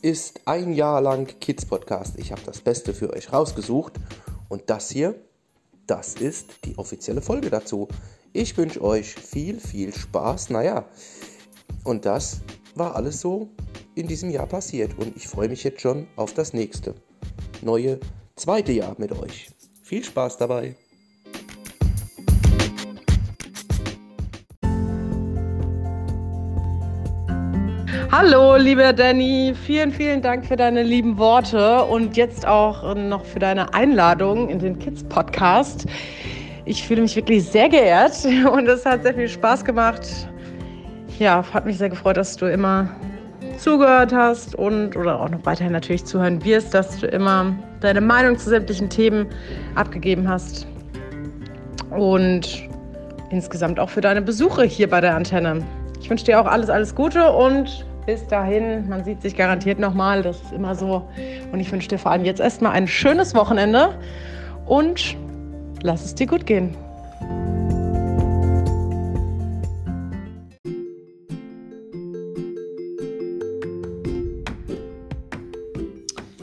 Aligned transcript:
Ist 0.00 0.42
ein 0.44 0.74
Jahr 0.74 1.00
lang 1.00 1.26
Kids 1.40 1.66
Podcast. 1.66 2.14
Ich 2.18 2.30
habe 2.30 2.42
das 2.46 2.60
Beste 2.60 2.94
für 2.94 3.12
euch 3.12 3.32
rausgesucht. 3.32 3.94
Und 4.48 4.70
das 4.70 4.90
hier, 4.90 5.16
das 5.88 6.14
ist 6.14 6.64
die 6.64 6.78
offizielle 6.78 7.20
Folge 7.20 7.50
dazu. 7.50 7.88
Ich 8.32 8.56
wünsche 8.56 8.80
euch 8.80 9.12
viel, 9.14 9.58
viel 9.58 9.92
Spaß. 9.92 10.50
Naja, 10.50 10.84
und 11.82 12.06
das 12.06 12.42
war 12.76 12.94
alles 12.94 13.20
so 13.20 13.48
in 13.96 14.06
diesem 14.06 14.30
Jahr 14.30 14.46
passiert. 14.46 14.96
Und 14.98 15.16
ich 15.16 15.26
freue 15.26 15.48
mich 15.48 15.64
jetzt 15.64 15.80
schon 15.80 16.06
auf 16.14 16.32
das 16.32 16.52
nächste, 16.52 16.94
neue, 17.60 17.98
zweite 18.36 18.70
Jahr 18.70 18.94
mit 18.98 19.10
euch. 19.10 19.50
Viel 19.82 20.04
Spaß 20.04 20.36
dabei. 20.36 20.76
Hallo, 28.20 28.56
lieber 28.56 28.92
Danny. 28.92 29.54
Vielen, 29.64 29.92
vielen 29.92 30.20
Dank 30.20 30.44
für 30.44 30.56
deine 30.56 30.82
lieben 30.82 31.18
Worte 31.18 31.84
und 31.84 32.16
jetzt 32.16 32.44
auch 32.44 32.96
noch 32.96 33.24
für 33.24 33.38
deine 33.38 33.72
Einladung 33.74 34.48
in 34.48 34.58
den 34.58 34.76
Kids 34.76 35.04
Podcast. 35.04 35.86
Ich 36.64 36.84
fühle 36.84 37.02
mich 37.02 37.14
wirklich 37.14 37.44
sehr 37.44 37.68
geehrt 37.68 38.16
und 38.52 38.66
es 38.66 38.84
hat 38.84 39.04
sehr 39.04 39.14
viel 39.14 39.28
Spaß 39.28 39.64
gemacht. 39.64 40.02
Ja, 41.20 41.44
hat 41.54 41.64
mich 41.64 41.78
sehr 41.78 41.90
gefreut, 41.90 42.16
dass 42.16 42.36
du 42.36 42.46
immer 42.46 42.88
zugehört 43.56 44.12
hast 44.12 44.56
und 44.56 44.96
oder 44.96 45.20
auch 45.20 45.28
noch 45.28 45.46
weiterhin 45.46 45.72
natürlich 45.72 46.04
zuhören 46.04 46.44
wirst, 46.44 46.74
dass 46.74 46.98
du 46.98 47.06
immer 47.06 47.54
deine 47.78 48.00
Meinung 48.00 48.36
zu 48.36 48.48
sämtlichen 48.48 48.90
Themen 48.90 49.28
abgegeben 49.76 50.28
hast. 50.28 50.66
Und 51.90 52.68
insgesamt 53.30 53.78
auch 53.78 53.90
für 53.90 54.00
deine 54.00 54.22
Besuche 54.22 54.64
hier 54.64 54.90
bei 54.90 55.00
der 55.00 55.14
Antenne. 55.14 55.64
Ich 56.00 56.10
wünsche 56.10 56.24
dir 56.24 56.40
auch 56.40 56.46
alles, 56.46 56.68
alles 56.68 56.96
Gute 56.96 57.30
und 57.30 57.86
bis 58.08 58.26
dahin, 58.26 58.88
man 58.88 59.04
sieht 59.04 59.20
sich 59.20 59.36
garantiert 59.36 59.78
nochmal, 59.78 60.22
das 60.22 60.40
ist 60.40 60.52
immer 60.54 60.74
so. 60.74 61.06
Und 61.52 61.60
ich 61.60 61.70
wünsche 61.70 61.88
dir 61.88 61.98
vor 61.98 62.10
allem 62.10 62.24
jetzt 62.24 62.40
erstmal 62.40 62.72
ein 62.72 62.88
schönes 62.88 63.34
Wochenende 63.34 63.98
und 64.64 65.14
lass 65.82 66.06
es 66.06 66.14
dir 66.14 66.26
gut 66.26 66.46
gehen. 66.46 66.74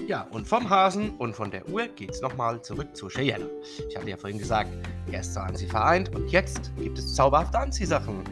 Ja, 0.08 0.28
und 0.30 0.48
vom 0.48 0.70
Hasen 0.70 1.10
und 1.18 1.36
von 1.36 1.50
der 1.50 1.68
Uhr 1.68 1.88
geht's 1.96 2.22
nochmal 2.22 2.62
zurück 2.62 2.96
zu 2.96 3.08
Cheyenne. 3.08 3.50
Ich 3.90 3.98
hatte 3.98 4.08
ja 4.08 4.18
vorhin 4.18 4.38
gesagt, 4.38 4.70
erst 5.12 5.36
waren 5.36 5.56
sie 5.56 5.66
vereint 5.66 6.16
und 6.16 6.30
jetzt 6.30 6.72
gibt 6.78 7.00
es 7.00 7.16
zauberhafte 7.16 7.58
Anziehsachen. 7.58 8.24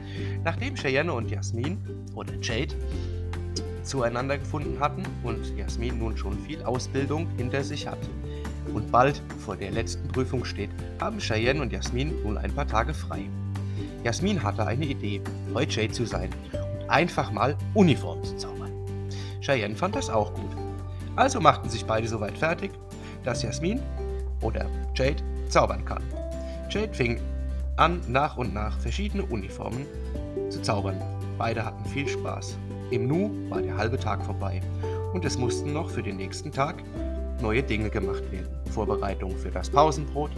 Nachdem 0.43 0.75
Cheyenne 0.75 1.11
und 1.11 1.31
Jasmin 1.31 1.79
oder 2.13 2.33
Jade 2.39 2.75
zueinander 3.83 4.37
gefunden 4.37 4.79
hatten 4.79 5.03
und 5.23 5.57
Jasmin 5.57 5.99
nun 5.99 6.17
schon 6.17 6.39
viel 6.39 6.63
Ausbildung 6.63 7.27
hinter 7.37 7.63
sich 7.63 7.87
hat 7.87 7.99
und 8.73 8.91
bald 8.91 9.21
vor 9.39 9.55
der 9.55 9.71
letzten 9.71 10.07
Prüfung 10.07 10.45
steht, 10.45 10.69
haben 10.99 11.19
Cheyenne 11.19 11.61
und 11.61 11.71
Jasmin 11.71 12.13
nun 12.23 12.37
ein 12.37 12.53
paar 12.53 12.67
Tage 12.67 12.93
frei. 12.93 13.29
Jasmin 14.03 14.41
hatte 14.41 14.65
eine 14.65 14.85
Idee, 14.85 15.21
heute 15.53 15.81
Jade 15.81 15.93
zu 15.93 16.05
sein 16.05 16.29
und 16.51 16.89
einfach 16.89 17.31
mal 17.31 17.57
Uniform 17.73 18.23
zu 18.23 18.35
zaubern. 18.37 18.71
Cheyenne 19.41 19.75
fand 19.75 19.95
das 19.95 20.09
auch 20.09 20.33
gut. 20.33 20.51
Also 21.15 21.39
machten 21.39 21.69
sich 21.69 21.85
beide 21.85 22.07
soweit 22.07 22.37
fertig, 22.37 22.71
dass 23.23 23.43
Jasmin 23.43 23.79
oder 24.41 24.65
Jade 24.95 25.23
zaubern 25.49 25.85
kann. 25.85 26.03
Jade 26.69 26.93
fing 26.93 27.19
an, 27.77 28.01
nach 28.07 28.37
und 28.37 28.53
nach 28.53 28.77
verschiedene 28.79 29.23
Uniformen 29.23 29.85
zu 30.49 30.61
zaubern. 30.61 31.01
Beide 31.37 31.65
hatten 31.65 31.85
viel 31.85 32.07
Spaß. 32.07 32.57
Im 32.93 33.07
Nu 33.07 33.31
war 33.49 33.59
der 33.59 33.75
halbe 33.75 33.97
Tag 33.97 34.23
vorbei 34.23 34.61
und 35.13 35.25
es 35.25 35.35
mussten 35.35 35.73
noch 35.73 35.89
für 35.89 36.03
den 36.03 36.17
nächsten 36.17 36.51
Tag 36.51 36.75
neue 37.41 37.63
Dinge 37.63 37.89
gemacht 37.89 38.21
werden. 38.31 38.47
Vorbereitung 38.69 39.35
für 39.35 39.49
das 39.49 39.67
Pausenbrot, 39.67 40.29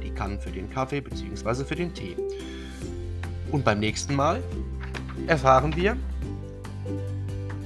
die 0.00 0.10
Kannen 0.10 0.38
für 0.38 0.52
den 0.52 0.70
Kaffee 0.70 1.00
bzw. 1.00 1.64
für 1.64 1.74
den 1.74 1.92
Tee. 1.92 2.16
Und 3.50 3.64
beim 3.64 3.80
nächsten 3.80 4.14
Mal 4.14 4.40
erfahren 5.26 5.74
wir, 5.74 5.96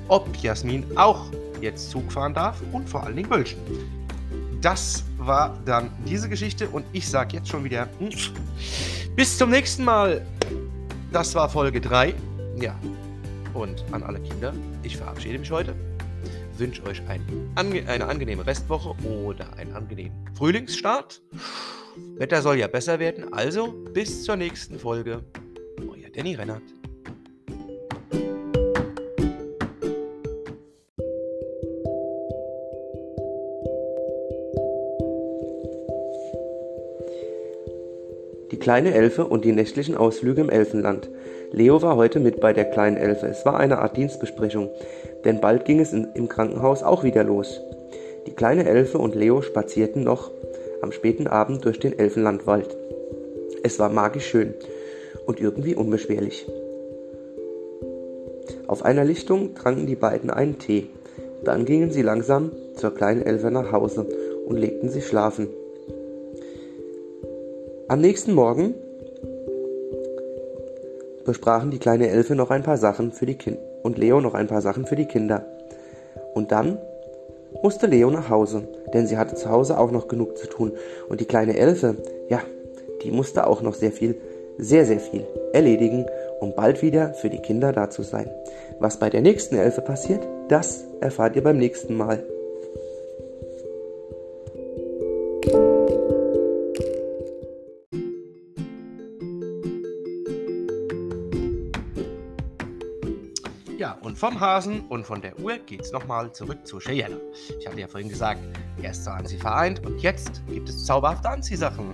ob 0.08 0.34
Jasmin 0.36 0.86
auch 0.94 1.26
jetzt 1.60 1.90
Zug 1.90 2.10
fahren 2.10 2.32
darf 2.32 2.62
und 2.72 2.88
vor 2.88 3.04
allen 3.04 3.16
Dingen 3.16 3.28
Wölschen. 3.28 3.58
Das 4.62 5.04
war 5.18 5.58
dann 5.66 5.90
diese 6.06 6.30
Geschichte 6.30 6.70
und 6.70 6.86
ich 6.94 7.06
sage 7.06 7.36
jetzt 7.36 7.48
schon 7.50 7.64
wieder 7.64 7.86
hm, 7.98 8.08
bis 9.14 9.36
zum 9.36 9.50
nächsten 9.50 9.84
Mal. 9.84 10.22
Das 11.12 11.34
war 11.34 11.50
Folge 11.50 11.82
3. 11.82 12.14
Ja, 12.58 12.74
und 13.54 13.84
an 13.92 14.02
alle 14.02 14.20
Kinder, 14.20 14.52
ich 14.82 14.96
verabschiede 14.96 15.38
mich 15.38 15.50
heute, 15.50 15.74
wünsche 16.56 16.84
euch 16.84 17.02
ein, 17.08 17.20
ange 17.54 17.86
eine 17.88 18.06
angenehme 18.06 18.46
Restwoche 18.46 18.94
oder 19.06 19.56
einen 19.56 19.74
angenehmen 19.74 20.16
Frühlingsstart. 20.34 21.22
Wetter 22.16 22.42
soll 22.42 22.58
ja 22.58 22.68
besser 22.68 22.98
werden, 22.98 23.32
also 23.32 23.72
bis 23.92 24.24
zur 24.24 24.36
nächsten 24.36 24.78
Folge. 24.78 25.24
Euer 25.80 26.10
Danny 26.14 26.34
Rennert. 26.34 26.62
Die 38.50 38.58
kleine 38.58 38.94
Elfe 38.94 39.26
und 39.26 39.44
die 39.44 39.52
nächtlichen 39.52 39.96
Ausflüge 39.96 40.40
im 40.40 40.50
Elfenland. 40.50 41.10
Leo 41.52 41.82
war 41.82 41.96
heute 41.96 42.18
mit 42.18 42.40
bei 42.40 42.54
der 42.54 42.64
kleinen 42.64 42.96
Elfe. 42.96 43.26
Es 43.26 43.44
war 43.44 43.58
eine 43.58 43.78
Art 43.78 43.98
Dienstbesprechung, 43.98 44.70
denn 45.26 45.42
bald 45.42 45.66
ging 45.66 45.80
es 45.80 45.92
in, 45.92 46.08
im 46.14 46.26
Krankenhaus 46.26 46.82
auch 46.82 47.04
wieder 47.04 47.24
los. 47.24 47.60
Die 48.26 48.32
kleine 48.32 48.66
Elfe 48.66 48.96
und 48.96 49.14
Leo 49.14 49.42
spazierten 49.42 50.02
noch 50.02 50.30
am 50.80 50.92
späten 50.92 51.26
Abend 51.26 51.66
durch 51.66 51.78
den 51.78 51.98
Elfenlandwald. 51.98 52.74
Es 53.62 53.78
war 53.78 53.90
magisch 53.90 54.26
schön 54.26 54.54
und 55.26 55.40
irgendwie 55.40 55.74
unbeschwerlich. 55.74 56.46
Auf 58.66 58.82
einer 58.82 59.04
Lichtung 59.04 59.54
tranken 59.54 59.86
die 59.86 59.96
beiden 59.96 60.30
einen 60.30 60.58
Tee. 60.58 60.86
Dann 61.44 61.66
gingen 61.66 61.90
sie 61.90 62.02
langsam 62.02 62.52
zur 62.76 62.94
kleinen 62.94 63.20
Elfe 63.20 63.50
nach 63.50 63.72
Hause 63.72 64.06
und 64.46 64.56
legten 64.56 64.88
sich 64.88 65.06
schlafen. 65.06 65.48
Am 67.88 68.00
nächsten 68.00 68.32
Morgen 68.32 68.74
besprachen 71.24 71.70
die 71.70 71.78
kleine 71.78 72.08
Elfe 72.08 72.34
noch 72.34 72.50
ein 72.50 72.62
paar 72.62 72.76
Sachen 72.76 73.12
für 73.12 73.26
die 73.26 73.36
Kinder 73.36 73.60
und 73.82 73.98
Leo 73.98 74.20
noch 74.20 74.34
ein 74.34 74.46
paar 74.46 74.62
Sachen 74.62 74.86
für 74.86 74.96
die 74.96 75.06
Kinder. 75.06 75.44
Und 76.34 76.52
dann 76.52 76.78
musste 77.62 77.86
Leo 77.86 78.10
nach 78.10 78.28
Hause, 78.28 78.62
denn 78.94 79.06
sie 79.06 79.18
hatte 79.18 79.34
zu 79.34 79.50
Hause 79.50 79.78
auch 79.78 79.90
noch 79.90 80.08
genug 80.08 80.38
zu 80.38 80.46
tun. 80.46 80.72
Und 81.08 81.20
die 81.20 81.26
kleine 81.26 81.56
Elfe, 81.56 81.96
ja, 82.28 82.40
die 83.02 83.10
musste 83.10 83.46
auch 83.46 83.62
noch 83.62 83.74
sehr 83.74 83.92
viel, 83.92 84.16
sehr, 84.58 84.86
sehr 84.86 85.00
viel 85.00 85.26
erledigen, 85.52 86.06
um 86.40 86.54
bald 86.54 86.82
wieder 86.82 87.14
für 87.14 87.30
die 87.30 87.40
Kinder 87.40 87.72
da 87.72 87.90
zu 87.90 88.02
sein. 88.02 88.30
Was 88.78 88.98
bei 88.98 89.10
der 89.10 89.20
nächsten 89.20 89.56
Elfe 89.56 89.80
passiert, 89.80 90.26
das 90.48 90.84
erfahrt 91.00 91.36
ihr 91.36 91.42
beim 91.42 91.58
nächsten 91.58 91.96
Mal. 91.96 92.24
Vom 104.22 104.38
Hasen 104.38 104.82
und 104.82 105.04
von 105.04 105.20
der 105.20 105.36
Uhr 105.40 105.58
geht's 105.58 105.90
nochmal 105.90 106.30
zurück 106.30 106.64
zu 106.64 106.78
Cheyenne. 106.78 107.20
Ich 107.58 107.66
hatte 107.66 107.80
ja 107.80 107.88
vorhin 107.88 108.08
gesagt, 108.08 108.38
erst 108.80 109.04
waren 109.04 109.26
sie 109.26 109.36
vereint 109.36 109.84
und 109.84 110.00
jetzt 110.00 110.40
gibt 110.46 110.68
es 110.68 110.86
zauberhafte 110.86 111.28
Anziehsachen. 111.28 111.92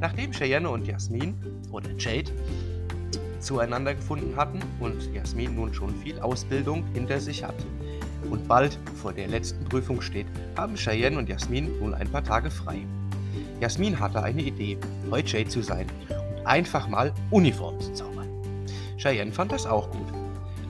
Nachdem 0.00 0.32
Cheyenne 0.32 0.70
und 0.70 0.86
Jasmin 0.86 1.36
oder 1.70 1.90
Jade 1.98 2.32
zueinander 3.40 3.94
gefunden 3.94 4.34
hatten 4.36 4.60
und 4.80 5.14
Jasmin 5.14 5.54
nun 5.54 5.74
schon 5.74 5.94
viel 5.96 6.18
Ausbildung 6.20 6.82
hinter 6.94 7.20
sich 7.20 7.44
hat 7.44 7.66
und 8.30 8.48
bald 8.48 8.78
vor 8.94 9.12
der 9.12 9.28
letzten 9.28 9.62
Prüfung 9.66 10.00
steht, 10.00 10.28
haben 10.56 10.76
Cheyenne 10.76 11.18
und 11.18 11.28
Jasmin 11.28 11.78
nun 11.78 11.92
ein 11.92 12.10
paar 12.10 12.24
Tage 12.24 12.50
frei. 12.50 12.86
Jasmin 13.60 14.00
hatte 14.00 14.22
eine 14.22 14.40
Idee, 14.40 14.78
heute 15.10 15.36
Jade 15.36 15.50
zu 15.50 15.60
sein 15.60 15.86
und 16.08 16.46
einfach 16.46 16.88
mal 16.88 17.12
Uniform 17.30 17.78
zu 17.78 17.92
zaubern. 17.92 18.30
Cheyenne 18.96 19.30
fand 19.30 19.52
das 19.52 19.66
auch 19.66 19.90
gut. 19.90 20.25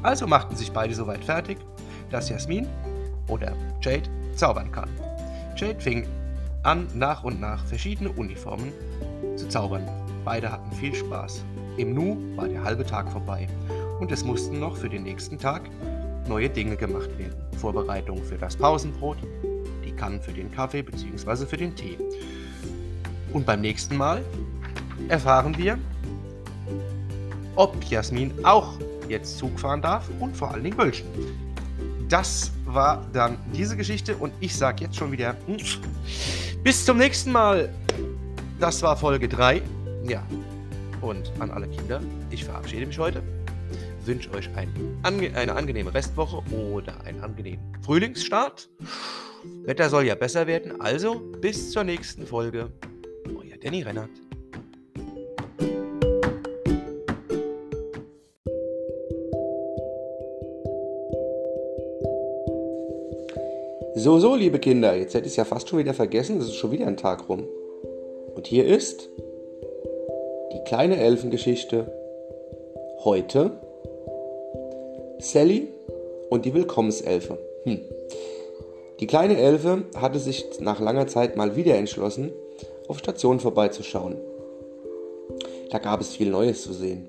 Also 0.07 0.29
machten 0.29 0.55
sich 0.55 0.71
beide 0.71 0.95
soweit 0.95 1.25
fertig, 1.25 1.59
dass 2.13 2.29
Jasmin 2.29 2.69
oder 3.27 3.57
Jade 3.83 4.09
zaubern 4.37 4.71
kann. 4.71 4.89
Jade 5.57 5.81
fing 5.81 6.07
an, 6.63 6.87
nach 6.95 7.25
und 7.25 7.41
nach 7.41 7.67
verschiedene 7.67 8.13
Uniformen 8.13 8.73
zu 9.35 9.49
zaubern. 9.49 9.85
Beide 10.25 10.53
hatten 10.53 10.71
viel 10.77 10.95
Spaß. 10.95 11.43
Im 11.77 11.93
Nu 11.93 12.17
war 12.37 12.47
der 12.47 12.63
halbe 12.63 12.87
Tag 12.87 13.11
vorbei 13.11 13.49
und 13.99 14.13
es 14.13 14.23
mussten 14.23 14.61
noch 14.61 14.77
für 14.77 14.89
den 14.89 15.03
nächsten 15.03 15.39
Tag 15.41 15.63
neue 16.29 16.51
Dinge 16.51 16.77
gemacht 16.77 17.11
werden. 17.19 17.35
Vorbereitung 17.59 18.23
für 18.23 18.39
das 18.39 18.55
Pausenbrot, 18.55 19.19
die 19.85 19.91
Kannen 19.91 20.23
für 20.23 20.33
den 20.33 20.53
Kaffee 20.53 20.83
bzw. 20.83 21.47
für 21.47 21.57
den 21.57 21.75
Tee. 21.75 21.99
Und 23.33 23.45
beim 23.45 23.61
nächsten 23.61 23.97
Mal 23.97 24.23
erfahren 25.09 25.59
wir, 25.59 25.77
ob 27.57 27.83
Jasmin 27.83 28.33
auch 28.45 28.79
jetzt 29.09 29.39
Zug 29.39 29.59
fahren 29.59 29.83
darf 29.83 30.09
und 30.21 30.37
vor 30.37 30.53
allen 30.53 30.65
Dingen 30.65 30.79
Wölschen. 30.79 31.07
das 32.09 32.53
war 32.65 33.07
dann 33.13 33.39
diese 33.53 33.77
Geschichte 33.77 34.17
und 34.17 34.33
ich 34.41 34.55
sage 34.55 34.85
jetzt 34.85 34.97
schon 34.97 35.13
wieder 35.13 35.37
hm, 35.47 35.57
bis 36.63 36.85
zum 36.85 36.99
nächsten 36.99 37.33
Mal. 37.33 37.69
Das 38.59 38.83
war 38.83 38.97
Folge 38.97 39.29
3. 39.29 39.63
Ja. 40.09 40.27
Und 41.01 41.31
an 41.39 41.51
alle 41.51 41.69
Kinder, 41.69 42.01
ich 42.31 42.45
verabschiede 42.45 42.87
mich 42.87 42.99
heute. 42.99 43.23
Wünsche 44.05 44.33
euch 44.33 44.49
ein, 44.57 44.69
ange 45.03 45.35
eine 45.35 45.55
angenehme 45.55 45.93
Restwoche 45.93 46.43
oder 46.53 47.01
einen 47.05 47.21
angenehmen 47.23 47.61
Frühlingsstart. 47.83 48.69
Wetter 49.65 49.91
soll 49.91 50.05
ja 50.05 50.15
besser 50.15 50.47
werden. 50.47 50.81
Also 50.81 51.21
bis 51.41 51.71
zur 51.71 51.85
nächsten 51.85 52.27
Folge. 52.27 52.73
Euer 53.29 53.57
Danny 53.59 53.83
Rennert. 53.83 54.11
So, 64.07 64.21
so, 64.21 64.37
liebe 64.37 64.61
Kinder, 64.61 64.95
jetzt 64.95 65.15
hätte 65.15 65.27
ich 65.27 65.33
es 65.33 65.37
ja 65.37 65.45
fast 65.45 65.69
schon 65.69 65.81
wieder 65.81 65.93
vergessen, 65.93 66.39
es 66.39 66.47
ist 66.47 66.55
schon 66.55 66.71
wieder 66.71 66.87
ein 66.87 66.97
Tag 66.97 67.29
rum. 67.29 67.43
Und 68.37 68.47
hier 68.47 68.65
ist 68.65 69.09
die 70.53 70.63
kleine 70.65 70.99
Elfengeschichte. 70.99 71.93
Heute 73.03 73.51
Sally 75.19 75.67
und 76.31 76.45
die 76.45 76.55
Willkommenselfe. 76.55 77.37
Hm. 77.65 77.81
Die 79.01 79.09
kleine 79.09 79.39
Elfe 79.39 79.83
hatte 79.97 80.21
sich 80.21 80.47
nach 80.61 80.79
langer 80.79 81.09
Zeit 81.09 81.37
mal 81.37 81.57
wieder 81.57 81.75
entschlossen, 81.75 82.31
auf 82.87 83.01
Station 83.01 83.41
vorbeizuschauen. 83.41 84.15
Da 85.71 85.81
gab 85.81 86.01
es 86.01 86.15
viel 86.15 86.31
Neues 86.31 86.63
zu 86.63 86.73
sehen. 86.73 87.09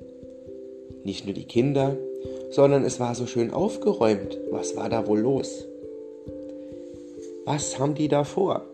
Nicht 1.04 1.26
nur 1.26 1.36
die 1.36 1.46
Kinder, 1.46 1.96
sondern 2.50 2.84
es 2.84 3.00
war 3.00 3.14
so 3.14 3.28
schön 3.28 3.54
aufgeräumt. 3.54 4.40
Was 4.50 4.76
war 4.76 4.90
da 4.90 5.06
wohl 5.06 5.20
los? 5.20 5.68
Was 7.48 7.80
haben 7.80 7.96
die 7.96 8.10
da 8.10 8.26
vor? 8.26 8.66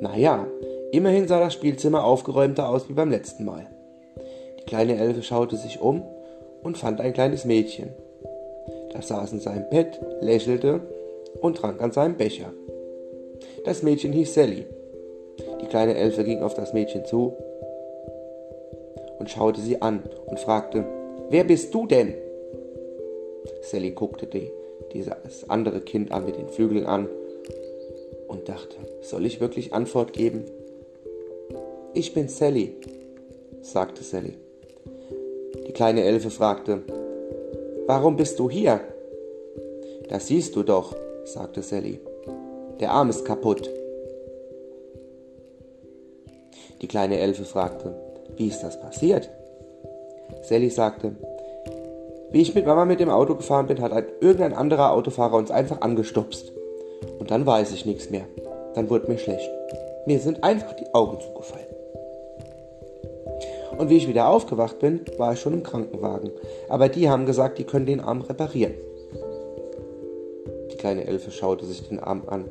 Naja, 0.00 0.48
immerhin 0.90 1.28
sah 1.28 1.38
das 1.38 1.54
Spielzimmer 1.54 2.02
aufgeräumter 2.02 2.68
aus 2.68 2.88
wie 2.88 2.92
beim 2.92 3.08
letzten 3.08 3.44
Mal. 3.44 3.68
Die 4.58 4.64
kleine 4.64 4.98
Elfe 4.98 5.22
schaute 5.22 5.54
sich 5.54 5.80
um 5.80 6.02
und 6.64 6.76
fand 6.76 7.00
ein 7.00 7.12
kleines 7.12 7.44
Mädchen. 7.44 7.90
Das 8.92 9.06
saß 9.06 9.32
in 9.32 9.38
seinem 9.38 9.70
Bett, 9.70 10.00
lächelte 10.20 10.80
und 11.40 11.58
trank 11.58 11.80
an 11.80 11.92
seinem 11.92 12.16
Becher. 12.16 12.52
Das 13.64 13.84
Mädchen 13.84 14.12
hieß 14.12 14.34
Sally. 14.34 14.66
Die 15.62 15.66
kleine 15.66 15.94
Elfe 15.94 16.24
ging 16.24 16.42
auf 16.42 16.54
das 16.54 16.72
Mädchen 16.72 17.04
zu 17.04 17.36
und 19.20 19.30
schaute 19.30 19.60
sie 19.60 19.80
an 19.80 20.02
und 20.26 20.40
fragte, 20.40 20.84
Wer 21.30 21.44
bist 21.44 21.72
du 21.72 21.86
denn? 21.86 22.14
Sally 23.62 23.92
guckte 23.92 24.26
die, 24.26 24.50
dieses 24.92 25.48
andere 25.48 25.80
Kind 25.80 26.10
an 26.10 26.24
mit 26.24 26.36
den 26.36 26.48
Flügeln 26.48 26.84
an 26.84 27.08
und 28.28 28.48
dachte, 28.48 28.76
soll 29.02 29.26
ich 29.26 29.40
wirklich 29.40 29.72
Antwort 29.72 30.12
geben? 30.12 30.44
Ich 31.94 32.14
bin 32.14 32.28
Sally, 32.28 32.76
sagte 33.62 34.04
Sally. 34.04 34.34
Die 35.66 35.72
kleine 35.72 36.04
Elfe 36.04 36.30
fragte, 36.30 36.82
Warum 37.88 38.16
bist 38.16 38.38
du 38.38 38.50
hier? 38.50 38.80
Das 40.10 40.26
siehst 40.26 40.54
du 40.54 40.62
doch, 40.62 40.94
sagte 41.24 41.62
Sally. 41.62 42.00
Der 42.80 42.92
Arm 42.92 43.08
ist 43.08 43.24
kaputt. 43.24 43.70
Die 46.82 46.86
kleine 46.86 47.18
Elfe 47.18 47.44
fragte, 47.44 47.94
wie 48.36 48.48
ist 48.48 48.60
das 48.60 48.78
passiert? 48.78 49.30
Sally 50.42 50.68
sagte, 50.68 51.16
wie 52.30 52.42
ich 52.42 52.54
mit 52.54 52.66
Mama 52.66 52.84
mit 52.84 53.00
dem 53.00 53.08
Auto 53.08 53.34
gefahren 53.34 53.66
bin, 53.66 53.80
hat 53.80 53.92
ein, 53.92 54.04
irgendein 54.20 54.52
anderer 54.52 54.92
Autofahrer 54.92 55.36
uns 55.36 55.50
einfach 55.50 55.80
angestupst. 55.80 56.52
Und 57.18 57.30
dann 57.30 57.46
weiß 57.46 57.72
ich 57.72 57.86
nichts 57.86 58.10
mehr. 58.10 58.24
Dann 58.74 58.90
wurde 58.90 59.10
mir 59.10 59.18
schlecht. 59.18 59.50
Mir 60.06 60.18
sind 60.18 60.42
einfach 60.44 60.72
die 60.74 60.92
Augen 60.94 61.18
zugefallen. 61.20 61.66
Und 63.76 63.90
wie 63.90 63.96
ich 63.96 64.08
wieder 64.08 64.28
aufgewacht 64.28 64.80
bin, 64.80 65.02
war 65.18 65.34
ich 65.34 65.40
schon 65.40 65.52
im 65.52 65.62
Krankenwagen. 65.62 66.30
Aber 66.68 66.88
die 66.88 67.08
haben 67.08 67.26
gesagt, 67.26 67.58
die 67.58 67.64
können 67.64 67.86
den 67.86 68.00
Arm 68.00 68.22
reparieren. 68.22 68.74
Die 70.72 70.76
kleine 70.76 71.06
Elfe 71.06 71.30
schaute 71.30 71.64
sich 71.64 71.88
den 71.88 72.00
Arm 72.00 72.24
an. 72.26 72.46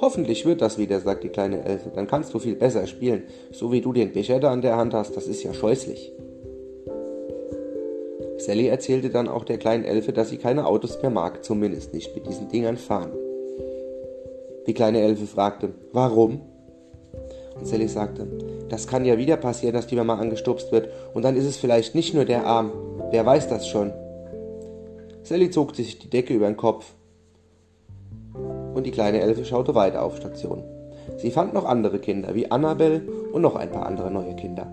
Hoffentlich 0.00 0.46
wird 0.46 0.62
das 0.62 0.78
wieder, 0.78 1.00
sagt 1.00 1.24
die 1.24 1.28
kleine 1.30 1.64
Elfe. 1.64 1.90
Dann 1.92 2.06
kannst 2.06 2.32
du 2.32 2.38
viel 2.38 2.54
besser 2.54 2.86
spielen. 2.86 3.24
So 3.50 3.72
wie 3.72 3.80
du 3.80 3.92
den 3.92 4.12
Becher 4.12 4.38
da 4.38 4.52
an 4.52 4.62
der 4.62 4.76
Hand 4.76 4.94
hast, 4.94 5.16
das 5.16 5.26
ist 5.26 5.42
ja 5.42 5.52
scheußlich. 5.52 6.12
Sally 8.38 8.68
erzählte 8.68 9.10
dann 9.10 9.28
auch 9.28 9.44
der 9.44 9.58
kleinen 9.58 9.84
Elfe, 9.84 10.12
dass 10.12 10.30
sie 10.30 10.36
keine 10.36 10.66
Autos 10.66 11.02
mehr 11.02 11.10
mag, 11.10 11.44
zumindest 11.44 11.92
nicht 11.92 12.14
mit 12.14 12.28
diesen 12.28 12.48
Dingern 12.48 12.76
fahren. 12.76 13.12
Die 14.68 14.74
kleine 14.74 15.00
Elfe 15.00 15.26
fragte, 15.26 15.70
warum? 15.94 16.42
Und 17.58 17.66
Sally 17.66 17.88
sagte, 17.88 18.28
das 18.68 18.86
kann 18.86 19.06
ja 19.06 19.16
wieder 19.16 19.38
passieren, 19.38 19.74
dass 19.74 19.86
die 19.86 19.96
Mama 19.96 20.16
angestupst 20.16 20.70
wird 20.72 20.90
und 21.14 21.24
dann 21.24 21.36
ist 21.36 21.46
es 21.46 21.56
vielleicht 21.56 21.94
nicht 21.94 22.12
nur 22.12 22.26
der 22.26 22.46
Arm. 22.46 22.70
Wer 23.10 23.24
weiß 23.24 23.48
das 23.48 23.66
schon? 23.66 23.94
Sally 25.22 25.50
zog 25.50 25.74
sich 25.74 25.98
die 25.98 26.10
Decke 26.10 26.34
über 26.34 26.46
den 26.46 26.58
Kopf 26.58 26.84
und 28.74 28.84
die 28.84 28.90
kleine 28.90 29.22
Elfe 29.22 29.46
schaute 29.46 29.74
weiter 29.74 30.04
auf 30.04 30.18
Station. 30.18 30.62
Sie 31.16 31.30
fand 31.30 31.54
noch 31.54 31.64
andere 31.64 31.98
Kinder, 31.98 32.34
wie 32.34 32.50
Annabel 32.50 33.08
und 33.32 33.40
noch 33.40 33.56
ein 33.56 33.72
paar 33.72 33.86
andere 33.86 34.10
neue 34.10 34.36
Kinder. 34.36 34.70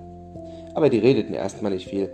Aber 0.74 0.90
die 0.90 1.00
redeten 1.00 1.34
erstmal 1.34 1.72
nicht 1.72 1.88
viel. 1.88 2.10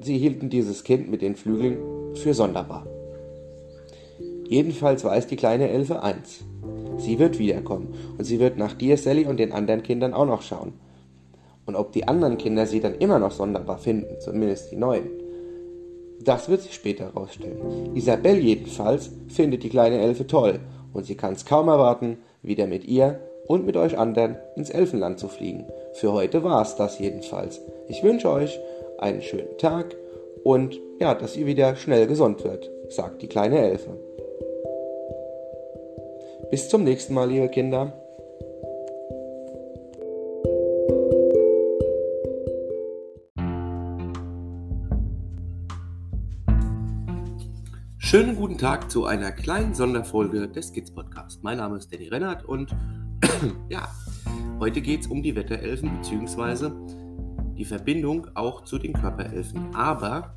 Sie 0.00 0.18
hielten 0.18 0.50
dieses 0.50 0.84
Kind 0.84 1.10
mit 1.10 1.22
den 1.22 1.36
Flügeln 1.36 1.78
für 2.16 2.34
sonderbar. 2.34 2.86
Jedenfalls 4.46 5.04
weiß 5.04 5.26
die 5.26 5.36
kleine 5.36 5.70
Elfe 5.70 6.02
eins. 6.02 6.44
Sie 6.98 7.18
wird 7.18 7.38
wiederkommen 7.38 7.94
und 8.18 8.24
sie 8.24 8.38
wird 8.38 8.58
nach 8.58 8.74
dir, 8.74 8.96
Sally, 8.96 9.24
und 9.24 9.38
den 9.38 9.52
anderen 9.52 9.82
Kindern 9.82 10.14
auch 10.14 10.26
noch 10.26 10.42
schauen. 10.42 10.74
Und 11.66 11.76
ob 11.76 11.92
die 11.92 12.08
anderen 12.08 12.38
Kinder 12.38 12.66
sie 12.66 12.80
dann 12.80 12.94
immer 12.96 13.18
noch 13.18 13.32
sonderbar 13.32 13.78
finden, 13.78 14.20
zumindest 14.20 14.72
die 14.72 14.76
neuen, 14.76 15.08
das 16.24 16.48
wird 16.48 16.62
sich 16.62 16.74
später 16.74 17.04
herausstellen. 17.04 17.94
Isabelle 17.94 18.40
jedenfalls 18.40 19.10
findet 19.28 19.62
die 19.62 19.68
kleine 19.68 20.00
Elfe 20.00 20.26
toll 20.26 20.60
und 20.92 21.06
sie 21.06 21.14
kann 21.14 21.34
es 21.34 21.44
kaum 21.44 21.68
erwarten, 21.68 22.18
wieder 22.42 22.66
mit 22.66 22.86
ihr 22.86 23.20
und 23.46 23.66
mit 23.66 23.76
euch 23.76 23.98
anderen 23.98 24.36
ins 24.56 24.70
Elfenland 24.70 25.18
zu 25.18 25.28
fliegen. 25.28 25.66
Für 25.94 26.12
heute 26.12 26.42
war 26.42 26.62
es 26.62 26.76
das 26.76 26.98
jedenfalls. 26.98 27.60
Ich 27.88 28.02
wünsche 28.02 28.30
euch 28.30 28.58
einen 28.98 29.22
schönen 29.22 29.56
Tag 29.58 29.96
und 30.42 30.80
ja, 31.00 31.14
dass 31.14 31.36
ihr 31.36 31.46
wieder 31.46 31.76
schnell 31.76 32.06
gesund 32.06 32.44
wird, 32.44 32.70
sagt 32.88 33.22
die 33.22 33.28
kleine 33.28 33.58
Elfe. 33.58 34.07
Bis 36.50 36.70
zum 36.70 36.82
nächsten 36.82 37.12
Mal, 37.12 37.28
liebe 37.28 37.50
Kinder. 37.50 37.92
Schönen 47.98 48.34
guten 48.34 48.56
Tag 48.56 48.90
zu 48.90 49.04
einer 49.04 49.30
kleinen 49.30 49.74
Sonderfolge 49.74 50.48
des 50.48 50.72
Kids 50.72 50.90
Podcast. 50.90 51.44
Mein 51.44 51.58
Name 51.58 51.76
ist 51.76 51.92
Danny 51.92 52.08
Rennert 52.08 52.46
und 52.46 52.74
ja, 53.68 53.86
heute 54.58 54.80
geht 54.80 55.02
es 55.02 55.06
um 55.08 55.22
die 55.22 55.36
Wetterelfen 55.36 55.98
bzw. 55.98 56.70
die 57.58 57.66
Verbindung 57.66 58.26
auch 58.34 58.64
zu 58.64 58.78
den 58.78 58.94
Körperelfen. 58.94 59.74
Aber 59.74 60.34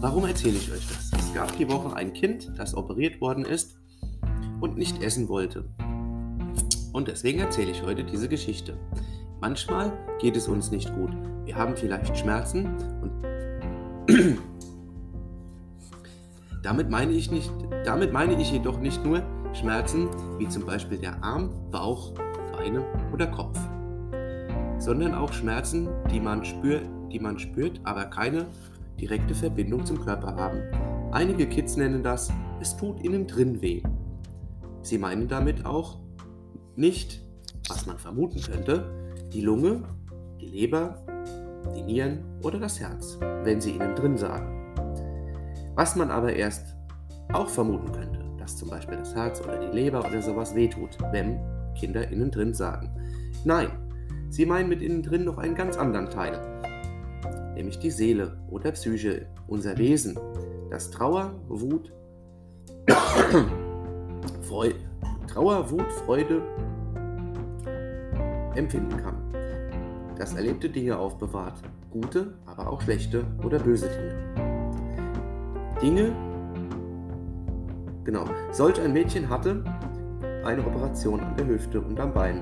warum 0.00 0.24
erzähle 0.24 0.56
ich 0.56 0.72
euch 0.72 0.88
das? 0.88 1.12
Es 1.16 1.32
gab 1.32 1.56
die 1.56 1.70
Woche 1.70 1.94
ein 1.94 2.12
Kind, 2.12 2.50
das 2.58 2.76
operiert 2.76 3.20
worden 3.20 3.44
ist 3.44 3.83
und 4.64 4.78
nicht 4.78 5.02
essen 5.02 5.28
wollte. 5.28 5.66
Und 6.94 7.08
deswegen 7.08 7.40
erzähle 7.40 7.70
ich 7.70 7.82
heute 7.82 8.02
diese 8.02 8.30
Geschichte. 8.30 8.78
Manchmal 9.38 9.92
geht 10.18 10.38
es 10.38 10.48
uns 10.48 10.70
nicht 10.70 10.94
gut. 10.94 11.10
Wir 11.44 11.54
haben 11.54 11.76
vielleicht 11.76 12.16
Schmerzen 12.16 12.68
und 13.02 13.12
damit 16.62 16.88
meine 16.88 17.12
ich 17.12 17.30
nicht, 17.30 17.52
damit 17.84 18.10
meine 18.10 18.40
ich 18.40 18.52
jedoch 18.52 18.80
nicht 18.80 19.04
nur 19.04 19.22
Schmerzen 19.52 20.08
wie 20.38 20.48
zum 20.48 20.64
Beispiel 20.64 20.96
der 20.96 21.22
Arm, 21.22 21.50
Bauch, 21.70 22.14
Beine 22.56 22.86
oder 23.12 23.26
Kopf, 23.26 23.58
sondern 24.78 25.14
auch 25.14 25.34
Schmerzen, 25.34 25.90
die 26.10 26.20
man 26.20 26.42
spürt, 26.42 26.86
die 27.12 27.20
man 27.20 27.38
spürt, 27.38 27.82
aber 27.84 28.06
keine 28.06 28.46
direkte 28.98 29.34
Verbindung 29.34 29.84
zum 29.84 30.02
Körper 30.02 30.34
haben. 30.36 30.62
Einige 31.12 31.46
Kids 31.46 31.76
nennen 31.76 32.02
das, 32.02 32.32
es 32.62 32.74
tut 32.78 33.04
ihnen 33.04 33.26
drin 33.26 33.60
weh. 33.60 33.82
Sie 34.84 34.98
meinen 34.98 35.28
damit 35.28 35.64
auch 35.64 35.98
nicht, 36.76 37.22
was 37.68 37.86
man 37.86 37.98
vermuten 37.98 38.42
könnte, 38.42 38.84
die 39.32 39.40
Lunge, 39.40 39.82
die 40.38 40.46
Leber, 40.46 41.02
die 41.74 41.82
Nieren 41.82 42.22
oder 42.42 42.58
das 42.60 42.78
Herz, 42.78 43.18
wenn 43.44 43.62
sie 43.62 43.70
innen 43.70 43.94
drin 43.94 44.18
sagen. 44.18 44.74
Was 45.74 45.96
man 45.96 46.10
aber 46.10 46.34
erst 46.34 46.76
auch 47.32 47.48
vermuten 47.48 47.92
könnte, 47.92 48.20
dass 48.38 48.58
zum 48.58 48.68
Beispiel 48.68 48.98
das 48.98 49.14
Herz 49.14 49.40
oder 49.40 49.58
die 49.58 49.74
Leber 49.74 50.00
oder 50.00 50.20
sowas 50.20 50.54
wehtut, 50.54 50.98
wenn 51.12 51.40
Kinder 51.74 52.06
innen 52.08 52.30
drin 52.30 52.52
sagen. 52.52 52.90
Nein, 53.44 53.70
sie 54.28 54.44
meinen 54.44 54.68
mit 54.68 54.82
innen 54.82 55.02
drin 55.02 55.24
noch 55.24 55.38
einen 55.38 55.54
ganz 55.54 55.78
anderen 55.78 56.10
Teil, 56.10 56.38
nämlich 57.54 57.78
die 57.78 57.90
Seele 57.90 58.36
oder 58.50 58.70
Psyche, 58.72 59.26
unser 59.48 59.78
Wesen, 59.78 60.18
das 60.70 60.90
Trauer, 60.90 61.32
Wut 61.48 61.90
Freude, 64.42 64.76
Trauer, 65.26 65.70
Wut, 65.70 65.90
Freude 66.04 66.42
empfinden 68.54 68.96
kann. 68.96 69.16
Das 70.16 70.34
erlebte 70.34 70.68
Dinge 70.68 70.96
aufbewahrt, 70.96 71.60
gute, 71.90 72.34
aber 72.46 72.70
auch 72.70 72.80
schlechte 72.80 73.24
oder 73.42 73.58
böse 73.58 73.88
Dinge. 73.88 74.44
Dinge, 75.82 76.12
genau, 78.04 78.24
solch 78.52 78.80
ein 78.80 78.92
Mädchen 78.92 79.28
hatte 79.28 79.64
eine 80.44 80.64
Operation 80.64 81.20
an 81.20 81.36
der 81.36 81.46
Hüfte 81.46 81.80
und 81.80 81.98
am 81.98 82.12
Bein, 82.14 82.40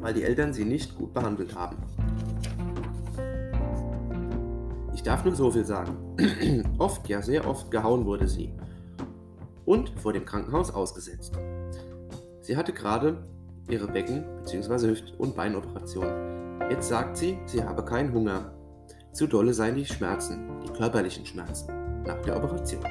weil 0.00 0.14
die 0.14 0.24
Eltern 0.24 0.52
sie 0.52 0.64
nicht 0.64 0.94
gut 0.96 1.14
behandelt 1.14 1.54
haben. 1.54 1.76
Ich 4.94 5.02
darf 5.02 5.24
nur 5.24 5.34
so 5.34 5.50
viel 5.50 5.64
sagen. 5.64 5.96
oft, 6.78 7.08
ja 7.08 7.22
sehr 7.22 7.48
oft 7.48 7.70
gehauen 7.70 8.04
wurde 8.04 8.28
sie 8.28 8.52
und 9.64 9.90
vor 10.00 10.12
dem 10.12 10.24
Krankenhaus 10.24 10.70
ausgesetzt. 10.72 11.32
Sie 12.40 12.56
hatte 12.56 12.72
gerade 12.72 13.26
ihre 13.68 13.86
Becken- 13.86 14.24
bzw. 14.38 14.88
Hüft- 14.88 15.14
und 15.18 15.34
Beinoperation. 15.34 16.60
Jetzt 16.70 16.88
sagt 16.88 17.16
sie, 17.16 17.38
sie 17.46 17.62
habe 17.62 17.84
keinen 17.84 18.12
Hunger. 18.12 18.52
Zu 19.12 19.26
dolle 19.26 19.54
seien 19.54 19.76
die 19.76 19.86
Schmerzen, 19.86 20.60
die 20.66 20.72
körperlichen 20.72 21.24
Schmerzen, 21.24 22.02
nach 22.04 22.20
der 22.22 22.36
Operation. 22.36 22.84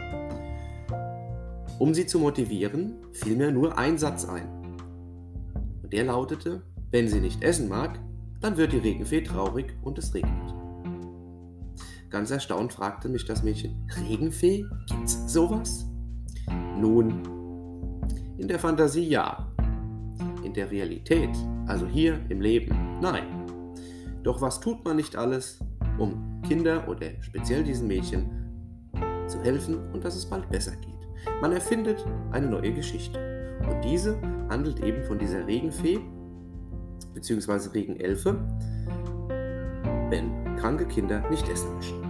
Um 1.79 1.93
sie 1.93 2.05
zu 2.05 2.19
motivieren, 2.19 2.95
fiel 3.11 3.35
mir 3.35 3.51
nur 3.51 3.77
ein 3.77 3.97
Satz 3.97 4.25
ein. 4.25 4.47
Und 5.83 5.91
der 5.91 6.05
lautete, 6.05 6.61
wenn 6.91 7.07
sie 7.07 7.19
nicht 7.19 7.43
essen 7.43 7.67
mag, 7.67 7.99
dann 8.39 8.57
wird 8.57 8.73
die 8.73 8.77
Regenfee 8.77 9.21
traurig 9.21 9.73
und 9.83 9.97
es 9.97 10.13
regnet. 10.13 10.53
Ganz 12.09 12.29
erstaunt 12.29 12.73
fragte 12.73 13.09
mich 13.09 13.25
das 13.25 13.43
Mädchen, 13.43 13.87
Regenfee? 14.07 14.65
Gibt's 14.87 15.31
sowas? 15.31 15.87
Nun, 16.79 17.21
in 18.37 18.47
der 18.47 18.59
Fantasie 18.59 19.07
ja. 19.07 19.47
In 20.43 20.53
der 20.53 20.69
Realität, 20.69 21.29
also 21.67 21.87
hier 21.87 22.19
im 22.29 22.41
Leben, 22.41 22.99
nein. 23.01 23.45
Doch 24.23 24.41
was 24.41 24.59
tut 24.59 24.83
man 24.85 24.97
nicht 24.97 25.15
alles, 25.15 25.59
um 25.97 26.41
Kinder 26.47 26.87
oder 26.87 27.07
speziell 27.21 27.63
diesen 27.63 27.87
Mädchen 27.87 28.29
zu 29.27 29.41
helfen 29.41 29.77
und 29.93 30.03
dass 30.03 30.15
es 30.15 30.25
bald 30.25 30.49
besser 30.49 30.75
geht? 30.75 30.93
Man 31.41 31.51
erfindet 31.51 32.05
eine 32.31 32.47
neue 32.47 32.73
Geschichte. 32.73 33.19
Und 33.69 33.83
diese 33.83 34.17
handelt 34.49 34.81
eben 34.83 35.03
von 35.03 35.17
dieser 35.17 35.45
Regenfee 35.47 35.99
bzw. 37.13 37.69
Regenelfe, 37.69 38.35
wenn 40.09 40.55
kranke 40.57 40.85
Kinder 40.85 41.27
nicht 41.29 41.47
essen 41.49 41.73
möchten. 41.75 42.02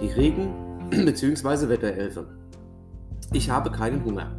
Die 0.00 0.06
Regen- 0.06 0.54
bzw. 0.90 1.68
Wetterelfe. 1.68 2.26
Ich 3.32 3.50
habe 3.50 3.70
keinen 3.72 4.04
Hunger. 4.04 4.30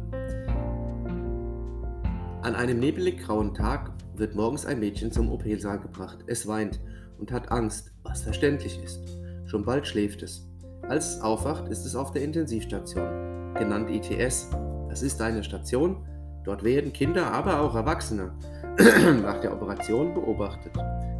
An 2.42 2.54
einem 2.54 2.80
nebelig 2.80 3.18
grauen 3.18 3.52
Tag 3.52 3.92
wird 4.16 4.34
morgens 4.34 4.64
ein 4.64 4.80
Mädchen 4.80 5.12
zum 5.12 5.30
OP-Saal 5.30 5.80
gebracht. 5.80 6.24
Es 6.26 6.46
weint 6.48 6.80
und 7.18 7.30
hat 7.30 7.52
Angst, 7.52 7.92
was 8.02 8.22
verständlich 8.22 8.82
ist. 8.82 9.02
Schon 9.44 9.66
bald 9.66 9.86
schläft 9.86 10.22
es. 10.22 10.48
Als 10.88 11.16
es 11.16 11.20
aufwacht, 11.20 11.68
ist 11.68 11.84
es 11.84 11.94
auf 11.94 12.10
der 12.12 12.22
Intensivstation, 12.22 13.54
genannt 13.54 13.90
ITS. 13.90 14.48
Das 14.88 15.02
ist 15.02 15.20
eine 15.20 15.44
Station, 15.44 16.06
dort 16.44 16.64
werden 16.64 16.94
Kinder, 16.94 17.30
aber 17.30 17.60
auch 17.60 17.74
Erwachsene 17.74 18.32
nach 19.22 19.40
der 19.42 19.52
Operation 19.52 20.14
beobachtet. 20.14 20.72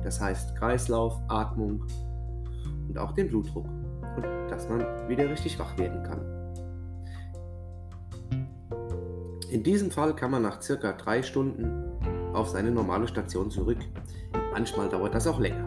Das 0.02 0.18
heißt 0.18 0.56
Kreislauf, 0.56 1.20
Atmung 1.28 1.84
und 2.88 2.96
auch 2.98 3.12
den 3.12 3.28
Blutdruck 3.28 3.66
und 4.16 4.50
dass 4.50 4.68
man 4.68 4.80
wieder 5.08 5.28
richtig 5.28 5.58
wach 5.58 5.76
werden 5.78 6.02
kann. 6.02 6.20
In 9.50 9.64
diesem 9.64 9.90
Fall 9.90 10.14
kann 10.14 10.30
man 10.30 10.42
nach 10.42 10.62
circa 10.62 10.92
drei 10.92 11.22
Stunden 11.22 11.84
auf 12.32 12.48
seine 12.48 12.70
normale 12.70 13.08
Station 13.08 13.50
zurück. 13.50 13.78
Manchmal 14.52 14.88
dauert 14.88 15.14
das 15.14 15.26
auch 15.26 15.40
länger. 15.40 15.64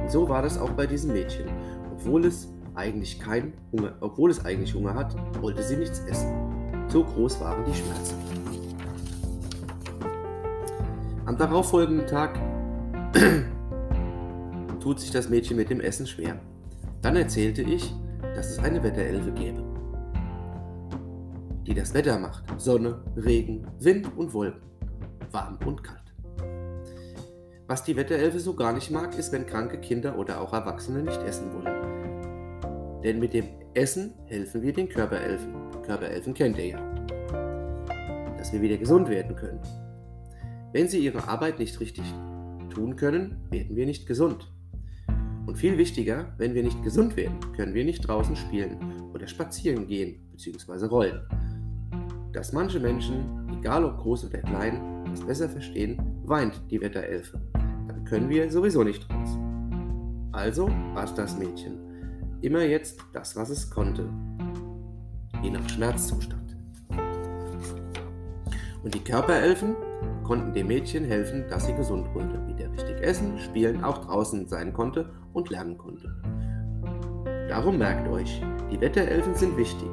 Und 0.00 0.10
so 0.10 0.28
war 0.28 0.42
das 0.42 0.56
auch 0.56 0.70
bei 0.70 0.86
diesem 0.86 1.12
Mädchen. 1.12 1.46
Obwohl 1.92 2.24
es 2.24 2.48
eigentlich 2.74 3.18
kein 3.18 3.54
Hunger, 3.72 3.94
obwohl 4.00 4.30
es 4.30 4.44
eigentlich 4.44 4.74
Hunger 4.74 4.94
hat, 4.94 5.14
wollte 5.42 5.62
sie 5.62 5.76
nichts 5.76 5.98
essen. 6.00 6.32
So 6.88 7.04
groß 7.04 7.40
waren 7.40 7.64
die 7.64 7.74
Schmerzen. 7.74 8.14
Am 11.26 11.36
darauffolgenden 11.36 12.06
Tag 12.06 12.38
tut 14.80 15.00
sich 15.00 15.10
das 15.10 15.28
Mädchen 15.28 15.56
mit 15.56 15.70
dem 15.70 15.80
Essen 15.80 16.06
schwer. 16.06 16.40
Dann 17.02 17.16
erzählte 17.16 17.62
ich, 17.62 17.94
dass 18.34 18.50
es 18.50 18.58
eine 18.58 18.82
Wetterelfe 18.82 19.32
gäbe, 19.32 19.64
die 21.66 21.74
das 21.74 21.94
Wetter 21.94 22.18
macht. 22.18 22.44
Sonne, 22.60 23.02
Regen, 23.16 23.66
Wind 23.78 24.16
und 24.16 24.34
Wolken. 24.34 24.62
Warm 25.30 25.58
und 25.64 25.82
kalt. 25.82 26.00
Was 27.68 27.84
die 27.84 27.96
Wetterelfe 27.96 28.40
so 28.40 28.54
gar 28.54 28.72
nicht 28.72 28.90
mag, 28.90 29.16
ist, 29.16 29.32
wenn 29.32 29.46
kranke 29.46 29.78
Kinder 29.78 30.18
oder 30.18 30.40
auch 30.40 30.52
Erwachsene 30.52 31.02
nicht 31.02 31.22
essen 31.22 31.52
wollen. 31.54 33.00
Denn 33.02 33.18
mit 33.20 33.32
dem 33.32 33.46
Essen 33.74 34.12
helfen 34.26 34.62
wir 34.62 34.72
den 34.72 34.88
Körperelfen. 34.88 35.54
Körperelfen 35.82 36.34
kennt 36.34 36.58
ihr 36.58 36.66
ja. 36.66 36.94
Dass 38.36 38.52
wir 38.52 38.60
wieder 38.60 38.76
gesund 38.76 39.08
werden 39.08 39.36
können. 39.36 39.60
Wenn 40.72 40.88
sie 40.88 40.98
ihre 40.98 41.28
Arbeit 41.28 41.58
nicht 41.58 41.80
richtig 41.80 42.04
tun 42.70 42.96
können, 42.96 43.46
werden 43.50 43.76
wir 43.76 43.86
nicht 43.86 44.06
gesund. 44.06 44.52
Und 45.50 45.56
viel 45.56 45.76
wichtiger, 45.78 46.32
wenn 46.38 46.54
wir 46.54 46.62
nicht 46.62 46.80
gesund 46.84 47.16
werden, 47.16 47.36
können 47.56 47.74
wir 47.74 47.84
nicht 47.84 48.06
draußen 48.06 48.36
spielen 48.36 49.10
oder 49.12 49.26
spazieren 49.26 49.88
gehen 49.88 50.20
bzw. 50.30 50.86
rollen. 50.86 51.22
Dass 52.32 52.52
manche 52.52 52.78
Menschen, 52.78 53.48
egal 53.58 53.84
ob 53.84 53.98
groß 53.98 54.26
oder 54.26 54.38
klein, 54.38 55.04
das 55.10 55.26
besser 55.26 55.48
verstehen, 55.48 56.00
weint 56.24 56.62
die 56.70 56.80
Wetterelfe. 56.80 57.40
Dann 57.88 58.04
können 58.04 58.28
wir 58.28 58.48
sowieso 58.48 58.84
nicht 58.84 59.10
raus. 59.10 59.36
Also 60.30 60.70
aß 60.94 61.16
das 61.16 61.36
Mädchen. 61.36 61.80
Immer 62.42 62.62
jetzt 62.62 63.00
das, 63.12 63.34
was 63.34 63.50
es 63.50 63.68
konnte. 63.68 64.08
Je 65.42 65.50
nach 65.50 65.68
Schmerzzustand. 65.68 66.56
Und 68.84 68.94
die 68.94 69.02
Körperelfen 69.02 69.74
konnten 70.24 70.52
dem 70.52 70.68
Mädchen 70.68 71.04
helfen, 71.04 71.44
dass 71.48 71.66
sie 71.66 71.74
gesund 71.74 72.06
wurde, 72.14 72.46
wieder 72.46 72.70
richtig 72.72 73.00
essen, 73.02 73.38
spielen, 73.38 73.82
auch 73.82 73.98
draußen 73.98 74.46
sein 74.46 74.72
konnte 74.72 75.10
und 75.32 75.50
lernen 75.50 75.76
konnte. 75.76 76.08
Darum 77.48 77.78
merkt 77.78 78.08
euch, 78.08 78.42
die 78.70 78.80
Wetterelfen 78.80 79.34
sind 79.34 79.56
wichtig, 79.56 79.88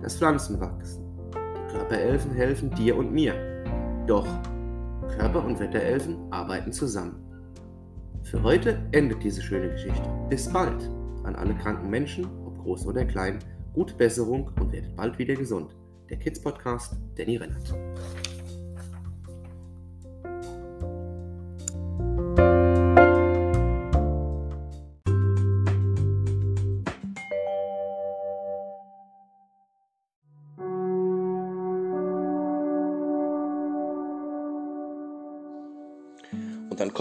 dass 0.00 0.16
Pflanzen 0.16 0.58
wachsen. 0.60 1.04
Die 1.34 1.72
Körperelfen 1.72 2.32
helfen 2.32 2.70
dir 2.70 2.96
und 2.96 3.12
mir. 3.12 3.34
Doch 4.06 4.26
Körper- 5.16 5.44
und 5.44 5.60
Wetterelfen 5.60 6.16
arbeiten 6.30 6.72
zusammen. 6.72 7.16
Für 8.22 8.42
heute 8.42 8.78
endet 8.92 9.22
diese 9.22 9.42
schöne 9.42 9.70
Geschichte. 9.70 10.08
Bis 10.30 10.48
bald 10.50 10.88
an 11.24 11.36
alle 11.36 11.54
kranken 11.54 11.90
Menschen, 11.90 12.24
ob 12.46 12.58
groß 12.62 12.86
oder 12.86 13.04
klein. 13.04 13.38
Gute 13.74 13.94
Besserung 13.94 14.50
und 14.60 14.72
werdet 14.72 14.96
bald 14.96 15.18
wieder 15.18 15.34
gesund. 15.34 15.76
Der 16.08 16.18
Kids 16.18 16.40
Podcast, 16.40 16.96
Danny 17.16 17.36
Rennert. 17.36 17.74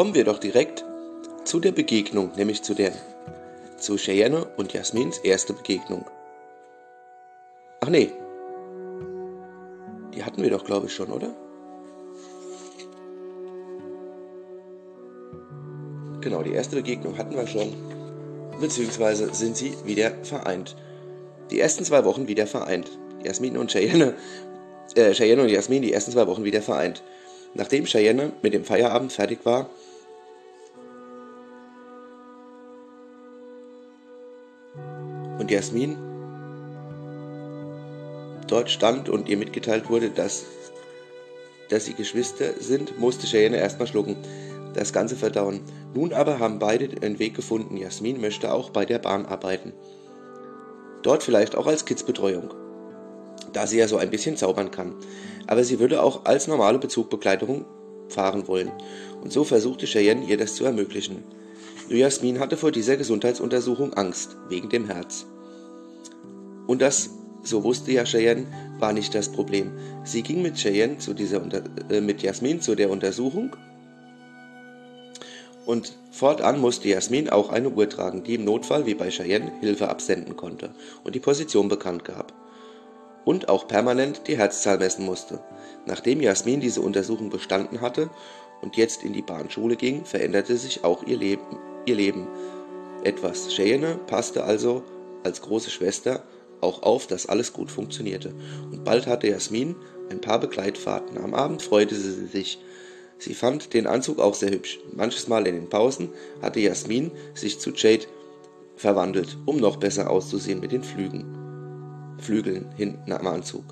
Kommen 0.02 0.16
wir 0.16 0.24
doch 0.24 0.40
direkt 0.40 0.84
zu 1.44 1.60
der 1.60 1.74
Begegnung, 1.74 2.32
nämlich 2.36 2.64
zu 2.64 2.74
der 2.74 2.92
zu 3.78 3.98
Cheyenne 3.98 4.46
und 4.58 4.74
Jasmins 4.74 5.20
erste 5.20 5.54
Begegnung. 5.54 6.06
Ach 7.82 7.88
nee. 7.88 8.12
Die 10.16 10.24
hatten 10.24 10.42
wir 10.42 10.50
doch, 10.50 10.66
glaube 10.66 10.88
ich, 10.88 10.96
schon, 10.96 11.12
oder? 11.12 11.36
Genau, 16.22 16.42
die 16.42 16.54
erste 16.54 16.78
Begegnung 16.78 17.20
hatten 17.20 17.36
wir 17.36 17.46
schon. 17.46 17.72
Beziehungsweise 18.60 19.32
sind 19.36 19.56
sie 19.56 19.76
wieder 19.86 20.14
vereint. 20.24 20.76
Die 21.52 21.60
ersten 21.60 21.86
zwei 21.86 22.04
Wochen 22.06 22.28
wieder 22.28 22.48
vereint. 22.48 22.90
Jasmin 23.24 23.56
und 23.56 23.70
Cheyenne, 23.72 24.16
äh, 24.96 25.14
Cheyenne 25.14 25.44
und 25.44 25.50
Jasmin 25.50 25.84
die 25.84 25.94
ersten 25.94 26.12
zwei 26.12 26.26
Wochen 26.26 26.44
wieder 26.44 26.64
vereint. 26.64 27.04
Nachdem 27.54 27.86
Cheyenne 27.86 28.32
mit 28.42 28.56
dem 28.56 28.64
Feierabend 28.64 29.12
fertig 29.12 29.46
war, 29.46 29.70
und 35.42 35.52
Jasmin 35.52 35.98
dort 38.48 38.70
stand 38.70 39.10
und 39.10 39.28
ihr 39.28 39.38
mitgeteilt 39.38 39.90
wurde, 39.90 40.10
dass, 40.10 40.46
dass 41.70 41.86
sie 41.86 41.94
Geschwister 41.94 42.54
sind, 42.60 43.00
musste 43.00 43.26
Cheyenne 43.26 43.58
erstmal 43.58 43.88
schlucken, 43.88 44.18
das 44.76 44.94
Ganze 44.94 45.16
verdauen. 45.16 45.62
Nun 45.94 46.14
aber 46.14 46.40
haben 46.40 46.60
beide 46.60 46.90
einen 47.02 47.18
Weg 47.20 47.34
gefunden. 47.34 47.76
Jasmin 47.76 48.22
möchte 48.22 48.54
auch 48.54 48.70
bei 48.70 48.86
der 48.86 49.00
Bahn 49.00 49.26
arbeiten. 49.26 49.74
Dort 51.02 51.24
vielleicht 51.24 51.56
auch 51.56 51.66
als 51.66 51.86
Kidsbetreuung, 51.86 52.54
da 53.52 53.66
sie 53.66 53.80
ja 53.80 53.88
so 53.88 53.98
ein 53.98 54.12
bisschen 54.12 54.38
zaubern 54.38 54.70
kann. 54.70 54.94
Aber 55.48 55.64
sie 55.64 55.80
würde 55.80 56.04
auch 56.04 56.26
als 56.26 56.48
normale 56.48 56.78
Bezugbegleiterin 56.78 57.66
fahren 58.10 58.48
wollen. 58.48 58.72
Und 59.22 59.34
so 59.34 59.44
versuchte 59.44 59.88
Cheyenne 59.88 60.26
ihr 60.26 60.38
das 60.38 60.56
zu 60.56 60.66
ermöglichen. 60.66 61.24
Jasmin 61.98 62.40
hatte 62.40 62.58
vor 62.58 62.72
dieser 62.72 62.98
Gesundheitsuntersuchung 62.98 63.94
Angst, 63.94 64.38
wegen 64.50 64.70
dem 64.70 64.86
Herz. 64.86 65.26
Und 66.68 66.82
das, 66.82 67.10
so 67.44 67.64
wusste 67.64 67.92
ja 67.92 68.06
Cheyenne, 68.06 68.48
war 68.80 68.94
nicht 68.94 69.14
das 69.16 69.32
Problem. 69.32 69.72
Sie 70.04 70.24
ging 70.24 70.42
mit 70.42 70.56
Cheyenne 70.56 71.00
zu 71.00 71.14
dieser 71.14 71.42
äh, 71.90 72.02
mit 72.02 72.22
Jasmin 72.22 72.62
zu 72.62 72.76
der 72.76 72.90
Untersuchung 72.90 73.56
und 75.66 75.94
fortan 76.12 76.60
musste 76.60 76.90
Jasmin 76.90 77.30
auch 77.30 77.50
eine 77.50 77.70
Uhr 77.70 77.88
tragen, 77.88 78.24
die 78.24 78.36
im 78.36 78.46
Notfall 78.46 78.86
wie 78.86 78.96
bei 78.96 79.10
Cheyenne 79.10 79.52
Hilfe 79.60 79.90
absenden 79.90 80.36
konnte 80.36 80.72
und 81.04 81.16
die 81.16 81.20
Position 81.20 81.68
bekannt 81.68 82.04
gab. 82.04 82.34
Und 83.24 83.50
auch 83.50 83.68
permanent 83.68 84.28
die 84.28 84.38
Herzzahl 84.38 84.80
messen 84.80 85.06
musste. 85.06 85.40
Nachdem 85.86 86.22
Jasmin 86.22 86.60
diese 86.60 86.82
Untersuchung 86.82 87.30
bestanden 87.30 87.80
hatte 87.80 88.10
und 88.62 88.78
jetzt 88.78 89.04
in 89.04 89.14
die 89.14 89.22
Bahnschule 89.22 89.76
ging, 89.76 90.06
veränderte 90.06 90.58
sich 90.58 90.84
auch 90.84 91.04
ihr 91.04 91.18
Leben. 91.18 91.71
Ihr 91.86 91.96
Leben. 91.96 92.28
Etwas. 93.04 93.54
Cheyenne 93.54 94.00
passte 94.08 94.44
also 94.44 94.84
als 95.24 95.42
große 95.42 95.72
Schwester 95.72 96.24
auch 96.62 96.84
auf, 96.84 97.08
dass 97.08 97.26
alles 97.26 97.54
gut 97.54 97.72
funktionierte. 97.72 98.34
Und 98.72 98.84
bald 98.84 99.08
hatte 99.08 99.28
Jasmin 99.28 99.76
ein 100.10 100.22
paar 100.22 100.40
Begleitfahrten. 100.40 101.18
Am 101.18 101.34
Abend 101.34 101.62
freute 101.62 101.96
sie 101.96 102.28
sich. 102.28 102.60
Sie 103.18 103.34
fand 103.34 103.74
den 103.74 103.88
Anzug 103.88 104.20
auch 104.20 104.36
sehr 104.36 104.52
hübsch. 104.52 104.80
Manches 104.94 105.28
Mal 105.28 105.48
in 105.48 105.56
den 105.56 105.70
Pausen 105.70 106.10
hatte 106.42 106.60
Jasmin 106.60 107.12
sich 107.34 107.60
zu 107.60 107.72
Jade 107.72 108.06
verwandelt, 108.76 109.38
um 109.46 109.58
noch 109.58 109.78
besser 109.78 110.10
auszusehen 110.10 110.60
mit 110.60 110.72
den 110.72 110.84
Flügen. 110.84 112.18
Flügeln 112.20 112.72
hinten 112.78 113.12
am 113.12 113.28
Anzug. 113.28 113.64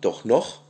Doch 0.00 0.24
noch 0.24 0.62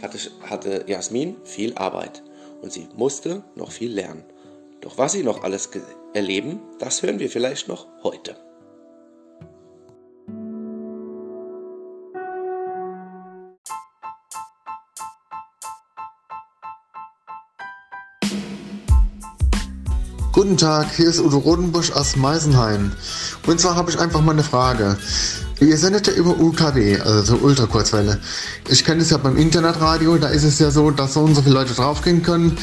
hatte, 0.00 0.18
hatte 0.42 0.84
Jasmin 0.86 1.36
viel 1.44 1.74
Arbeit 1.74 2.22
und 2.62 2.72
sie 2.72 2.88
musste 2.96 3.42
noch 3.54 3.70
viel 3.70 3.92
lernen. 3.92 4.24
Doch 4.88 4.96
was 4.96 5.12
sie 5.12 5.22
noch 5.22 5.42
alles 5.42 5.68
erleben, 6.14 6.60
das 6.78 7.02
hören 7.02 7.18
wir 7.18 7.28
vielleicht 7.28 7.68
noch 7.68 7.88
heute. 8.02 8.36
Guten 20.32 20.56
Tag, 20.56 20.90
hier 20.96 21.08
ist 21.08 21.20
Udo 21.20 21.36
Rodenbusch 21.36 21.92
aus 21.92 22.16
Meisenheim. 22.16 22.92
Und 23.46 23.60
zwar 23.60 23.76
habe 23.76 23.90
ich 23.90 23.98
einfach 23.98 24.20
mal 24.20 24.32
eine 24.32 24.42
Frage. 24.42 24.96
Ihr 25.60 25.76
sendet 25.76 26.06
ja 26.06 26.12
über 26.12 26.38
UKW, 26.38 27.00
also 27.00 27.34
Ultrakurzwelle. 27.36 28.18
Ich 28.68 28.84
kenne 28.84 29.02
es 29.02 29.10
ja 29.10 29.16
beim 29.16 29.36
Internetradio, 29.36 30.16
da 30.16 30.28
ist 30.28 30.44
es 30.44 30.60
ja 30.60 30.70
so, 30.70 30.92
dass 30.92 31.14
so 31.14 31.20
und 31.20 31.34
so 31.34 31.42
viele 31.42 31.54
Leute 31.54 31.74
draufgehen 31.74 32.22
können. 32.22 32.56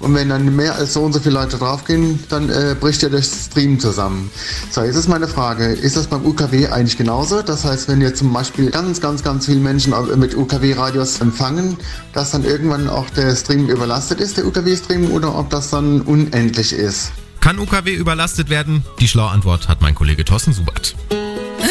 Und 0.00 0.16
wenn 0.16 0.28
dann 0.28 0.56
mehr 0.56 0.74
als 0.74 0.94
so 0.94 1.02
und 1.02 1.12
so 1.12 1.20
viele 1.20 1.36
Leute 1.36 1.56
draufgehen, 1.56 2.18
dann 2.28 2.50
äh, 2.50 2.74
bricht 2.78 3.02
ja 3.02 3.08
der 3.08 3.22
Stream 3.22 3.78
zusammen. 3.78 4.28
So, 4.72 4.82
jetzt 4.82 4.96
ist 4.96 5.08
meine 5.08 5.28
Frage, 5.28 5.66
ist 5.66 5.96
das 5.96 6.08
beim 6.08 6.26
UKW 6.26 6.66
eigentlich 6.66 6.98
genauso? 6.98 7.42
Das 7.42 7.64
heißt, 7.64 7.86
wenn 7.88 8.00
ihr 8.00 8.12
zum 8.12 8.32
Beispiel 8.32 8.72
ganz, 8.72 9.00
ganz, 9.00 9.22
ganz 9.22 9.46
viele 9.46 9.60
Menschen 9.60 9.94
mit 10.16 10.36
UKW-Radios 10.36 11.20
empfangen, 11.20 11.76
dass 12.12 12.32
dann 12.32 12.44
irgendwann 12.44 12.88
auch 12.88 13.08
der 13.10 13.36
Stream 13.36 13.68
überlastet 13.68 14.20
ist, 14.20 14.36
der 14.38 14.46
UKW-Stream, 14.46 15.12
oder 15.12 15.38
ob 15.38 15.50
das 15.50 15.70
dann 15.70 16.00
unendlich 16.00 16.72
ist? 16.72 17.12
Kann 17.42 17.58
UKW 17.58 17.92
überlastet 17.92 18.50
werden? 18.50 18.84
Die 19.00 19.08
schlaue 19.08 19.30
Antwort 19.30 19.66
hat 19.66 19.80
mein 19.80 19.96
Kollege 19.96 20.24
Thorsten 20.24 20.52
Subert. 20.52 20.94
Hä? 21.10 21.66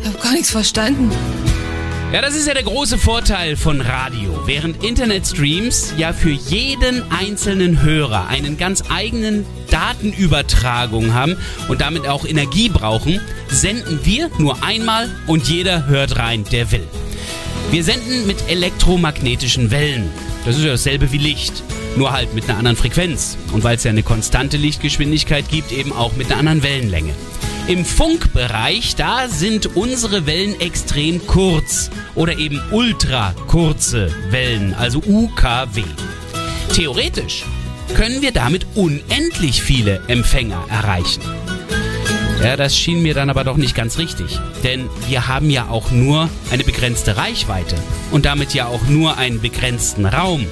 Ich 0.00 0.08
hab 0.08 0.20
gar 0.20 0.32
nichts 0.32 0.50
verstanden. 0.50 1.08
Ja, 2.12 2.20
das 2.20 2.34
ist 2.34 2.48
ja 2.48 2.52
der 2.52 2.64
große 2.64 2.98
Vorteil 2.98 3.56
von 3.56 3.80
Radio. 3.80 4.42
Während 4.44 4.82
Internetstreams 4.82 5.94
ja 5.96 6.12
für 6.12 6.32
jeden 6.32 7.04
einzelnen 7.12 7.80
Hörer 7.80 8.26
einen 8.26 8.58
ganz 8.58 8.82
eigenen 8.90 9.46
Datenübertragung 9.70 11.14
haben 11.14 11.36
und 11.68 11.80
damit 11.80 12.08
auch 12.08 12.24
Energie 12.24 12.68
brauchen, 12.68 13.20
senden 13.46 14.00
wir 14.02 14.30
nur 14.38 14.64
einmal 14.64 15.08
und 15.28 15.48
jeder 15.48 15.86
hört 15.86 16.16
rein, 16.18 16.42
der 16.50 16.72
will. 16.72 16.88
Wir 17.70 17.84
senden 17.84 18.26
mit 18.26 18.48
elektromagnetischen 18.48 19.70
Wellen. 19.70 20.10
Das 20.44 20.56
ist 20.56 20.64
ja 20.64 20.72
dasselbe 20.72 21.10
wie 21.10 21.18
Licht, 21.18 21.62
nur 21.96 22.12
halt 22.12 22.34
mit 22.34 22.44
einer 22.44 22.58
anderen 22.58 22.76
Frequenz. 22.76 23.38
Und 23.52 23.64
weil 23.64 23.76
es 23.76 23.84
ja 23.84 23.90
eine 23.90 24.02
konstante 24.02 24.56
Lichtgeschwindigkeit 24.56 25.48
gibt, 25.48 25.72
eben 25.72 25.92
auch 25.92 26.16
mit 26.16 26.30
einer 26.30 26.38
anderen 26.38 26.62
Wellenlänge. 26.62 27.14
Im 27.66 27.84
Funkbereich, 27.86 28.94
da 28.94 29.28
sind 29.28 29.74
unsere 29.74 30.26
Wellen 30.26 30.60
extrem 30.60 31.26
kurz 31.26 31.90
oder 32.14 32.36
eben 32.36 32.60
ultra 32.72 33.34
kurze 33.46 34.14
Wellen, 34.30 34.74
also 34.74 34.98
UKW. 34.98 35.82
Theoretisch 36.74 37.44
können 37.94 38.20
wir 38.20 38.32
damit 38.32 38.66
unendlich 38.74 39.62
viele 39.62 40.02
Empfänger 40.08 40.62
erreichen. 40.68 41.22
Ja, 42.42 42.56
das 42.56 42.76
schien 42.76 43.02
mir 43.02 43.14
dann 43.14 43.30
aber 43.30 43.44
doch 43.44 43.56
nicht 43.56 43.74
ganz 43.74 43.98
richtig, 43.98 44.38
denn 44.62 44.88
wir 45.08 45.28
haben 45.28 45.50
ja 45.50 45.68
auch 45.68 45.90
nur 45.90 46.28
eine 46.50 46.64
begrenzte 46.64 47.16
Reichweite 47.16 47.76
und 48.10 48.26
damit 48.26 48.54
ja 48.54 48.66
auch 48.66 48.82
nur 48.88 49.16
einen 49.16 49.40
begrenzten 49.40 50.04
Raum. 50.06 50.46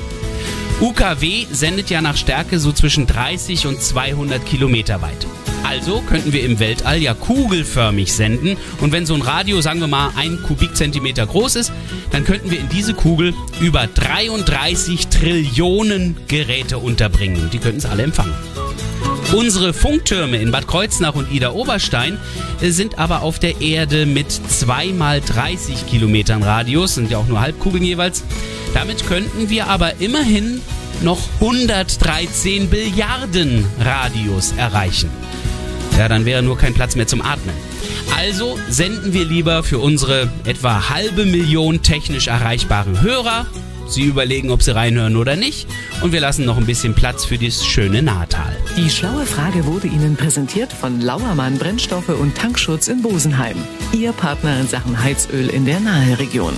UKW 0.81 1.47
sendet 1.51 1.91
ja 1.91 2.01
nach 2.01 2.17
Stärke 2.17 2.59
so 2.59 2.73
zwischen 2.73 3.07
30 3.07 3.67
und 3.67 3.81
200 3.81 4.45
Kilometer 4.45 5.01
weit. 5.03 5.27
Also 5.65 6.01
könnten 6.01 6.33
wir 6.33 6.45
im 6.45 6.59
Weltall 6.59 7.01
ja 7.01 7.15
kugelförmig 7.15 8.13
senden 8.13 8.57
und 8.81 8.91
wenn 8.91 9.07
so 9.07 9.15
ein 9.15 9.23
Radio, 9.23 9.61
sagen 9.61 9.81
wir 9.81 9.87
mal, 9.87 10.11
ein 10.17 10.43
Kubikzentimeter 10.43 11.27
groß 11.27 11.57
ist, 11.57 11.73
dann 12.11 12.25
könnten 12.25 12.51
wir 12.51 12.59
in 12.59 12.69
diese 12.69 12.95
Kugel 12.95 13.33
über 13.61 13.87
33 13.87 15.07
Trillionen 15.07 16.17
Geräte 16.27 16.79
unterbringen. 16.79 17.49
Die 17.53 17.59
könnten 17.59 17.79
es 17.79 17.87
alle 17.87 18.03
empfangen. 18.03 18.35
Unsere 19.33 19.73
Funktürme 19.73 20.37
in 20.37 20.53
Bad 20.53 20.67
Kreuznach 20.67 21.15
und 21.15 21.33
Ida 21.33 21.53
Oberstein 21.53 22.19
äh, 22.61 22.69
sind 22.69 22.99
aber 22.99 23.23
auf 23.23 23.39
der 23.39 23.63
Erde 23.63 24.05
mit 24.05 24.31
2 24.31 24.89
mal 24.89 25.23
30 25.23 25.87
Kilometern 25.87 26.43
Radius, 26.43 26.97
sind 26.97 27.11
ja 27.11 27.17
auch 27.17 27.27
nur 27.27 27.41
Halbkugeln 27.41 27.83
jeweils. 27.83 28.25
Damit 28.75 29.07
könnten 29.07 29.49
wir 29.49 29.69
aber 29.69 30.01
immerhin 30.01 30.61
noch 31.03 31.19
113 31.41 32.69
Billiarden 32.69 33.65
Radius 33.81 34.53
erreichen. 34.53 35.09
Ja, 35.97 36.09
dann 36.09 36.27
wäre 36.27 36.43
nur 36.43 36.59
kein 36.59 36.75
Platz 36.75 36.95
mehr 36.95 37.07
zum 37.07 37.23
Atmen. 37.23 37.55
Also 38.17 38.59
senden 38.69 39.15
wir 39.15 39.25
lieber 39.25 39.63
für 39.63 39.79
unsere 39.79 40.31
etwa 40.45 40.91
halbe 40.91 41.25
Million 41.25 41.83
technisch 41.83 42.29
erreichbaren 42.29 43.01
Hörer. 43.01 43.47
Sie 43.89 44.05
überlegen, 44.05 44.51
ob 44.51 44.63
sie 44.63 44.75
reinhören 44.75 45.17
oder 45.17 45.37
nicht. 45.37 45.67
Und 46.01 46.13
wir 46.13 46.21
lassen 46.21 46.45
noch 46.45 46.57
ein 46.57 46.67
bisschen 46.67 46.95
Platz 46.95 47.25
für 47.25 47.39
das 47.39 47.65
schöne 47.65 48.03
Nahtal. 48.03 48.57
Die 48.77 48.89
schlaue 48.89 49.27
Frage 49.27 49.67
wurde 49.67 49.87
Ihnen 49.87 50.17
präsentiert 50.17 50.73
von 50.73 51.01
Lauermann 51.01 51.59
Brennstoffe 51.59 52.09
und 52.09 52.35
Tankschutz 52.35 52.89
in 52.89 53.03
Bosenheim. 53.03 53.57
Ihr 53.93 54.13
Partner 54.13 54.61
in 54.61 54.67
Sachen 54.67 55.03
Heizöl 55.03 55.49
in 55.49 55.67
der 55.67 55.81
Naheregion. 55.81 56.55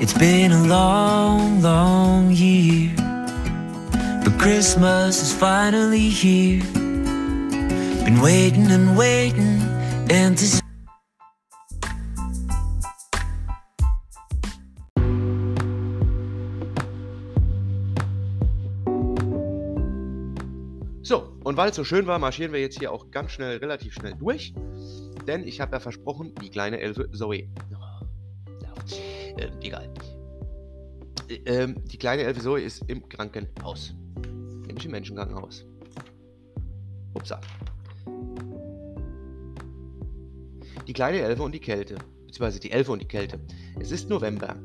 It's 0.00 0.12
been 0.12 0.52
a 0.52 0.66
long, 0.66 1.62
long 1.62 2.30
year. 2.30 2.90
But 4.22 4.38
Christmas 4.38 5.22
is 5.22 5.32
finally 5.32 6.10
here. 6.10 6.62
Been 8.04 8.20
waiting 8.20 8.70
and 8.70 8.96
waiting 8.98 9.62
and 10.10 10.36
to 10.36 10.63
und 21.44 21.56
weil 21.56 21.70
es 21.70 21.76
so 21.76 21.84
schön 21.84 22.06
war, 22.06 22.18
marschieren 22.18 22.52
wir 22.52 22.60
jetzt 22.60 22.78
hier 22.78 22.90
auch 22.90 23.10
ganz 23.10 23.30
schnell, 23.30 23.58
relativ 23.58 23.94
schnell 23.94 24.14
durch. 24.14 24.52
Denn 25.26 25.46
ich 25.46 25.60
habe 25.60 25.72
ja 25.72 25.80
versprochen, 25.80 26.34
die 26.42 26.50
kleine 26.50 26.80
Elfe 26.80 27.10
Zoe. 27.12 27.48
Oh, 27.72 28.04
ja, 28.62 28.74
äh, 29.38 29.50
egal. 29.62 29.88
Äh, 31.28 31.34
ähm, 31.46 31.76
die 31.84 31.98
kleine 31.98 32.22
Elfe 32.22 32.40
Zoe 32.40 32.60
ist 32.60 32.82
im 32.88 33.08
Krankenhaus 33.08 33.94
nämlich 34.74 34.86
im 34.86 34.90
Menschenkrankenhaus. 34.90 35.64
Upsa. 37.14 37.40
Die 40.86 40.92
kleine 40.92 41.18
Elfe 41.18 41.42
und 41.42 41.52
die 41.52 41.60
Kälte, 41.60 41.96
beziehungsweise 42.26 42.58
die 42.58 42.72
Elfe 42.72 42.92
und 42.92 43.00
die 43.00 43.08
Kälte. 43.08 43.38
Es 43.78 43.92
ist 43.92 44.10
November. 44.10 44.56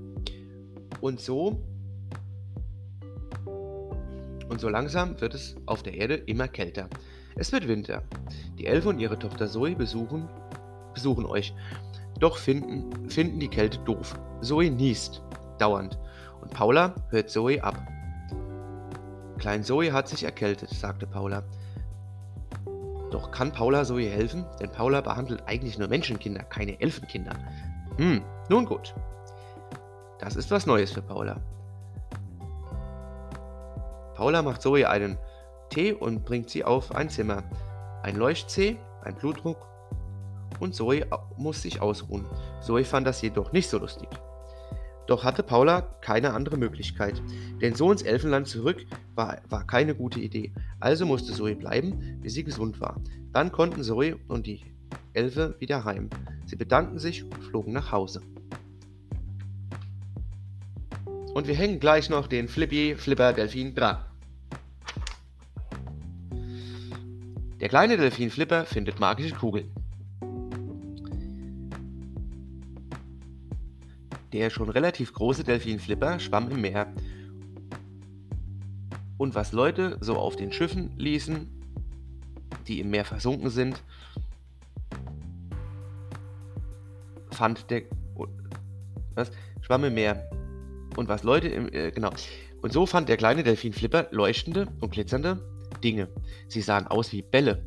Und 1.02 1.20
so 1.22 1.64
und 4.50 4.60
so 4.60 4.68
langsam 4.68 5.20
wird 5.22 5.34
es 5.34 5.56
auf 5.66 5.84
der 5.84 5.94
Erde 5.94 6.16
immer 6.16 6.48
kälter. 6.48 6.90
Es 7.36 7.52
wird 7.52 7.68
Winter. 7.68 8.04
Die 8.58 8.66
Elfe 8.66 8.90
und 8.90 9.00
ihre 9.00 9.18
Tochter 9.18 9.48
Zoe 9.48 9.76
besuchen, 9.76 10.28
besuchen 10.94 11.26
euch. 11.26 11.54
Doch 12.20 12.38
finden, 12.38 13.10
finden 13.10 13.40
die 13.40 13.48
Kälte 13.48 13.80
doof. 13.80 14.20
Zoe 14.42 14.70
niest 14.70 15.22
dauernd. 15.60 15.98
Und 16.42 16.52
Paula 16.52 16.96
hört 17.10 17.30
Zoe 17.30 17.64
ab. 17.64 17.82
Klein 19.38 19.64
Zoe 19.64 19.94
hat 19.94 20.10
sich 20.10 20.24
erkältet, 20.24 20.70
sagte 20.72 21.08
Paula. 21.08 21.44
Doch 23.12 23.32
kann 23.32 23.52
Paula 23.52 23.86
Zoe 23.86 24.10
helfen? 24.10 24.46
Denn 24.60 24.72
Paula 24.72 25.02
behandelt 25.02 25.44
eigentlich 25.46 25.78
nur 25.78 25.88
Menschenkinder, 25.88 26.44
keine 26.44 26.80
Elfenkinder. 26.82 27.34
Hm, 27.98 28.22
nun 28.50 28.66
gut. 28.66 28.94
Das 30.20 30.36
ist 30.36 30.52
was 30.52 30.66
Neues 30.66 30.92
für 30.92 31.02
Paula. 31.02 31.38
Paula 34.20 34.42
macht 34.42 34.62
Zoe 34.62 34.90
einen 34.90 35.18
Tee 35.70 35.94
und 35.94 36.26
bringt 36.26 36.50
sie 36.50 36.66
auf 36.66 36.94
ein 36.94 37.10
Zimmer. 37.10 37.42
Ein 38.04 38.18
Leuchtzeh, 38.18 38.76
ein 39.02 39.16
Blutdruck 39.16 39.66
und 40.60 40.76
Zoe 40.76 41.06
muss 41.38 41.62
sich 41.62 41.80
ausruhen. 41.80 42.26
Zoe 42.60 42.84
fand 42.84 43.08
das 43.08 43.22
jedoch 43.22 43.54
nicht 43.54 43.70
so 43.70 43.78
lustig. 43.78 44.10
Doch 45.08 45.24
hatte 45.24 45.42
Paula 45.42 45.84
keine 46.02 46.34
andere 46.34 46.58
Möglichkeit, 46.58 47.22
denn 47.62 47.76
so 47.76 47.94
ins 47.94 48.02
Elfenland 48.02 48.50
zurück 48.50 48.86
war, 49.16 49.38
war 49.48 49.66
keine 49.66 49.96
gute 49.96 50.20
Idee. 50.20 50.52
Also 50.82 51.06
musste 51.06 51.32
Zoe 51.32 51.56
bleiben, 51.56 52.20
bis 52.22 52.34
sie 52.34 52.44
gesund 52.44 52.82
war. 52.82 53.00
Dann 53.32 53.54
konnten 53.54 53.84
Zoe 53.84 54.18
und 54.28 54.48
die 54.48 54.66
Elfe 55.14 55.56
wieder 55.60 55.86
heim. 55.86 56.10
Sie 56.46 56.58
bedankten 56.58 57.00
sich 57.00 57.24
und 57.24 57.42
flogen 57.42 57.72
nach 57.72 57.94
Hause. 57.94 58.22
Und 61.34 61.48
wir 61.48 61.56
hängen 61.56 61.80
gleich 61.80 62.10
noch 62.10 62.28
den 62.28 62.50
Flippy 62.50 62.96
Flipper 62.98 63.32
Delfin 63.32 63.74
dran. 63.74 64.09
Der 67.60 67.68
kleine 67.68 67.98
Delfin 67.98 68.32
Flipper 68.32 68.66
findet 68.66 69.02
magische 69.02 69.36
Kugeln. 69.36 69.70
Der 74.32 74.50
schon 74.50 74.70
relativ 74.70 75.12
große 75.12 75.44
Delfin 75.44 75.80
Flipper 75.80 76.20
schwamm 76.22 76.50
im 76.52 76.62
Meer. 76.62 76.94
Und 79.18 79.36
was 79.36 79.52
Leute 79.52 79.98
so 80.00 80.16
auf 80.16 80.38
den 80.38 80.54
Schiffen 80.54 80.92
ließen, 80.98 81.50
die 82.68 82.80
im 82.80 82.92
Meer 82.92 83.04
versunken 83.04 83.50
sind, 83.50 83.84
fand 87.32 87.70
der 87.70 87.84
was 89.16 89.32
schwamm 89.60 89.84
im 89.84 89.96
Meer. 89.96 90.30
Und 90.96 91.10
was 91.10 91.24
Leute 91.24 91.50
im 91.50 91.68
äh, 91.74 91.92
genau. 91.92 92.12
Und 92.62 92.72
so 92.72 92.86
fand 92.86 93.10
der 93.10 93.18
kleine 93.18 93.44
Delfin 93.44 93.74
Flipper 93.74 94.08
leuchtende 94.12 94.68
und 94.80 94.92
glitzernde 94.92 95.59
Dinge. 95.84 96.10
Sie 96.48 96.62
sahen 96.62 96.88
aus 96.88 97.12
wie 97.12 97.22
Bälle. 97.22 97.64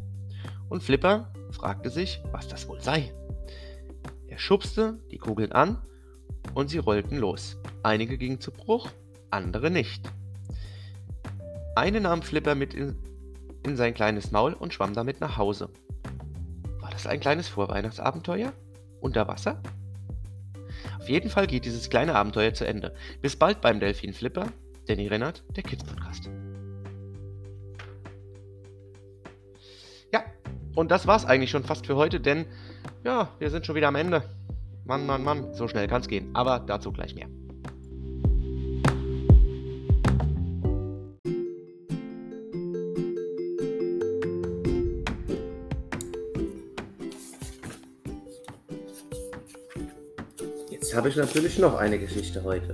Und 0.69 0.83
Flipper 0.83 1.33
fragte 1.51 1.91
sich, 1.91 2.21
was 2.33 2.49
das 2.49 2.69
wohl 2.69 2.81
sei. 2.81 3.13
Er 4.27 4.39
schubste 4.39 4.99
die 5.11 5.19
Kugeln 5.19 5.53
an 5.53 5.79
und 6.55 6.71
sie 6.71 6.79
rollten 6.79 7.19
los. 7.19 7.59
Einige 7.83 8.17
gingen 8.17 8.41
zu 8.41 8.51
Bruch, 8.51 8.89
andere 9.31 9.71
nicht. 9.71 10.11
Eine 11.75 12.01
nahm 12.01 12.23
Flipper 12.23 12.55
mit 12.55 12.75
in, 12.75 12.97
in 13.65 13.77
sein 13.77 13.95
kleines 13.95 14.31
Maul 14.31 14.53
und 14.53 14.75
schwamm 14.75 14.95
damit 14.95 15.21
nach 15.21 15.37
Hause. 15.37 15.71
War 16.81 16.91
das 16.91 17.07
ein 17.07 17.21
kleines 17.21 17.49
Vorweihnachtsabenteuer? 17.49 18.53
Unter 19.01 19.29
Wasser? 19.29 19.63
Auf 20.99 21.09
jeden 21.09 21.31
Fall 21.31 21.47
geht 21.47 21.65
dieses 21.65 21.91
kleine 21.91 22.15
Abenteuer 22.15 22.55
zu 22.55 22.67
Ende. 22.67 22.95
Bis 23.21 23.37
bald 23.37 23.61
beim 23.61 23.81
Delfin 23.81 24.13
Flipper, 24.13 24.47
Danny 24.87 25.09
Rennert, 25.09 25.45
der 25.57 25.63
Kids 25.63 25.85
Podcast. 25.85 26.31
Und 30.75 30.91
das 30.91 31.07
war's 31.07 31.25
eigentlich 31.25 31.51
schon 31.51 31.65
fast 31.65 31.87
für 31.87 31.97
heute, 31.97 32.21
denn 32.21 32.47
ja, 33.05 33.29
wir 33.39 33.51
sind 33.51 33.67
schon 33.67 33.75
wieder 33.75 33.89
am 33.89 33.97
Ende. 33.97 34.23
Mann, 34.85 35.07
Mann, 35.07 35.23
Mann, 35.23 35.55
so 35.55 35.69
schnell 35.69 35.87
kann's 35.87 36.09
gehen. 36.09 36.31
Aber 36.35 36.61
dazu 36.61 36.93
gleich 36.93 37.15
mehr. 37.15 37.29
Jetzt 50.71 50.97
habe 50.97 51.09
ich 51.09 51.17
natürlich 51.17 51.59
noch 51.59 51.77
eine 51.77 51.99
Geschichte 51.99 52.43
heute. 52.45 52.73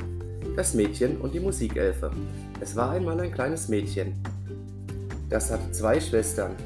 Das 0.56 0.74
Mädchen 0.74 1.18
und 1.18 1.34
die 1.34 1.40
Musikelfe. 1.40 2.10
Es 2.60 2.74
war 2.74 2.90
einmal 2.90 3.20
ein 3.20 3.32
kleines 3.32 3.68
Mädchen. 3.68 4.14
Das 5.28 5.52
hatte 5.52 5.70
zwei 5.72 6.00
Schwestern. 6.00 6.56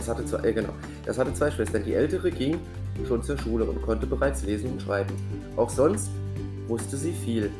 Das 0.00 0.08
hatte 0.08 0.24
zwei, 0.24 0.48
äh, 0.48 0.52
genau. 0.54 0.72
Das 1.04 1.18
hatte 1.18 1.34
zwei 1.34 1.50
Schwestern. 1.50 1.84
Die 1.84 1.92
ältere 1.92 2.30
ging 2.30 2.58
schon 3.06 3.22
zur 3.22 3.36
Schule 3.36 3.66
und 3.66 3.82
konnte 3.82 4.06
bereits 4.06 4.42
lesen 4.44 4.72
und 4.72 4.80
schreiben. 4.80 5.14
Auch 5.58 5.68
sonst 5.68 6.10
wusste 6.68 6.96
sie 6.96 7.12
viel 7.12 7.50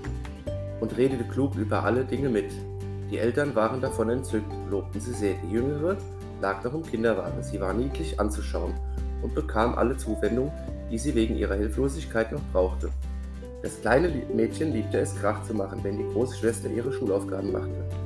und 0.81 0.97
redete 0.97 1.25
klug 1.25 1.55
über 1.57 1.85
alle 1.85 2.03
Dinge 2.03 2.31
mit. 2.31 2.51
Die 3.11 3.19
Eltern 3.19 3.55
waren 3.55 3.83
davon 3.83 4.09
entzückt, 4.09 4.51
lobten 4.71 5.03
sie 5.03 5.13
sehr. 5.13 5.35
Die 5.45 5.53
Jüngere 5.53 5.99
lag 6.41 6.65
noch 6.65 6.73
im 6.73 6.83
Kinderwagen. 6.83 7.43
Sie 7.43 7.61
war 7.61 7.75
niedlich 7.75 8.19
anzuschauen 8.19 8.73
und 9.21 9.35
bekam 9.35 9.75
alle 9.75 9.99
Zuwendung, 9.99 10.51
die 10.91 10.97
sie 10.97 11.15
wegen 11.15 11.37
ihrer 11.37 11.57
Hilflosigkeit 11.57 12.33
noch 12.33 12.43
brauchte. 12.55 12.89
Das 13.63 13.79
kleine 13.83 14.11
Mädchen 14.35 14.73
liebte 14.73 14.99
es, 14.99 15.15
Krach 15.15 15.45
zu 15.45 15.53
machen, 15.53 15.81
wenn 15.83 15.99
die 15.99 16.09
große 16.15 16.39
Schwester 16.39 16.71
ihre 16.71 16.91
Schulaufgaben 16.91 17.53
machte 17.53 18.00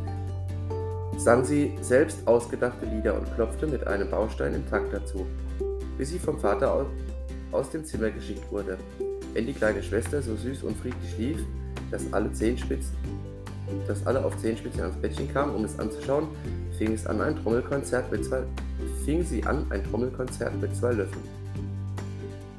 sang 1.24 1.42
sie 1.42 1.72
selbst 1.80 2.28
ausgedachte 2.28 2.84
Lieder 2.84 3.14
und 3.14 3.34
klopfte 3.34 3.66
mit 3.66 3.86
einem 3.86 4.10
Baustein 4.10 4.54
im 4.54 4.68
Takt 4.68 4.92
dazu, 4.92 5.24
bis 5.96 6.10
sie 6.10 6.18
vom 6.18 6.38
Vater 6.38 6.84
aus 7.50 7.70
dem 7.70 7.82
Zimmer 7.82 8.10
geschickt 8.10 8.44
wurde. 8.52 8.76
Wenn 9.32 9.46
die 9.46 9.54
kleine 9.54 9.82
Schwester 9.82 10.20
so 10.20 10.36
süß 10.36 10.64
und 10.64 10.76
friedlich 10.76 11.16
lief, 11.16 11.38
dass 11.90 12.12
alle 12.12 12.30
Zehenspitzen, 12.30 12.92
dass 13.88 14.06
alle 14.06 14.22
auf 14.22 14.36
Zehenspitzen 14.36 14.82
ans 14.82 14.96
Bettchen 14.96 15.32
kamen, 15.32 15.54
um 15.54 15.64
es 15.64 15.78
anzuschauen, 15.78 16.28
fing 16.76 16.92
es 16.92 17.06
an 17.06 17.22
ein 17.22 17.36
Trommelkonzert 17.36 18.12
mit 18.12 18.26
zwei, 18.26 18.42
fing 19.06 19.24
sie 19.24 19.42
an 19.44 19.64
ein 19.70 19.82
Trommelkonzert 19.84 20.60
mit 20.60 20.76
zwei 20.76 20.92
Löffeln. 20.92 21.24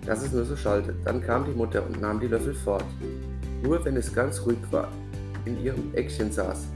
Dass 0.07 0.23
es 0.23 0.31
nur 0.31 0.43
so 0.43 0.55
schallte. 0.55 0.95
Dann 1.05 1.21
kam 1.21 1.45
die 1.45 1.55
Mutter 1.55 1.85
und 1.85 2.01
nahm 2.01 2.19
die 2.19 2.27
Löffel 2.27 2.55
fort. 2.55 2.85
Nur 3.61 3.85
wenn 3.85 3.95
es 3.95 4.11
ganz 4.13 4.43
ruhig 4.43 4.57
war, 4.71 4.87
in 5.45 5.63
ihrem 5.63 5.93
Eckchen 5.93 6.31
saß, 6.31 6.67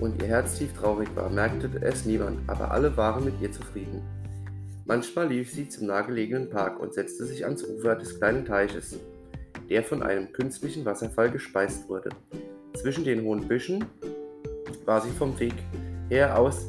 und 0.00 0.22
ihr 0.22 0.28
Herz 0.28 0.58
tief 0.58 0.72
traurig 0.72 1.08
war, 1.14 1.30
merkte 1.30 1.70
es 1.82 2.04
niemand, 2.04 2.38
aber 2.48 2.70
alle 2.70 2.96
waren 2.96 3.24
mit 3.24 3.40
ihr 3.40 3.52
zufrieden. 3.52 4.02
Manchmal 4.84 5.28
lief 5.28 5.52
sie 5.52 5.68
zum 5.68 5.88
nahegelegenen 5.88 6.48
Park 6.48 6.78
und 6.80 6.94
setzte 6.94 7.24
sich 7.24 7.44
ans 7.44 7.64
Ufer 7.64 7.96
des 7.96 8.18
kleinen 8.18 8.44
Teiches, 8.44 8.98
der 9.68 9.82
von 9.82 10.02
einem 10.02 10.32
künstlichen 10.32 10.84
Wasserfall 10.84 11.30
gespeist 11.30 11.88
wurde. 11.88 12.10
Zwischen 12.74 13.04
den 13.04 13.22
hohen 13.24 13.48
Büschen 13.48 13.84
war 14.84 15.00
sie 15.00 15.10
vom 15.10 15.38
Weg 15.40 15.54
her 16.08 16.38
aus 16.38 16.66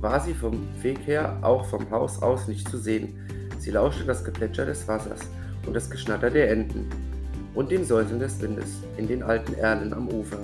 war 0.00 0.18
sie 0.20 0.32
vom 0.32 0.66
Weg 0.82 1.06
her 1.06 1.38
auch 1.42 1.66
vom 1.66 1.90
Haus 1.90 2.22
aus 2.22 2.48
nicht 2.48 2.68
zu 2.68 2.78
sehen. 2.78 3.14
Sie 3.58 3.70
lauschte 3.70 4.04
das 4.04 4.24
Geplätscher 4.24 4.64
des 4.64 4.88
Wassers 4.88 5.20
und 5.66 5.74
das 5.74 5.90
Geschnatter 5.90 6.30
der 6.30 6.50
Enten 6.50 6.88
und 7.54 7.70
dem 7.70 7.84
Säuseln 7.84 8.18
des 8.18 8.40
Windes 8.40 8.82
in 8.96 9.06
den 9.06 9.22
alten 9.22 9.54
Erlen 9.54 9.92
am 9.92 10.08
Ufer. 10.08 10.38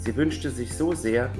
Sie 0.00 0.16
wünschte 0.16 0.50
sich 0.50 0.72
so 0.74 0.92
sehr, 0.92 1.30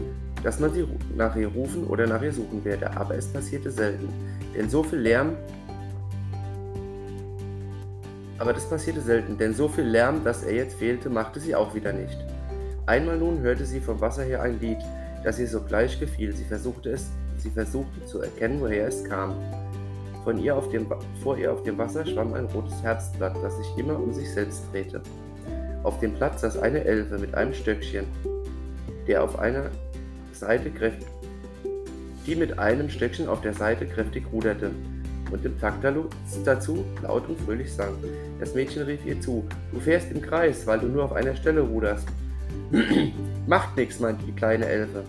dass 0.42 0.60
man 0.60 0.72
sie 0.72 0.86
nach 1.16 1.34
ihr 1.34 1.48
rufen 1.48 1.84
oder 1.84 2.06
nach 2.06 2.22
ihr 2.22 2.32
suchen 2.32 2.64
werde, 2.64 2.96
aber 2.96 3.16
es 3.16 3.26
passierte 3.26 3.70
selten, 3.70 4.08
denn 4.56 4.70
so 4.70 4.82
viel 4.82 5.00
Lärm 5.00 5.36
aber 8.40 8.54
das 8.54 8.64
passierte 8.70 9.02
selten, 9.02 9.36
denn 9.36 9.52
so 9.52 9.68
viel 9.68 9.84
Lärm, 9.84 10.24
dass 10.24 10.42
er 10.42 10.54
jetzt 10.54 10.78
fehlte, 10.78 11.10
machte 11.10 11.38
sie 11.38 11.54
auch 11.54 11.74
wieder 11.74 11.92
nicht. 11.92 12.16
Einmal 12.86 13.18
nun 13.18 13.40
hörte 13.40 13.66
sie 13.66 13.80
vom 13.80 14.00
Wasser 14.00 14.22
her 14.22 14.40
ein 14.40 14.58
Lied, 14.60 14.78
das 15.22 15.38
ihr 15.38 15.46
sogleich 15.46 16.00
gefiel. 16.00 16.34
Sie 16.34 16.44
versuchte 16.44 16.90
es, 16.90 17.10
sie 17.36 17.50
versuchte 17.50 18.02
zu 18.06 18.22
erkennen, 18.22 18.62
woher 18.62 18.88
es 18.88 19.04
kam. 19.04 19.34
Von 20.24 20.38
ihr 20.38 20.56
auf 20.56 20.70
dem, 20.70 20.86
vor 21.22 21.36
ihr 21.36 21.52
auf 21.52 21.64
dem 21.64 21.76
Wasser 21.76 22.06
schwamm 22.06 22.32
ein 22.32 22.46
rotes 22.46 22.82
Herzblatt, 22.82 23.36
das 23.42 23.58
sich 23.58 23.76
immer 23.76 24.00
um 24.00 24.14
sich 24.14 24.30
selbst 24.32 24.62
drehte. 24.72 25.02
Auf 25.82 26.00
dem 26.00 26.14
Platz 26.14 26.40
saß 26.40 26.56
eine 26.60 26.82
Elfe 26.82 27.18
mit 27.18 27.34
einem 27.34 27.52
Stöckchen, 27.52 28.06
der 29.10 29.24
auf 29.24 29.40
einer 29.40 29.70
Seite 30.32 30.70
kräftig, 30.70 31.08
die 32.26 32.36
mit 32.36 32.60
einem 32.60 32.88
Stöckchen 32.88 33.26
auf 33.26 33.40
der 33.40 33.52
Seite 33.52 33.84
kräftig 33.84 34.24
ruderte 34.32 34.70
und 35.32 35.44
im 35.44 35.58
Takt 35.58 35.84
dazu 36.44 36.84
laut 37.02 37.28
und 37.28 37.40
fröhlich 37.40 37.72
sang. 37.72 37.94
Das 38.38 38.54
Mädchen 38.54 38.84
rief 38.84 39.04
ihr 39.04 39.20
zu, 39.20 39.44
du 39.72 39.80
fährst 39.80 40.12
im 40.12 40.22
Kreis, 40.22 40.64
weil 40.64 40.78
du 40.78 40.86
nur 40.86 41.02
auf 41.02 41.12
einer 41.12 41.34
Stelle 41.34 41.60
ruderst. 41.60 42.06
Macht 43.48 43.76
nichts, 43.76 43.98
meinte 43.98 44.24
die 44.24 44.32
kleine 44.32 44.66
Elfe. 44.66 45.02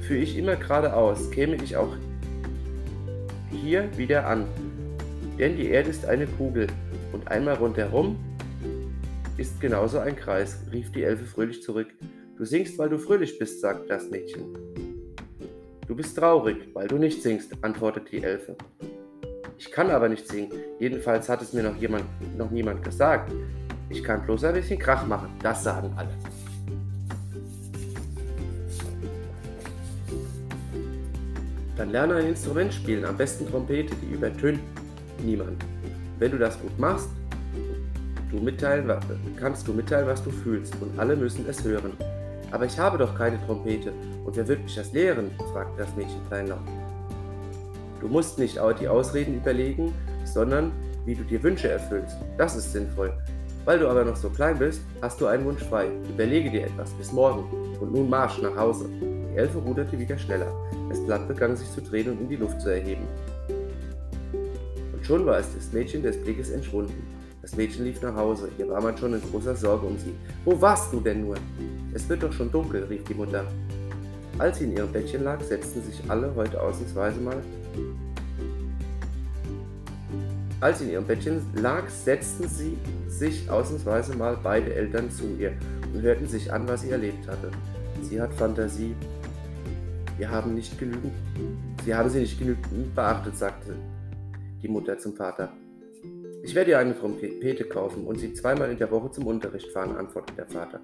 Führe 0.00 0.20
ich 0.20 0.36
immer 0.36 0.56
geradeaus, 0.56 1.30
käme 1.30 1.54
ich 1.54 1.76
auch 1.76 1.94
hier 3.52 3.88
wieder 3.96 4.26
an. 4.26 4.44
Denn 5.38 5.56
die 5.56 5.68
Erde 5.68 5.90
ist 5.90 6.04
eine 6.04 6.26
Kugel 6.26 6.66
und 7.12 7.28
einmal 7.28 7.54
rundherum 7.54 8.16
ist 9.36 9.60
genauso 9.60 10.00
ein 10.00 10.16
Kreis, 10.16 10.58
rief 10.72 10.90
die 10.90 11.04
Elfe 11.04 11.26
fröhlich 11.26 11.62
zurück. 11.62 11.88
Du 12.36 12.44
singst, 12.44 12.76
weil 12.76 12.90
du 12.90 12.98
fröhlich 12.98 13.38
bist, 13.38 13.62
sagt 13.62 13.88
das 13.88 14.10
Mädchen. 14.10 14.58
Du 15.88 15.96
bist 15.96 16.18
traurig, 16.18 16.68
weil 16.74 16.86
du 16.86 16.98
nicht 16.98 17.22
singst, 17.22 17.52
antwortet 17.62 18.12
die 18.12 18.22
Elfe. 18.22 18.56
Ich 19.56 19.70
kann 19.70 19.88
aber 19.88 20.10
nicht 20.10 20.28
singen, 20.28 20.52
jedenfalls 20.78 21.30
hat 21.30 21.40
es 21.40 21.54
mir 21.54 21.62
noch, 21.62 21.76
jemand, 21.76 22.04
noch 22.36 22.50
niemand 22.50 22.84
gesagt. 22.84 23.32
Ich 23.88 24.04
kann 24.04 24.22
bloß 24.26 24.44
ein 24.44 24.52
bisschen 24.52 24.78
Krach 24.78 25.06
machen, 25.06 25.30
das 25.42 25.64
sagen 25.64 25.90
alle. 25.96 26.10
Dann 31.78 31.90
lerne 31.90 32.16
ein 32.16 32.26
Instrument 32.26 32.74
spielen, 32.74 33.06
am 33.06 33.16
besten 33.16 33.48
Trompete, 33.48 33.94
die 34.02 34.14
übertönt 34.14 34.60
niemand. 35.24 35.64
Wenn 36.18 36.32
du 36.32 36.38
das 36.38 36.60
gut 36.60 36.78
machst, 36.78 37.08
du 38.30 38.36
mitteilen, 38.40 38.92
kannst 39.40 39.66
du 39.66 39.72
mitteilen, 39.72 40.06
was 40.06 40.22
du 40.22 40.30
fühlst 40.30 40.74
und 40.82 40.98
alle 40.98 41.16
müssen 41.16 41.46
es 41.48 41.64
hören. 41.64 41.92
Aber 42.50 42.66
ich 42.66 42.78
habe 42.78 42.98
doch 42.98 43.14
keine 43.14 43.44
Trompete 43.44 43.92
und 44.24 44.36
wer 44.36 44.46
wird 44.46 44.62
mich 44.62 44.74
das 44.74 44.92
lehren? 44.92 45.30
fragte 45.52 45.82
das 45.82 45.94
Mädchen 45.96 46.20
kleinlaut. 46.28 46.60
Du 48.00 48.08
musst 48.08 48.38
nicht 48.38 48.60
die 48.80 48.88
Ausreden 48.88 49.36
überlegen, 49.36 49.92
sondern 50.24 50.72
wie 51.06 51.14
du 51.14 51.24
dir 51.24 51.42
Wünsche 51.42 51.68
erfüllst. 51.68 52.16
Das 52.36 52.56
ist 52.56 52.72
sinnvoll. 52.72 53.12
Weil 53.64 53.80
du 53.80 53.88
aber 53.88 54.04
noch 54.04 54.14
so 54.14 54.30
klein 54.30 54.58
bist, 54.58 54.80
hast 55.02 55.20
du 55.20 55.26
einen 55.26 55.44
Wunsch 55.44 55.62
frei. 55.64 55.88
Überlege 56.08 56.50
dir 56.50 56.66
etwas. 56.66 56.90
Bis 56.92 57.12
morgen. 57.12 57.44
Und 57.80 57.92
nun 57.92 58.08
marsch 58.08 58.40
nach 58.40 58.56
Hause. 58.56 58.88
Die 59.00 59.36
Elfe 59.36 59.58
ruderte 59.58 59.98
wieder 59.98 60.16
schneller. 60.16 60.52
Das 60.88 61.04
Blatt 61.04 61.26
begann 61.26 61.56
sich 61.56 61.68
zu 61.72 61.80
drehen 61.82 62.10
und 62.10 62.20
in 62.20 62.28
die 62.28 62.36
Luft 62.36 62.60
zu 62.60 62.68
erheben. 62.68 63.08
Und 64.92 65.04
schon 65.04 65.26
war 65.26 65.38
es 65.38 65.52
das 65.52 65.72
Mädchen 65.72 66.02
des 66.02 66.16
Blickes 66.22 66.50
entschwunden. 66.50 67.02
Das 67.42 67.56
Mädchen 67.56 67.84
lief 67.84 68.00
nach 68.02 68.14
Hause. 68.14 68.50
Hier 68.56 68.68
war 68.68 68.80
man 68.80 68.96
schon 68.96 69.14
in 69.14 69.20
großer 69.32 69.56
Sorge 69.56 69.86
um 69.86 69.98
sie. 69.98 70.14
Wo 70.44 70.60
warst 70.60 70.92
du 70.92 71.00
denn 71.00 71.22
nur? 71.22 71.36
Es 71.92 72.08
wird 72.08 72.22
doch 72.22 72.32
schon 72.32 72.50
dunkel, 72.50 72.84
rief 72.84 73.04
die 73.04 73.14
Mutter. 73.14 73.44
Als 74.38 74.58
sie 74.58 74.64
in 74.64 74.76
ihrem 74.76 74.92
Bettchen 74.92 75.24
lag, 75.24 75.40
setzten 75.40 75.82
sich 75.82 76.02
alle 76.08 76.34
heute 76.34 76.60
ausnahmsweise 76.60 77.20
mal 77.20 77.42
als 80.60 80.78
sie 80.78 80.86
in 80.86 80.92
ihrem 80.92 81.06
Bettchen 81.06 81.42
lag, 81.54 81.88
setzten 81.88 82.48
sie 82.48 82.78
sich 83.08 83.50
ausnahmsweise 83.50 84.16
mal 84.16 84.38
beide 84.42 84.74
Eltern 84.74 85.10
zu 85.10 85.24
ihr 85.38 85.52
und 85.92 86.00
hörten 86.02 86.26
sich 86.26 86.52
an, 86.52 86.66
was 86.66 86.82
sie 86.82 86.90
erlebt 86.90 87.28
hatte. 87.28 87.50
Sie 88.02 88.20
hat 88.20 88.32
Fantasie. 88.34 88.94
Wir 90.16 90.30
haben 90.30 90.54
nicht 90.54 90.78
genügend. 90.78 91.12
Sie 91.84 91.94
haben 91.94 92.08
sie 92.08 92.20
nicht 92.20 92.38
genügend 92.38 92.94
beachtet, 92.94 93.36
sagte 93.36 93.74
die 94.62 94.68
Mutter 94.68 94.98
zum 94.98 95.14
Vater. 95.14 95.52
Ich 96.42 96.54
werde 96.54 96.70
ihr 96.70 96.78
eine 96.78 96.98
Trompete 96.98 97.64
kaufen 97.64 98.06
und 98.06 98.18
sie 98.18 98.32
zweimal 98.32 98.70
in 98.70 98.78
der 98.78 98.90
Woche 98.90 99.10
zum 99.10 99.26
Unterricht 99.26 99.70
fahren, 99.72 99.94
antwortete 99.96 100.36
der 100.36 100.46
Vater. 100.46 100.80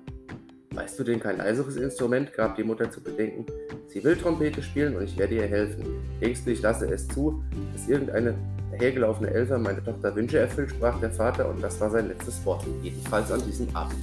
Weißt 0.74 0.98
du 0.98 1.04
denn 1.04 1.20
kein 1.20 1.37
leiseres 1.37 1.76
Instrument? 1.76 2.32
gab 2.32 2.56
die 2.56 2.64
Mutter 2.64 2.90
zu 2.90 3.02
bedenken. 3.02 3.44
Sie 3.88 4.02
will 4.02 4.16
Trompete 4.16 4.62
spielen 4.62 4.96
und 4.96 5.04
ich 5.04 5.18
werde 5.18 5.35
ihr 5.35 5.46
helfen. 5.46 5.85
Ängstlich 6.20 6.62
lasse 6.62 6.87
es 6.87 7.06
zu, 7.08 7.44
dass 7.74 7.88
irgendeine 7.88 8.35
dahergelaufene 8.70 9.30
Elfer 9.30 9.58
meine 9.58 9.85
Tochter 9.85 10.14
Wünsche 10.16 10.38
erfüllt, 10.38 10.70
sprach 10.70 10.98
der 10.98 11.11
Vater, 11.11 11.48
und 11.50 11.62
das 11.62 11.78
war 11.78 11.90
sein 11.90 12.08
letztes 12.08 12.42
Wort, 12.46 12.64
jedenfalls 12.82 13.30
an 13.30 13.44
diesem 13.44 13.68
Abend. 13.76 13.98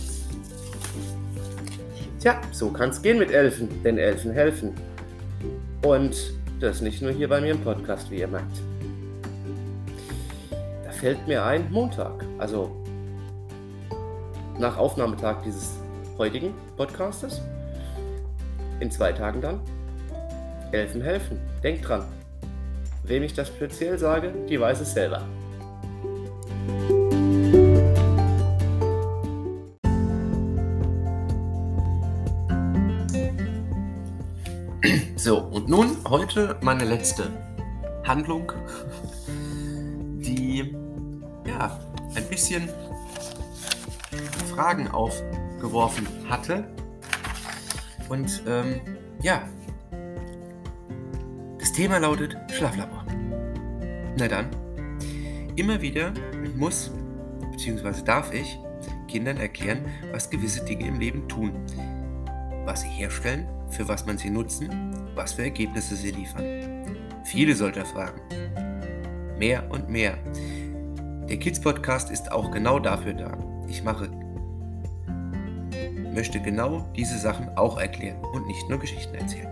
Tja, 2.20 2.40
so 2.52 2.70
kann's 2.70 3.02
gehen 3.02 3.18
mit 3.18 3.32
Elfen, 3.32 3.68
denn 3.84 3.98
Elfen 3.98 4.32
helfen. 4.32 4.74
Und 5.84 6.34
das 6.60 6.82
nicht 6.82 7.02
nur 7.02 7.12
hier 7.12 7.30
bei 7.30 7.42
mir 7.42 7.52
im 7.52 7.62
Podcast, 7.62 8.12
wie 8.12 8.20
ihr 8.20 8.28
merkt. 8.28 8.62
Da 10.86 10.92
fällt 10.92 11.28
mir 11.28 11.44
ein, 11.44 11.72
Montag, 11.72 12.24
also 12.38 12.76
nach 14.60 14.78
Aufnahmetag 14.78 15.42
dieses 15.44 15.80
heutigen 16.20 16.54
Podcastes, 16.78 17.42
in 18.80 18.92
zwei 18.92 19.12
Tagen 19.14 19.42
dann, 19.42 19.60
Elfen 20.72 21.02
helfen. 21.02 21.40
Denkt 21.64 21.88
dran, 21.88 22.06
Wem 23.04 23.24
ich 23.24 23.34
das 23.34 23.48
speziell 23.48 23.98
sage, 23.98 24.32
die 24.48 24.60
weiß 24.60 24.82
es 24.82 24.94
selber. 24.94 25.24
So, 35.16 35.40
und 35.40 35.68
nun 35.68 35.98
heute 36.08 36.56
meine 36.62 36.86
letzte 36.86 37.32
Handlung, 38.04 38.52
die 40.20 40.76
ja 41.48 41.80
ein 42.14 42.26
bisschen 42.30 42.70
Fragen 44.54 44.88
aufgeworfen 45.60 46.08
hatte. 46.30 46.64
Und 48.08 48.44
ähm, 48.48 48.80
ja, 49.22 49.44
das 51.60 51.74
Thema 51.74 52.00
lautet 52.00 52.36
Schlaflabor. 52.52 53.06
Na 54.18 54.28
dann, 54.28 54.48
immer 55.56 55.82
wieder 55.82 56.14
muss 56.56 56.92
bzw. 57.52 58.04
darf 58.04 58.34
ich 58.34 58.58
Kindern 59.08 59.38
erklären, 59.38 59.86
was 60.12 60.30
gewisse 60.30 60.64
Dinge 60.64 60.88
im 60.88 61.00
Leben 61.00 61.28
tun, 61.28 61.52
was 62.66 62.82
sie 62.82 62.88
herstellen, 62.88 63.48
für 63.70 63.88
was 63.88 64.06
man 64.06 64.18
sie 64.18 64.30
nutzen, 64.30 64.96
was 65.16 65.34
für 65.34 65.44
Ergebnisse 65.44 65.96
sie 65.96 66.12
liefern. 66.12 66.46
Viele 67.26 67.54
solcher 67.54 67.86
Fragen. 67.86 68.22
Mehr 69.38 69.70
und 69.70 69.90
mehr. 69.90 70.18
Der 71.28 71.38
Kids 71.38 71.60
Podcast 71.60 72.10
ist 72.12 72.32
auch 72.32 72.50
genau 72.50 72.80
dafür 72.80 73.14
da. 73.14 73.38
Ich 73.68 73.84
mache 73.84 74.10
möchte 76.20 76.42
genau 76.42 76.86
diese 76.98 77.18
Sachen 77.18 77.48
auch 77.58 77.80
erklären 77.80 78.22
und 78.34 78.46
nicht 78.46 78.68
nur 78.68 78.78
Geschichten 78.78 79.16
erzählen. 79.16 79.48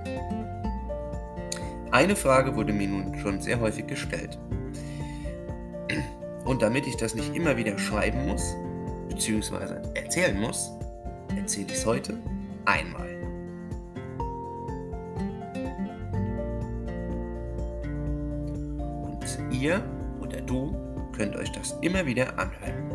Eine 1.92 2.14
Frage 2.14 2.58
wurde 2.58 2.74
mir 2.74 2.90
nun 2.90 3.18
schon 3.20 3.40
sehr 3.40 3.62
häufig 3.62 3.88
gestellt. 3.88 4.38
Und 6.44 6.62
damit 6.62 6.86
ich 6.86 6.98
das 6.98 7.16
nicht 7.16 7.34
immer 7.34 7.56
wieder 7.56 7.80
schreiben 7.80 8.28
muss, 8.28 8.54
beziehungsweise 9.08 9.82
erzählen 9.96 10.38
muss, 10.42 10.70
erzähle 11.38 11.68
ich 11.68 11.78
es 11.78 11.86
heute 11.86 12.20
einmal. 12.66 13.08
Und 19.06 19.54
ihr 19.54 19.82
oder 20.20 20.42
du 20.42 20.76
könnt 21.16 21.38
euch 21.38 21.52
das 21.54 21.78
immer 21.80 22.06
wieder 22.06 22.38
anhören. 22.38 22.92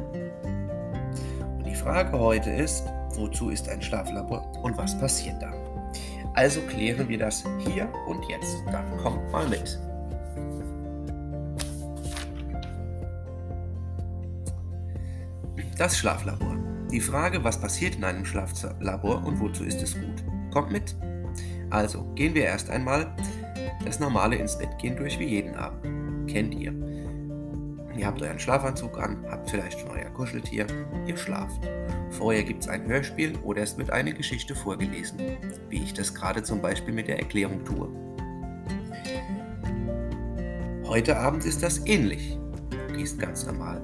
Und 1.57 1.67
die 1.67 1.75
Frage 1.75 2.19
heute 2.19 2.51
ist, 2.51 2.85
wozu 3.17 3.51
ist 3.51 3.69
ein 3.69 3.83
Schlaflabor 3.83 4.53
und 4.63 4.77
was 4.77 4.99
passiert 4.99 5.41
da? 5.41 5.53
Also 6.35 6.61
klären 6.63 7.09
wir 7.09 7.19
das 7.19 7.45
hier 7.59 7.89
und 8.07 8.25
jetzt. 8.29 8.57
Dann 8.71 8.97
kommt 8.99 9.31
mal 9.31 9.49
mit. 9.49 9.79
Das 15.77 15.97
Schlaflabor. 15.97 16.57
Die 16.91 17.01
Frage, 17.01 17.43
was 17.43 17.61
passiert 17.61 17.97
in 17.97 18.05
einem 18.05 18.25
Schlaflabor 18.25 19.25
und 19.25 19.41
wozu 19.41 19.65
ist 19.65 19.83
es 19.83 19.95
gut, 19.95 20.23
kommt 20.53 20.71
mit. 20.71 20.95
Also 21.71 22.05
gehen 22.15 22.35
wir 22.35 22.45
erst 22.45 22.69
einmal 22.71 23.15
das 23.85 23.99
normale 23.99 24.37
ins 24.37 24.59
Bett 24.59 24.79
gehen 24.79 24.97
durch 24.97 25.19
wie 25.19 25.27
jeden 25.27 25.55
Abend. 25.55 26.31
Kennt 26.31 26.55
ihr. 26.55 26.73
Ihr 27.97 28.07
habt 28.07 28.23
euren 28.23 28.39
Schlafanzug 28.39 28.99
an, 28.99 29.25
habt 29.31 29.51
vielleicht 29.51 29.81
schon 29.81 29.91
euer 29.91 30.11
Kuscheltier, 30.11 30.67
ihr 31.07 31.17
schlaft. 31.17 31.61
Vorher 32.11 32.43
gibt 32.43 32.63
es 32.63 32.69
ein 32.69 32.87
Hörspiel 32.87 33.37
oder 33.43 33.63
es 33.63 33.77
wird 33.77 33.91
eine 33.91 34.13
Geschichte 34.13 34.55
vorgelesen, 34.55 35.19
wie 35.69 35.83
ich 35.83 35.93
das 35.93 36.15
gerade 36.15 36.43
zum 36.43 36.61
Beispiel 36.63 36.95
mit 36.95 37.09
der 37.09 37.19
Erklärung 37.19 37.65
tue. 37.65 37.89
Heute 40.87 41.17
Abend 41.17 41.45
ist 41.45 41.63
das 41.63 41.87
ähnlich. 41.87 42.39
Du 42.89 42.95
gehst 42.95 43.19
ganz 43.19 43.47
normal 43.47 43.83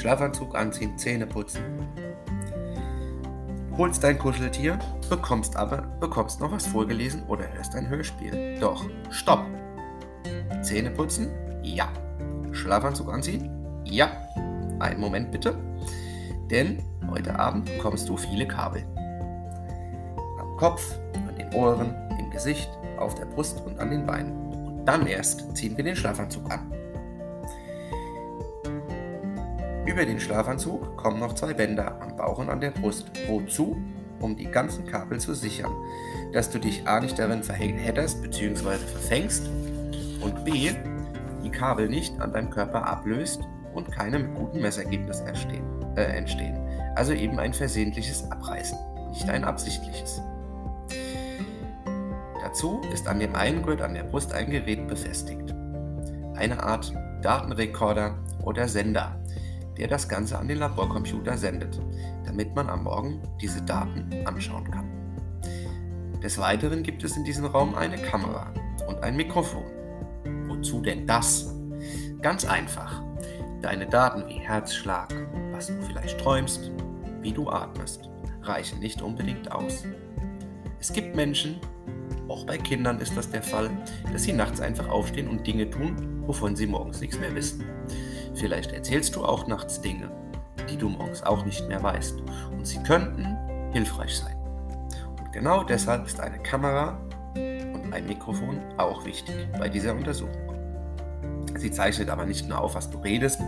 Schlafanzug 0.00 0.56
anziehen, 0.56 0.96
Zähne 0.96 1.26
putzen. 1.26 1.62
Holst 3.76 4.02
dein 4.02 4.18
Kuscheltier, 4.18 4.78
bekommst 5.10 5.56
aber 5.56 5.82
bekommst 6.00 6.40
noch 6.40 6.52
was 6.52 6.66
vorgelesen 6.66 7.22
oder 7.28 7.52
hörst 7.52 7.74
ein 7.74 7.88
Hörspiel. 7.88 8.58
Doch, 8.58 8.84
stopp! 9.10 9.44
Zähne 10.62 10.90
putzen? 10.90 11.28
Ja. 11.62 11.92
Schlafanzug 12.52 13.12
anziehen? 13.12 13.50
Ja. 13.84 14.10
Einen 14.78 15.00
Moment 15.00 15.30
bitte. 15.30 15.54
Denn 16.50 16.82
heute 17.10 17.38
Abend 17.38 17.66
bekommst 17.66 18.08
du 18.08 18.16
viele 18.16 18.46
Kabel. 18.46 18.84
Am 20.38 20.56
Kopf, 20.56 20.98
an 21.28 21.36
den 21.36 21.52
Ohren, 21.54 21.94
im 22.18 22.30
Gesicht, 22.30 22.70
auf 22.98 23.14
der 23.14 23.26
Brust 23.26 23.60
und 23.66 23.78
an 23.78 23.90
den 23.90 24.06
Beinen. 24.06 24.32
Und 24.32 24.84
dann 24.86 25.06
erst 25.06 25.56
ziehen 25.56 25.76
wir 25.76 25.84
den 25.84 25.96
Schlafanzug 25.96 26.50
an. 26.50 26.72
Über 29.86 30.04
den 30.04 30.20
Schlafanzug 30.20 30.96
kommen 30.96 31.18
noch 31.18 31.34
zwei 31.34 31.52
Bänder 31.52 32.00
am 32.00 32.16
Bauch 32.16 32.38
und 32.38 32.48
an 32.48 32.60
der 32.60 32.70
Brust. 32.70 33.10
Wozu? 33.28 33.76
Um 34.20 34.36
die 34.36 34.44
ganzen 34.44 34.86
Kabel 34.86 35.18
zu 35.18 35.34
sichern, 35.34 35.72
dass 36.32 36.50
du 36.50 36.58
dich 36.58 36.86
A 36.86 37.00
nicht 37.00 37.18
darin 37.18 37.42
verhedderst 37.42 38.22
bzw. 38.22 38.76
verfängst 38.76 39.48
und 40.20 40.44
B 40.44 40.70
die 41.50 41.58
Kabel 41.58 41.88
nicht 41.88 42.20
an 42.20 42.32
deinem 42.32 42.50
Körper 42.50 42.86
ablöst 42.86 43.42
und 43.74 43.90
keine 43.90 44.22
guten 44.34 44.60
Messergebnisse 44.60 45.24
äh, 45.96 46.02
entstehen. 46.02 46.58
Also 46.94 47.12
eben 47.12 47.38
ein 47.38 47.52
versehentliches 47.52 48.30
Abreißen, 48.30 48.78
nicht 49.10 49.28
ein 49.28 49.44
absichtliches. 49.44 50.22
Dazu 52.42 52.80
ist 52.92 53.06
an 53.06 53.20
dem 53.20 53.34
einen 53.34 53.64
an 53.80 53.94
der 53.94 54.04
Brust 54.04 54.32
ein 54.32 54.50
Gerät 54.50 54.86
befestigt. 54.88 55.54
Eine 56.34 56.62
Art 56.62 56.92
Datenrekorder 57.22 58.18
oder 58.42 58.66
Sender, 58.66 59.20
der 59.76 59.88
das 59.88 60.08
Ganze 60.08 60.38
an 60.38 60.48
den 60.48 60.58
Laborcomputer 60.58 61.36
sendet, 61.36 61.80
damit 62.24 62.54
man 62.54 62.68
am 62.68 62.84
Morgen 62.84 63.22
diese 63.40 63.62
Daten 63.62 64.10
anschauen 64.24 64.70
kann. 64.70 64.88
Des 66.22 66.38
Weiteren 66.38 66.82
gibt 66.82 67.04
es 67.04 67.16
in 67.16 67.24
diesem 67.24 67.46
Raum 67.46 67.74
eine 67.74 67.96
Kamera 67.96 68.52
und 68.88 69.02
ein 69.02 69.16
Mikrofon. 69.16 69.79
Wozu 70.60 70.82
denn 70.82 71.06
das? 71.06 71.54
Ganz 72.20 72.44
einfach. 72.44 73.02
Deine 73.62 73.86
Daten 73.86 74.28
wie 74.28 74.40
Herzschlag, 74.40 75.08
was 75.52 75.68
du 75.68 75.80
vielleicht 75.80 76.20
träumst, 76.20 76.70
wie 77.22 77.32
du 77.32 77.48
atmest, 77.48 78.10
reichen 78.42 78.78
nicht 78.78 79.00
unbedingt 79.00 79.50
aus. 79.50 79.84
Es 80.78 80.92
gibt 80.92 81.16
Menschen, 81.16 81.58
auch 82.28 82.44
bei 82.44 82.58
Kindern 82.58 83.00
ist 83.00 83.16
das 83.16 83.30
der 83.30 83.42
Fall, 83.42 83.70
dass 84.12 84.24
sie 84.24 84.34
nachts 84.34 84.60
einfach 84.60 84.86
aufstehen 84.90 85.28
und 85.28 85.46
Dinge 85.46 85.70
tun, 85.70 86.22
wovon 86.26 86.54
sie 86.54 86.66
morgens 86.66 87.00
nichts 87.00 87.18
mehr 87.18 87.34
wissen. 87.34 87.64
Vielleicht 88.34 88.72
erzählst 88.72 89.16
du 89.16 89.24
auch 89.24 89.46
nachts 89.46 89.80
Dinge, 89.80 90.10
die 90.68 90.76
du 90.76 90.90
morgens 90.90 91.22
auch 91.22 91.46
nicht 91.46 91.66
mehr 91.68 91.82
weißt. 91.82 92.20
Und 92.50 92.66
sie 92.66 92.82
könnten 92.82 93.34
hilfreich 93.72 94.14
sein. 94.14 94.36
Und 95.18 95.32
genau 95.32 95.64
deshalb 95.64 96.04
ist 96.04 96.20
eine 96.20 96.38
Kamera 96.38 97.00
und 97.34 97.94
ein 97.94 98.06
Mikrofon 98.06 98.60
auch 98.76 99.06
wichtig 99.06 99.48
bei 99.58 99.70
dieser 99.70 99.94
Untersuchung. 99.94 100.49
Sie 101.60 101.70
zeichnet 101.70 102.08
aber 102.08 102.24
nicht 102.24 102.48
nur 102.48 102.58
auf, 102.58 102.74
was 102.74 102.88
du 102.88 102.98
redest 102.98 103.38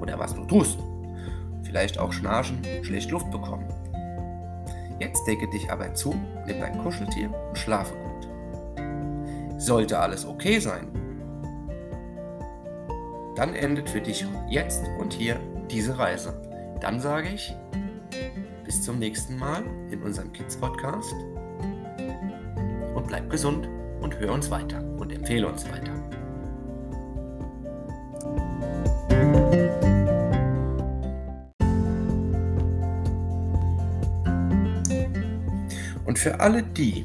oder 0.00 0.18
was 0.18 0.34
du 0.34 0.44
tust. 0.44 0.76
Vielleicht 1.62 1.98
auch 1.98 2.12
schnarchen, 2.12 2.58
schlecht 2.82 3.12
Luft 3.12 3.30
bekommen. 3.30 3.66
Jetzt 4.98 5.24
decke 5.26 5.48
dich 5.50 5.70
aber 5.70 5.94
zu, 5.94 6.14
nimm 6.46 6.60
dein 6.60 6.78
Kuscheltier 6.78 7.32
und 7.48 7.56
schlafe 7.56 7.94
gut. 7.94 9.60
Sollte 9.60 9.98
alles 10.00 10.26
okay 10.26 10.58
sein, 10.58 10.88
dann 13.36 13.54
endet 13.54 13.88
für 13.88 14.00
dich 14.00 14.26
jetzt 14.48 14.84
und 14.98 15.12
hier 15.12 15.38
diese 15.70 15.96
Reise. 15.96 16.34
Dann 16.80 17.00
sage 17.00 17.28
ich, 17.28 17.54
bis 18.64 18.82
zum 18.82 18.98
nächsten 18.98 19.38
Mal 19.38 19.62
in 19.90 20.02
unserem 20.02 20.32
Kids 20.32 20.56
Podcast 20.56 21.14
und 22.94 23.06
bleib 23.06 23.30
gesund 23.30 23.68
und 24.00 24.18
hör 24.18 24.32
uns 24.32 24.50
weiter 24.50 24.82
und 24.98 25.12
empfehle 25.12 25.48
uns 25.48 25.64
weiter. 25.70 25.92
Für 36.24 36.40
alle 36.40 36.62
die, 36.62 37.04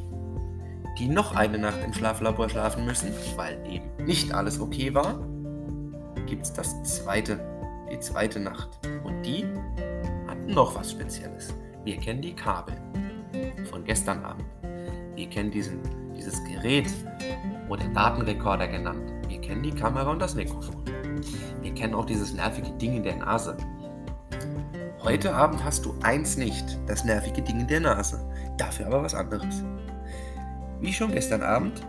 die 0.98 1.10
noch 1.10 1.36
eine 1.36 1.58
Nacht 1.58 1.84
im 1.84 1.92
Schlaflabor 1.92 2.48
schlafen 2.48 2.86
müssen, 2.86 3.12
weil 3.36 3.60
eben 3.70 4.06
nicht 4.06 4.34
alles 4.34 4.62
okay 4.62 4.94
war, 4.94 5.20
gibt 6.26 6.46
es 6.46 6.54
das 6.54 6.82
zweite, 6.84 7.38
die 7.92 8.00
zweite 8.00 8.40
Nacht. 8.40 8.70
Und 9.04 9.22
die 9.24 9.44
hat 10.26 10.38
noch 10.48 10.74
was 10.74 10.92
Spezielles. 10.92 11.54
Wir 11.84 11.98
kennen 11.98 12.22
die 12.22 12.34
Kabel 12.34 12.76
von 13.70 13.84
gestern 13.84 14.24
Abend. 14.24 14.46
Wir 15.16 15.28
kennen 15.28 15.52
diesen, 15.52 15.82
dieses 16.16 16.42
Gerät 16.46 16.88
oder 17.68 17.90
Datenrekorder 17.90 18.70
genannt. 18.70 19.12
Wir 19.28 19.42
kennen 19.42 19.64
die 19.64 19.72
Kamera 19.76 20.12
und 20.12 20.20
das 20.20 20.34
Mikrofon. 20.34 20.82
Wir 21.62 21.74
kennen 21.74 21.94
auch 21.94 22.06
dieses 22.06 22.34
nervige 22.34 22.72
Ding 22.78 22.96
in 22.96 23.04
der 23.04 23.18
Nase. 23.18 23.58
Heute 25.04 25.36
Abend 25.36 25.62
hast 25.62 25.84
du 25.84 25.94
eins 26.04 26.38
nicht, 26.38 26.80
das 26.88 27.04
nervige 27.04 27.42
Ding 27.42 27.60
in 27.60 27.68
der 27.68 27.82
Nase. 27.82 28.29
Dafür 28.60 28.88
aber 28.88 29.02
was 29.02 29.16
anderes. 29.16 29.64
Wie 30.82 30.94
schon 30.94 31.14
gestern 31.14 31.42
Abend 31.42 31.82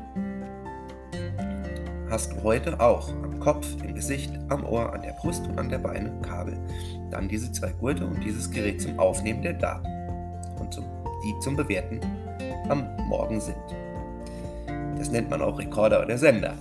hast 2.09 2.33
du 2.33 2.43
heute 2.45 2.81
auch 2.81 3.09
am 3.09 3.41
Kopf, 3.41 3.67
im 3.83 3.95
Gesicht, 3.95 4.33
am 4.49 4.65
Ohr, 4.65 4.93
an 4.93 5.03
der 5.03 5.13
Brust 5.13 5.47
und 5.49 5.59
an 5.59 5.69
der 5.69 5.79
Beine 5.79 6.13
Kabel. 6.23 6.57
Dann 7.11 7.29
diese 7.29 7.51
zwei 7.51 7.73
Gurte 7.73 8.07
und 8.07 8.23
dieses 8.23 8.51
Gerät 8.51 8.81
zum 8.81 8.99
Aufnehmen 9.01 9.43
der 9.43 9.55
Daten 9.55 9.87
und 10.61 10.73
zum, 10.73 10.85
die 11.25 11.39
zum 11.41 11.57
Bewerten 11.57 12.01
am 12.69 12.87
Morgen 13.09 13.41
sind. 13.41 13.57
Das 14.97 15.11
nennt 15.11 15.29
man 15.29 15.43
auch 15.43 15.59
Rekorder 15.59 16.03
oder 16.05 16.17
Sender. 16.17 16.55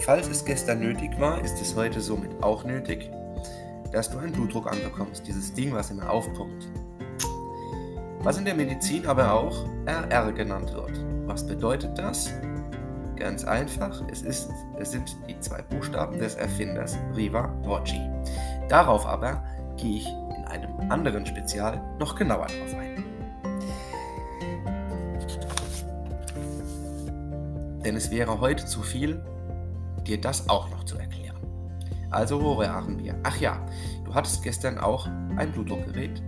Falls 0.00 0.28
es 0.28 0.44
gestern 0.44 0.80
nötig 0.80 1.18
war, 1.18 1.42
ist 1.42 1.60
es 1.60 1.74
heute 1.74 2.00
somit 2.00 2.42
auch 2.42 2.64
nötig, 2.64 3.10
dass 3.92 4.10
du 4.10 4.18
einen 4.18 4.32
Blutdruck 4.32 4.70
anbekommst, 4.70 5.26
dieses 5.26 5.54
Ding, 5.54 5.72
was 5.72 5.90
immer 5.90 6.10
aufpumpt. 6.10 6.68
Was 8.22 8.36
in 8.36 8.44
der 8.44 8.54
Medizin 8.54 9.06
aber 9.06 9.32
auch 9.32 9.64
RR 9.86 10.32
genannt 10.32 10.74
wird. 10.74 10.92
Was 11.26 11.46
bedeutet 11.46 11.98
das? 11.98 12.30
Ganz 13.16 13.44
einfach, 13.44 14.02
es, 14.10 14.20
ist, 14.20 14.50
es 14.78 14.90
sind 14.90 15.16
die 15.26 15.40
zwei 15.40 15.62
Buchstaben 15.62 16.18
des 16.18 16.34
Erfinders 16.34 16.98
Riva 17.16 17.46
Rocci. 17.64 18.00
Darauf 18.68 19.06
aber 19.06 19.42
gehe 19.78 19.96
ich 19.96 20.06
in 20.06 20.44
einem 20.44 20.90
anderen 20.90 21.24
Spezial 21.24 21.80
noch 21.98 22.14
genauer 22.14 22.46
drauf 22.46 22.74
ein. 22.78 23.04
Denn 27.84 27.96
es 27.96 28.10
wäre 28.10 28.38
heute 28.38 28.66
zu 28.66 28.82
viel, 28.82 29.24
dir 30.06 30.20
das 30.20 30.46
auch 30.50 30.68
noch 30.68 30.84
zu 30.84 30.98
erklären. 30.98 31.38
Also 32.10 32.42
wo 32.42 32.58
waren 32.58 32.98
wir? 32.98 33.14
Ach 33.22 33.40
ja, 33.40 33.64
du 34.04 34.14
hattest 34.14 34.42
gestern 34.42 34.76
auch 34.76 35.06
ein 35.36 35.52
Blutdruckgerät 35.52 36.22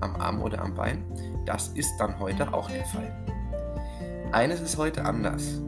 am 0.00 0.16
Arm 0.16 0.42
oder 0.42 0.62
am 0.62 0.74
Bein. 0.74 1.04
Das 1.44 1.68
ist 1.68 1.96
dann 1.98 2.18
heute 2.18 2.52
auch 2.52 2.70
der 2.70 2.84
Fall. 2.84 3.12
Eines 4.32 4.60
ist 4.60 4.76
heute 4.78 5.04
anders 5.04 5.60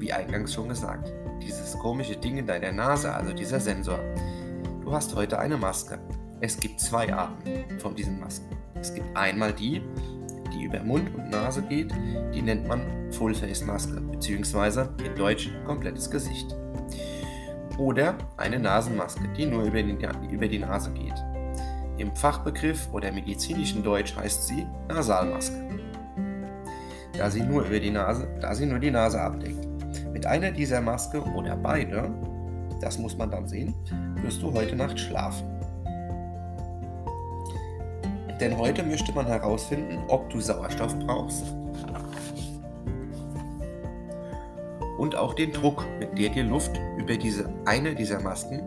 wie 0.00 0.12
eingangs 0.12 0.54
schon 0.54 0.68
gesagt. 0.68 1.12
Dieses 1.42 1.78
komische 1.78 2.16
Ding 2.16 2.38
in 2.38 2.46
deiner 2.46 2.72
Nase, 2.72 3.12
also 3.12 3.32
dieser 3.32 3.60
Sensor. 3.60 3.98
Du 4.82 4.92
hast 4.92 5.14
heute 5.14 5.38
eine 5.38 5.56
Maske. 5.56 5.98
Es 6.40 6.58
gibt 6.58 6.80
zwei 6.80 7.12
Arten 7.12 7.78
von 7.78 7.94
diesen 7.94 8.20
Masken. 8.20 8.56
Es 8.74 8.94
gibt 8.94 9.16
einmal 9.16 9.52
die, 9.52 9.82
die 10.52 10.64
über 10.64 10.82
Mund 10.82 11.14
und 11.14 11.30
Nase 11.30 11.62
geht, 11.62 11.92
die 12.32 12.42
nennt 12.42 12.68
man 12.68 13.12
Full-Face-Maske, 13.12 14.00
beziehungsweise 14.00 14.94
in 15.04 15.14
Deutsch 15.16 15.50
komplettes 15.66 16.10
Gesicht. 16.10 16.54
Oder 17.76 18.16
eine 18.36 18.58
Nasenmaske, 18.58 19.28
die 19.36 19.46
nur 19.46 19.64
über 19.64 19.82
die, 19.82 19.96
über 20.30 20.48
die 20.48 20.58
Nase 20.58 20.90
geht. 20.92 21.14
Im 21.98 22.14
Fachbegriff 22.14 22.88
oder 22.92 23.10
medizinischen 23.10 23.82
Deutsch 23.82 24.16
heißt 24.16 24.46
sie 24.46 24.66
Nasalmaske. 24.88 25.68
Da 27.16 27.28
sie 27.28 27.42
nur 27.42 27.64
über 27.64 27.80
die 27.80 27.90
Nase, 27.90 28.28
da 28.40 28.54
sie 28.54 28.66
nur 28.66 28.78
die 28.78 28.92
Nase 28.92 29.20
abdeckt. 29.20 29.66
Mit 30.12 30.24
einer 30.24 30.52
dieser 30.52 30.80
Maske 30.80 31.20
oder 31.20 31.56
beide, 31.56 32.10
das 32.80 32.98
muss 32.98 33.16
man 33.16 33.30
dann 33.30 33.48
sehen, 33.48 33.74
wirst 34.22 34.40
du 34.40 34.52
heute 34.52 34.76
Nacht 34.76 34.98
schlafen. 34.98 35.46
Denn 38.40 38.56
heute 38.56 38.84
möchte 38.84 39.12
man 39.12 39.26
herausfinden, 39.26 39.98
ob 40.06 40.30
du 40.30 40.40
Sauerstoff 40.40 40.96
brauchst 41.00 41.52
und 44.98 45.16
auch 45.16 45.34
den 45.34 45.52
Druck, 45.52 45.86
mit 45.98 46.18
der 46.18 46.28
dir 46.28 46.44
Luft 46.44 46.78
über 46.98 47.16
diese 47.16 47.48
eine 47.64 47.94
dieser 47.94 48.20
Masken, 48.20 48.62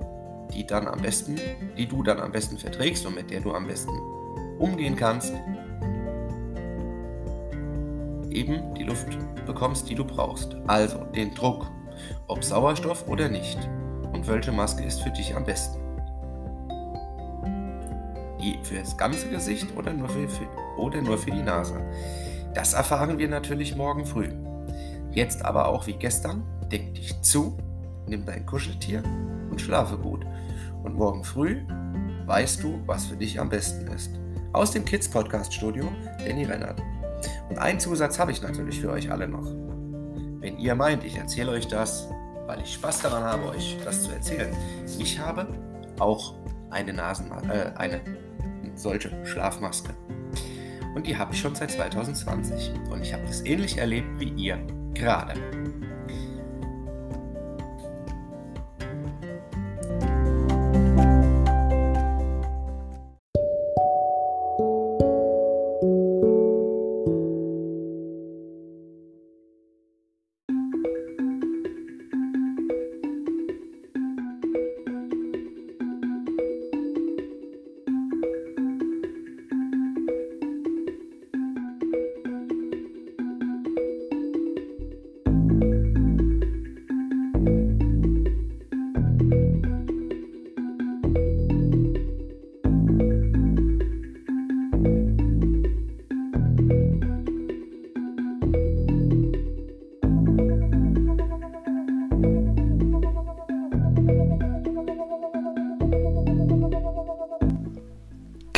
die 0.53 0.65
dann 0.65 0.87
am 0.87 1.01
besten, 1.01 1.39
die 1.77 1.87
du 1.87 2.03
dann 2.03 2.19
am 2.19 2.31
besten 2.31 2.57
verträgst 2.57 3.05
und 3.05 3.15
mit 3.15 3.31
der 3.31 3.41
du 3.41 3.53
am 3.53 3.67
besten 3.67 3.91
umgehen 4.59 4.95
kannst, 4.95 5.33
eben 8.29 8.73
die 8.75 8.83
Luft 8.83 9.17
bekommst, 9.45 9.89
die 9.89 9.95
du 9.95 10.05
brauchst. 10.05 10.55
Also 10.67 10.99
den 11.15 11.33
Druck, 11.33 11.69
ob 12.27 12.43
Sauerstoff 12.43 13.07
oder 13.07 13.29
nicht. 13.29 13.57
Und 14.13 14.27
welche 14.27 14.51
Maske 14.51 14.83
ist 14.83 15.01
für 15.01 15.11
dich 15.11 15.35
am 15.35 15.45
besten? 15.45 15.79
Die 18.41 18.57
für 18.63 18.79
das 18.79 18.97
ganze 18.97 19.29
Gesicht 19.29 19.67
oder 19.77 19.93
nur 19.93 20.09
für, 20.09 20.27
für, 20.27 20.47
oder 20.77 21.01
nur 21.01 21.17
für 21.17 21.31
die 21.31 21.43
Nase? 21.43 21.79
Das 22.53 22.73
erfahren 22.73 23.17
wir 23.17 23.29
natürlich 23.29 23.75
morgen 23.75 24.05
früh. 24.05 24.29
Jetzt 25.11 25.45
aber 25.45 25.67
auch 25.67 25.87
wie 25.87 25.93
gestern, 25.93 26.43
deck 26.71 26.93
dich 26.95 27.21
zu, 27.21 27.57
nimm 28.11 28.25
dein 28.25 28.45
Kuscheltier 28.45 29.01
und 29.49 29.59
schlafe 29.59 29.97
gut. 29.97 30.25
Und 30.83 30.95
morgen 30.95 31.23
früh 31.23 31.57
weißt 32.27 32.61
du, 32.61 32.79
was 32.85 33.05
für 33.05 33.15
dich 33.15 33.39
am 33.39 33.49
besten 33.49 33.87
ist. 33.87 34.11
Aus 34.53 34.71
dem 34.71 34.85
Kids 34.85 35.09
Podcast 35.09 35.53
Studio, 35.53 35.85
Danny 36.19 36.43
Rennert. 36.43 36.81
Und 37.49 37.57
einen 37.57 37.79
Zusatz 37.79 38.19
habe 38.19 38.31
ich 38.31 38.41
natürlich 38.41 38.81
für 38.81 38.91
euch 38.91 39.09
alle 39.11 39.27
noch. 39.27 39.45
Wenn 40.39 40.57
ihr 40.57 40.75
meint, 40.75 41.03
ich 41.03 41.17
erzähle 41.17 41.51
euch 41.51 41.67
das, 41.67 42.09
weil 42.47 42.61
ich 42.61 42.73
Spaß 42.73 43.01
daran 43.01 43.23
habe, 43.23 43.49
euch 43.49 43.77
das 43.83 44.03
zu 44.03 44.11
erzählen. 44.11 44.53
Ich 44.99 45.19
habe 45.19 45.47
auch 45.99 46.35
eine 46.69 46.93
Nasenmaske, 46.93 47.53
äh, 47.53 47.77
eine 47.77 48.01
solche 48.75 49.25
Schlafmaske. 49.25 49.93
Und 50.95 51.07
die 51.07 51.17
habe 51.17 51.33
ich 51.33 51.39
schon 51.39 51.55
seit 51.55 51.71
2020. 51.71 52.73
Und 52.91 53.01
ich 53.01 53.13
habe 53.13 53.23
das 53.25 53.45
ähnlich 53.45 53.77
erlebt 53.77 54.19
wie 54.19 54.29
ihr 54.29 54.57
gerade. 54.93 55.35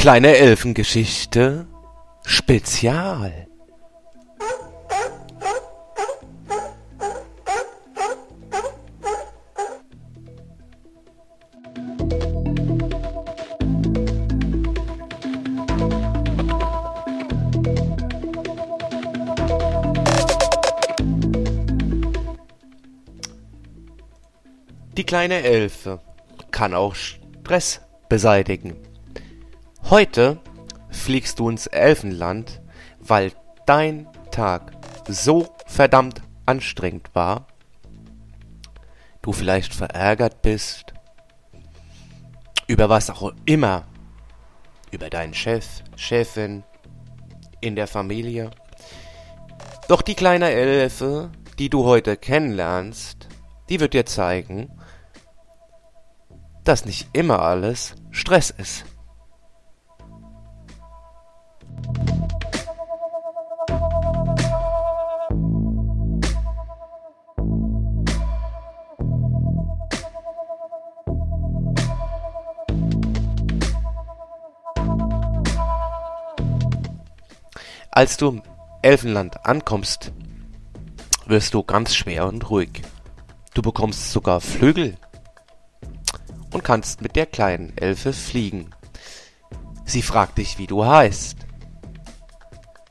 Kleine 0.03 0.35
Elfengeschichte 0.35 1.65
Spezial. 2.25 3.47
Die 24.97 25.05
kleine 25.05 25.43
Elfe 25.43 26.01
kann 26.51 26.73
auch 26.73 26.93
Stress 26.93 27.79
beseitigen. 28.09 28.75
Heute 29.93 30.39
fliegst 30.89 31.37
du 31.37 31.47
ins 31.51 31.67
Elfenland, 31.67 32.63
weil 32.99 33.31
dein 33.67 34.07
Tag 34.31 34.71
so 35.07 35.47
verdammt 35.67 36.23
anstrengend 36.47 37.13
war, 37.13 37.45
du 39.21 39.33
vielleicht 39.33 39.71
verärgert 39.71 40.41
bist, 40.41 40.95
über 42.65 42.89
was 42.89 43.11
auch 43.11 43.33
immer, 43.45 43.85
über 44.89 45.11
deinen 45.11 45.35
Chef, 45.35 45.83
Chefin, 45.95 46.63
in 47.61 47.75
der 47.75 47.85
Familie. 47.85 48.49
Doch 49.89 50.01
die 50.01 50.15
kleine 50.15 50.49
Elfe, 50.49 51.29
die 51.59 51.69
du 51.69 51.85
heute 51.85 52.17
kennenlernst, 52.17 53.27
die 53.69 53.79
wird 53.79 53.93
dir 53.93 54.07
zeigen, 54.07 54.71
dass 56.63 56.83
nicht 56.83 57.09
immer 57.13 57.43
alles 57.43 57.93
Stress 58.09 58.49
ist. 58.49 58.85
Als 77.95 78.17
du 78.17 78.29
im 78.29 78.43
Elfenland 78.81 79.45
ankommst, 79.45 80.11
wirst 81.27 81.53
du 81.53 81.61
ganz 81.61 81.95
schwer 81.95 82.25
und 82.25 82.49
ruhig. 82.49 82.81
Du 83.53 83.61
bekommst 83.61 84.11
sogar 84.11 84.41
Flügel 84.41 84.97
und 86.51 86.63
kannst 86.63 87.01
mit 87.01 87.15
der 87.15 87.27
kleinen 87.27 87.77
Elfe 87.77 88.11
fliegen. 88.11 88.71
Sie 89.85 90.01
fragt 90.01 90.39
dich, 90.39 90.57
wie 90.57 90.65
du 90.65 90.83
heißt. 90.83 91.37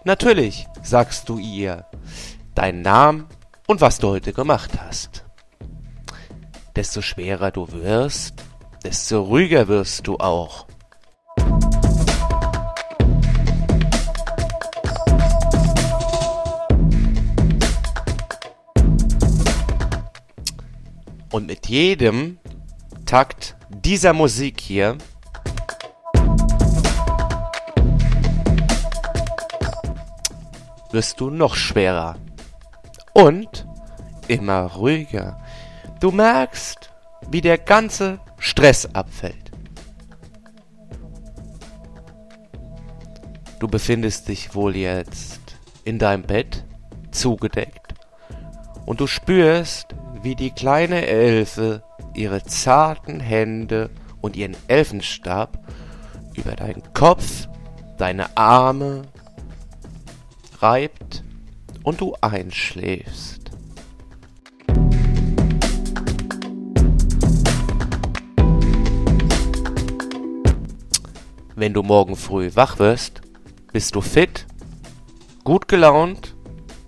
Natürlich 0.04 0.68
sagst 0.84 1.28
du 1.28 1.38
ihr 1.38 1.84
deinen 2.54 2.82
Namen 2.82 3.26
und 3.66 3.80
was 3.80 3.98
du 3.98 4.06
heute 4.06 4.32
gemacht 4.32 4.70
hast. 4.80 5.24
Desto 6.76 7.02
schwerer 7.02 7.50
du 7.50 7.72
wirst, 7.72 8.44
desto 8.84 9.20
ruhiger 9.20 9.66
wirst 9.66 10.06
du 10.06 10.18
auch. 10.18 10.68
Und 21.32 21.46
mit 21.46 21.66
jedem 21.66 22.38
Takt 23.06 23.56
dieser 23.70 24.12
Musik 24.12 24.60
hier 24.60 24.98
wirst 30.90 31.20
du 31.20 31.30
noch 31.30 31.54
schwerer 31.54 32.16
und 33.14 33.66
immer 34.28 34.66
ruhiger. 34.74 35.42
Du 36.00 36.10
merkst, 36.10 36.90
wie 37.30 37.40
der 37.40 37.56
ganze 37.56 38.20
Stress 38.38 38.86
abfällt. 38.94 39.50
Du 43.58 43.68
befindest 43.68 44.28
dich 44.28 44.54
wohl 44.54 44.76
jetzt 44.76 45.40
in 45.84 45.98
deinem 45.98 46.24
Bett, 46.24 46.64
zugedeckt, 47.10 47.94
und 48.84 49.00
du 49.00 49.06
spürst, 49.06 49.94
wie 50.22 50.36
die 50.36 50.50
kleine 50.50 51.06
Elfe 51.06 51.82
ihre 52.14 52.44
zarten 52.44 53.18
Hände 53.20 53.90
und 54.20 54.36
ihren 54.36 54.56
Elfenstab 54.68 55.58
über 56.34 56.52
deinen 56.52 56.82
Kopf, 56.94 57.48
deine 57.98 58.36
Arme 58.36 59.02
reibt 60.60 61.24
und 61.82 62.00
du 62.00 62.14
einschläfst. 62.20 63.50
Wenn 71.54 71.74
du 71.74 71.82
morgen 71.82 72.16
früh 72.16 72.50
wach 72.54 72.78
wirst, 72.78 73.22
bist 73.72 73.94
du 73.94 74.00
fit, 74.00 74.46
gut 75.44 75.68
gelaunt 75.68 76.34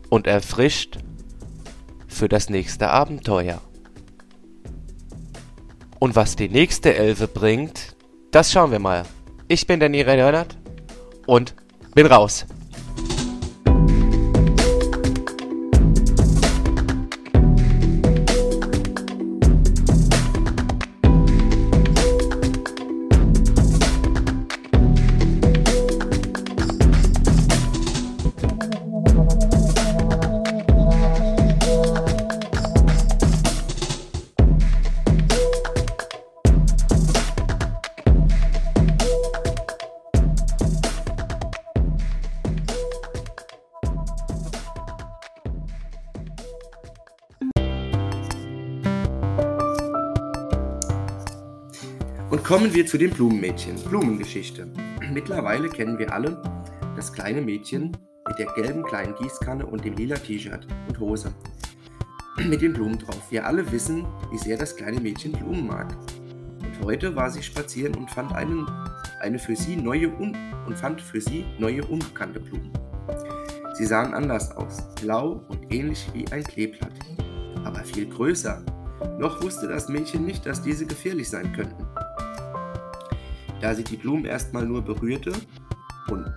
und 0.08 0.26
erfrischt 0.26 0.98
für 2.14 2.28
das 2.28 2.48
nächste 2.48 2.88
Abenteuer. 2.90 3.60
Und 5.98 6.16
was 6.16 6.36
die 6.36 6.48
nächste 6.48 6.94
Elfe 6.94 7.28
bringt, 7.28 7.96
das 8.30 8.52
schauen 8.52 8.70
wir 8.70 8.78
mal. 8.78 9.04
Ich 9.48 9.66
bin 9.66 9.80
Danny 9.80 10.02
Reinhardt 10.02 10.56
und 11.26 11.54
bin 11.94 12.06
raus. 12.06 12.46
Wir 52.74 52.86
zu 52.86 52.98
den 52.98 53.10
Blumenmädchen. 53.10 53.76
Blumengeschichte. 53.84 54.66
Mittlerweile 55.12 55.68
kennen 55.68 55.96
wir 55.96 56.12
alle 56.12 56.42
das 56.96 57.12
kleine 57.12 57.40
Mädchen 57.40 57.96
mit 58.26 58.36
der 58.36 58.46
gelben 58.54 58.82
kleinen 58.82 59.14
Gießkanne 59.14 59.64
und 59.64 59.84
dem 59.84 59.94
lila 59.94 60.16
T-Shirt 60.16 60.66
und 60.88 60.98
Hose. 60.98 61.32
Mit 62.36 62.62
den 62.62 62.72
Blumen 62.72 62.98
drauf. 62.98 63.30
Wir 63.30 63.46
alle 63.46 63.70
wissen, 63.70 64.04
wie 64.32 64.38
sehr 64.38 64.56
das 64.56 64.74
kleine 64.74 65.00
Mädchen 65.00 65.30
Blumen 65.30 65.68
mag. 65.68 65.96
Und 66.58 66.84
heute 66.84 67.14
war 67.14 67.30
sie 67.30 67.44
spazieren 67.44 67.94
und 67.94 68.10
fand 68.10 68.32
einen, 68.32 68.66
eine 69.20 69.38
für 69.38 69.54
sie 69.54 69.76
neue 69.76 70.08
un 70.08 70.36
und 70.66 70.76
fand 70.76 71.00
für 71.00 71.20
sie 71.20 71.44
neue 71.60 71.84
unbekannte 71.84 72.40
Blumen. 72.40 72.72
Sie 73.74 73.86
sahen 73.86 74.14
anders 74.14 74.50
aus, 74.50 74.92
blau 74.96 75.44
und 75.48 75.72
ähnlich 75.72 76.08
wie 76.12 76.26
ein 76.32 76.42
Kleeblatt, 76.42 76.98
aber 77.64 77.84
viel 77.84 78.06
größer. 78.06 78.64
Noch 79.20 79.40
wusste 79.44 79.68
das 79.68 79.88
Mädchen 79.88 80.24
nicht, 80.24 80.44
dass 80.44 80.60
diese 80.60 80.86
gefährlich 80.86 81.28
sein 81.28 81.52
könnten 81.52 81.83
da 83.64 83.74
sie 83.74 83.82
die 83.82 83.96
Blumen 83.96 84.26
erstmal 84.26 84.66
nur 84.66 84.82
berührte 84.82 85.32
und, 86.10 86.30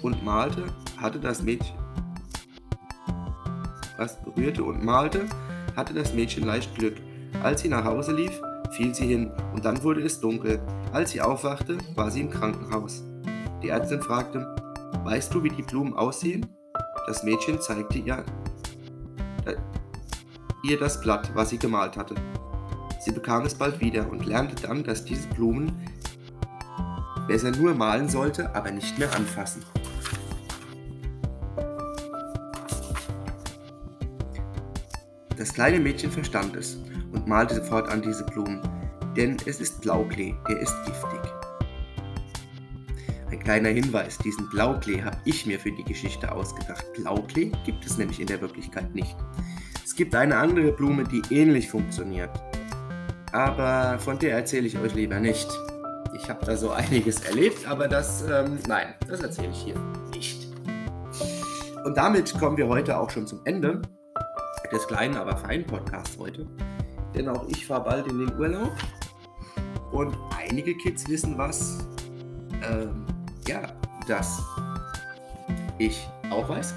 und 0.00 0.24
malte, 0.24 0.64
hatte 0.96 1.20
das 1.20 1.42
Mädchen 1.42 1.76
was 3.98 4.18
berührte 4.22 4.64
und 4.64 4.82
malte, 4.82 5.26
hatte 5.76 5.92
das 5.92 6.14
Mädchen 6.14 6.46
leicht 6.46 6.74
Glück. 6.74 6.96
Als 7.42 7.60
sie 7.60 7.68
nach 7.68 7.84
Hause 7.84 8.12
lief, 8.12 8.40
fiel 8.70 8.94
sie 8.94 9.08
hin 9.08 9.30
und 9.52 9.66
dann 9.66 9.82
wurde 9.82 10.00
es 10.00 10.18
dunkel. 10.18 10.58
Als 10.94 11.10
sie 11.10 11.20
aufwachte, 11.20 11.76
war 11.94 12.10
sie 12.10 12.22
im 12.22 12.30
Krankenhaus. 12.30 13.04
Die 13.62 13.68
Ärztin 13.68 14.00
fragte, 14.00 14.56
weißt 15.04 15.34
du, 15.34 15.42
wie 15.42 15.50
die 15.50 15.62
Blumen 15.62 15.92
aussehen? 15.92 16.46
Das 17.06 17.22
Mädchen 17.24 17.60
zeigte 17.60 17.98
ihr, 17.98 18.24
ihr 20.62 20.78
das 20.78 20.98
Blatt, 20.98 21.30
was 21.34 21.50
sie 21.50 21.58
gemalt 21.58 21.98
hatte. 21.98 22.14
Sie 23.04 23.10
bekam 23.10 23.44
es 23.44 23.54
bald 23.54 23.80
wieder 23.80 24.08
und 24.08 24.26
lernte 24.26 24.54
dann, 24.62 24.84
dass 24.84 25.04
diese 25.04 25.26
Blumen 25.28 25.72
besser 27.26 27.50
nur 27.50 27.74
malen 27.74 28.08
sollte, 28.08 28.54
aber 28.54 28.70
nicht 28.70 28.96
mehr 28.96 29.12
anfassen. 29.16 29.64
Das 35.36 35.52
kleine 35.52 35.80
Mädchen 35.80 36.12
verstand 36.12 36.54
es 36.54 36.78
und 37.12 37.26
malte 37.26 37.56
sofort 37.56 37.88
an 37.88 38.02
diese 38.02 38.24
Blumen. 38.24 38.60
denn 39.16 39.36
es 39.44 39.60
ist 39.60 39.82
Blauklee, 39.82 40.34
der 40.48 40.60
ist 40.60 40.74
giftig. 40.86 41.20
Ein 43.30 43.38
kleiner 43.40 43.68
Hinweis, 43.68 44.16
diesen 44.16 44.48
Blauklee 44.48 45.02
habe 45.02 45.18
ich 45.26 45.44
mir 45.44 45.60
für 45.60 45.72
die 45.72 45.84
Geschichte 45.84 46.32
ausgedacht. 46.32 46.86
Blauklee 46.94 47.52
gibt 47.66 47.84
es 47.84 47.98
nämlich 47.98 48.20
in 48.20 48.26
der 48.26 48.40
Wirklichkeit 48.40 48.94
nicht. 48.94 49.16
Es 49.84 49.94
gibt 49.94 50.14
eine 50.14 50.36
andere 50.36 50.72
Blume, 50.72 51.04
die 51.04 51.20
ähnlich 51.34 51.68
funktioniert. 51.68 52.30
Aber 53.32 53.98
von 53.98 54.18
der 54.18 54.36
erzähle 54.36 54.66
ich 54.66 54.78
euch 54.78 54.94
lieber 54.94 55.18
nicht. 55.18 55.48
Ich 56.14 56.28
habe 56.28 56.44
da 56.44 56.56
so 56.56 56.70
einiges 56.70 57.24
erlebt, 57.24 57.66
aber 57.66 57.88
das, 57.88 58.22
ähm, 58.30 58.58
nein, 58.68 58.94
das 59.08 59.20
erzähle 59.20 59.50
ich 59.50 59.62
hier 59.62 59.74
nicht. 60.14 60.48
Und 61.84 61.96
damit 61.96 62.38
kommen 62.38 62.56
wir 62.56 62.68
heute 62.68 62.98
auch 62.98 63.10
schon 63.10 63.26
zum 63.26 63.40
Ende 63.44 63.82
des 64.70 64.86
kleinen, 64.86 65.16
aber 65.16 65.36
feinen 65.36 65.66
Podcasts 65.66 66.16
heute. 66.18 66.46
Denn 67.14 67.28
auch 67.28 67.46
ich 67.48 67.66
fahre 67.66 67.84
bald 67.84 68.06
in 68.06 68.18
den 68.18 68.38
Urlaub. 68.38 68.72
Und 69.90 70.16
einige 70.38 70.74
Kids 70.76 71.08
wissen 71.08 71.36
was, 71.36 71.86
ähm, 72.62 73.04
ja, 73.46 73.62
dass 74.06 74.42
ich 75.78 76.08
auch 76.30 76.48
weiß. 76.48 76.74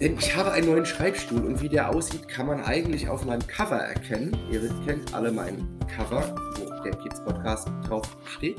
Denn 0.00 0.18
ich 0.18 0.36
habe 0.36 0.52
einen 0.52 0.66
neuen 0.66 0.84
Schreibstuhl 0.84 1.40
und 1.40 1.62
wie 1.62 1.70
der 1.70 1.88
aussieht, 1.88 2.28
kann 2.28 2.46
man 2.46 2.62
eigentlich 2.62 3.08
auf 3.08 3.24
meinem 3.24 3.46
Cover 3.46 3.78
erkennen. 3.78 4.36
Ihr 4.50 4.68
kennt 4.84 5.14
alle 5.14 5.32
mein 5.32 5.66
Cover, 5.88 6.34
wo 6.56 6.82
der 6.82 6.94
Kids 6.96 7.24
Podcast 7.24 7.68
drauf 7.88 8.16
steht. 8.26 8.58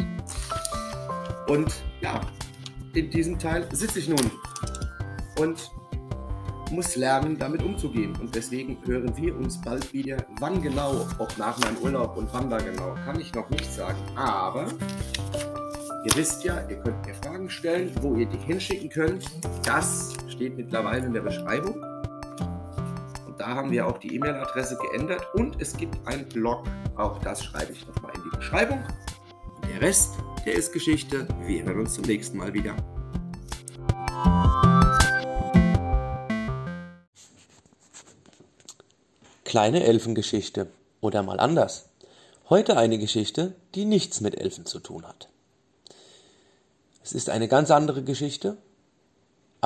Und 1.47 1.71
ja, 2.01 2.21
in 2.93 3.11
diesem 3.11 3.38
Teil 3.38 3.67
sitze 3.71 3.99
ich 3.99 4.09
nun 4.09 4.31
und 5.39 5.71
muss 6.71 6.95
lernen, 6.95 7.38
damit 7.38 7.61
umzugehen. 7.61 8.15
Und 8.19 8.33
deswegen 8.33 8.77
hören 8.85 9.15
wir 9.15 9.35
uns 9.35 9.61
bald 9.61 9.93
wieder. 9.93 10.17
Wann 10.39 10.61
genau, 10.61 11.05
ob 11.19 11.38
nach 11.38 11.59
meinem 11.59 11.77
Urlaub 11.77 12.17
und 12.17 12.29
wann 12.33 12.49
da 12.49 12.57
genau, 12.57 12.95
kann 13.05 13.19
ich 13.19 13.33
noch 13.33 13.49
nicht 13.51 13.71
sagen. 13.71 13.99
Aber 14.15 14.67
ihr 16.03 16.15
wisst 16.15 16.43
ja, 16.43 16.67
ihr 16.67 16.77
könnt 16.77 17.05
mir 17.05 17.13
Fragen 17.13 17.49
stellen, 17.49 17.91
wo 18.01 18.15
ihr 18.15 18.25
die 18.25 18.39
hinschicken 18.39 18.89
könnt. 18.89 19.25
Das 19.63 20.13
steht 20.38 20.55
mittlerweile 20.55 21.03
in 21.03 21.13
der 21.13 21.21
Beschreibung. 21.21 21.81
Und 23.25 23.39
da 23.39 23.47
haben 23.47 23.71
wir 23.71 23.88
auch 23.88 23.97
die 23.97 24.13
E-Mail-Adresse 24.15 24.77
geändert. 24.77 25.23
Und 25.33 25.59
es 25.59 25.75
gibt 25.75 25.95
einen 26.07 26.29
Blog. 26.29 26.63
Auch 26.95 27.17
das 27.19 27.43
schreibe 27.43 27.73
ich 27.73 27.88
nochmal 27.88 28.11
in 28.15 28.21
die 28.21 28.38
Beschreibung. 28.38 28.83
Der 29.67 29.81
Rest, 29.81 30.13
der 30.45 30.53
ist 30.53 30.71
Geschichte. 30.71 31.27
Wir 31.47 31.63
hören 31.63 31.79
uns 31.79 31.95
zum 31.95 32.03
nächsten 32.03 32.38
Mal 32.38 32.53
wieder. 32.53 32.75
Kleine 39.43 39.85
Elfengeschichte. 39.85 40.67
Oder 41.01 41.23
mal 41.23 41.39
anders. 41.39 41.89
Heute 42.47 42.77
eine 42.77 42.99
Geschichte, 42.99 43.55
die 43.73 43.85
nichts 43.85 44.21
mit 44.21 44.39
Elfen 44.39 44.67
zu 44.67 44.79
tun 44.79 45.03
hat. 45.07 45.29
Es 47.03 47.13
ist 47.13 47.31
eine 47.31 47.47
ganz 47.47 47.71
andere 47.71 48.03
Geschichte, 48.03 48.57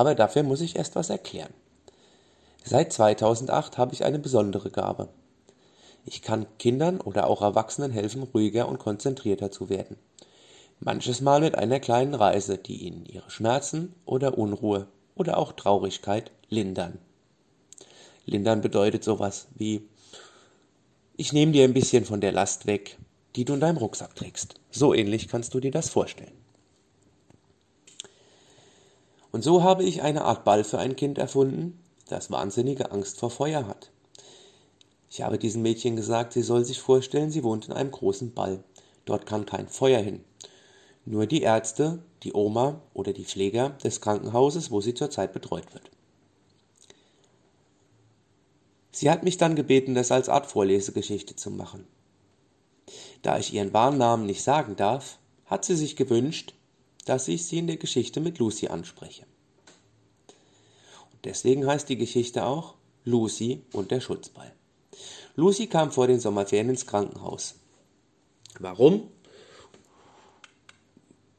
aber 0.02 0.16
dafür 0.16 0.42
muss 0.42 0.60
ich 0.60 0.74
erst 0.74 0.96
was 0.96 1.10
erklären. 1.10 1.54
Seit 2.64 2.92
2008 2.92 3.78
habe 3.78 3.94
ich 3.94 4.04
eine 4.04 4.18
besondere 4.18 4.68
Gabe. 4.68 5.10
Ich 6.04 6.22
kann 6.22 6.46
Kindern 6.58 7.00
oder 7.00 7.28
auch 7.28 7.40
Erwachsenen 7.40 7.92
helfen, 7.92 8.24
ruhiger 8.24 8.66
und 8.66 8.80
konzentrierter 8.80 9.52
zu 9.52 9.68
werden. 9.68 9.96
Manches 10.80 11.20
Mal 11.20 11.40
mit 11.40 11.54
einer 11.54 11.78
kleinen 11.78 12.14
Reise, 12.14 12.58
die 12.58 12.78
ihnen 12.78 13.06
ihre 13.06 13.30
Schmerzen 13.30 13.94
oder 14.04 14.36
Unruhe 14.36 14.88
oder 15.14 15.38
auch 15.38 15.52
Traurigkeit 15.52 16.32
lindern. 16.48 16.98
Lindern 18.26 18.60
bedeutet 18.60 19.04
sowas 19.04 19.46
wie 19.54 19.88
ich 21.16 21.32
nehme 21.32 21.52
dir 21.52 21.62
ein 21.62 21.74
bisschen 21.74 22.04
von 22.04 22.20
der 22.20 22.32
Last 22.32 22.66
weg, 22.66 22.98
die 23.36 23.44
du 23.44 23.54
in 23.54 23.60
deinem 23.60 23.76
Rucksack 23.76 24.16
trägst. 24.16 24.56
So 24.72 24.94
ähnlich 24.94 25.28
kannst 25.28 25.54
du 25.54 25.60
dir 25.60 25.70
das 25.70 25.90
vorstellen. 25.90 26.41
Und 29.32 29.42
so 29.42 29.62
habe 29.62 29.82
ich 29.82 30.02
eine 30.02 30.24
Art 30.24 30.44
Ball 30.44 30.62
für 30.62 30.78
ein 30.78 30.94
Kind 30.94 31.18
erfunden, 31.18 31.82
das 32.06 32.30
wahnsinnige 32.30 32.92
Angst 32.92 33.18
vor 33.18 33.30
Feuer 33.30 33.66
hat. 33.66 33.90
Ich 35.10 35.22
habe 35.22 35.38
diesem 35.38 35.62
Mädchen 35.62 35.96
gesagt, 35.96 36.34
sie 36.34 36.42
soll 36.42 36.64
sich 36.64 36.80
vorstellen, 36.80 37.30
sie 37.30 37.42
wohnt 37.42 37.66
in 37.66 37.72
einem 37.72 37.90
großen 37.90 38.34
Ball. 38.34 38.62
Dort 39.04 39.26
kann 39.26 39.46
kein 39.46 39.68
Feuer 39.68 40.00
hin. 40.00 40.22
Nur 41.04 41.26
die 41.26 41.42
Ärzte, 41.42 42.02
die 42.22 42.34
Oma 42.34 42.80
oder 42.94 43.12
die 43.12 43.24
Pfleger 43.24 43.70
des 43.82 44.00
Krankenhauses, 44.00 44.70
wo 44.70 44.80
sie 44.80 44.94
zurzeit 44.94 45.32
betreut 45.32 45.74
wird. 45.74 45.90
Sie 48.92 49.10
hat 49.10 49.24
mich 49.24 49.38
dann 49.38 49.56
gebeten, 49.56 49.94
das 49.94 50.12
als 50.12 50.28
Art 50.28 50.46
Vorlesegeschichte 50.46 51.34
zu 51.34 51.50
machen. 51.50 51.86
Da 53.22 53.38
ich 53.38 53.52
ihren 53.52 53.72
wahren 53.72 53.96
Namen 53.96 54.26
nicht 54.26 54.42
sagen 54.42 54.76
darf, 54.76 55.18
hat 55.46 55.64
sie 55.64 55.76
sich 55.76 55.96
gewünscht, 55.96 56.54
dass 57.04 57.28
ich 57.28 57.46
sie 57.46 57.58
in 57.58 57.66
der 57.66 57.76
Geschichte 57.76 58.20
mit 58.20 58.38
Lucy 58.38 58.68
anspreche. 58.68 59.26
Und 61.12 61.24
deswegen 61.24 61.66
heißt 61.66 61.88
die 61.88 61.96
Geschichte 61.96 62.44
auch 62.44 62.74
Lucy 63.04 63.62
und 63.72 63.90
der 63.90 64.00
Schutzball. 64.00 64.52
Lucy 65.34 65.66
kam 65.66 65.90
vor 65.90 66.06
den 66.06 66.20
Sommerferien 66.20 66.68
ins 66.68 66.86
Krankenhaus. 66.86 67.56
Warum? 68.58 69.08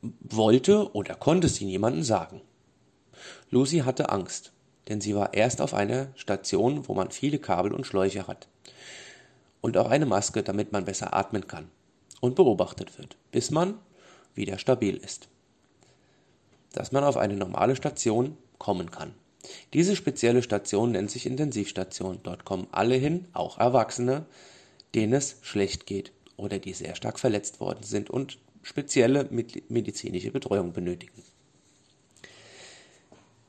Wollte 0.01 0.93
oder 0.93 1.15
konnte 1.15 1.47
sie 1.47 1.65
niemandem 1.65 2.03
sagen. 2.03 2.41
Lucy 3.49 3.79
hatte 3.79 4.09
Angst 4.09 4.53
denn 4.87 5.01
sie 5.01 5.15
war 5.15 5.33
erst 5.33 5.61
auf 5.61 5.73
einer 5.73 6.09
Station, 6.15 6.87
wo 6.87 6.93
man 6.93 7.11
viele 7.11 7.39
Kabel 7.39 7.73
und 7.73 7.85
Schläuche 7.85 8.27
hat. 8.27 8.47
Und 9.61 9.77
auch 9.77 9.89
eine 9.89 10.05
Maske, 10.05 10.43
damit 10.43 10.71
man 10.71 10.85
besser 10.85 11.13
atmen 11.13 11.47
kann 11.47 11.69
und 12.19 12.35
beobachtet 12.35 12.97
wird, 12.97 13.15
bis 13.31 13.49
man 13.49 13.75
wieder 14.35 14.57
stabil 14.57 14.97
ist. 14.97 15.29
Dass 16.73 16.91
man 16.91 17.05
auf 17.05 17.15
eine 17.15 17.35
normale 17.35 17.77
Station 17.77 18.37
kommen 18.57 18.91
kann. 18.91 19.13
Diese 19.73 19.95
spezielle 19.95 20.43
Station 20.43 20.91
nennt 20.91 21.11
sich 21.11 21.25
Intensivstation. 21.25 22.19
Dort 22.23 22.45
kommen 22.45 22.67
alle 22.71 22.95
hin, 22.95 23.25
auch 23.33 23.57
Erwachsene, 23.57 24.25
denen 24.95 25.13
es 25.13 25.37
schlecht 25.41 25.85
geht 25.85 26.11
oder 26.37 26.59
die 26.59 26.73
sehr 26.73 26.95
stark 26.95 27.19
verletzt 27.19 27.59
worden 27.59 27.83
sind 27.83 28.09
und 28.09 28.37
spezielle 28.61 29.29
medizinische 29.69 30.31
Betreuung 30.31 30.73
benötigen. 30.73 31.23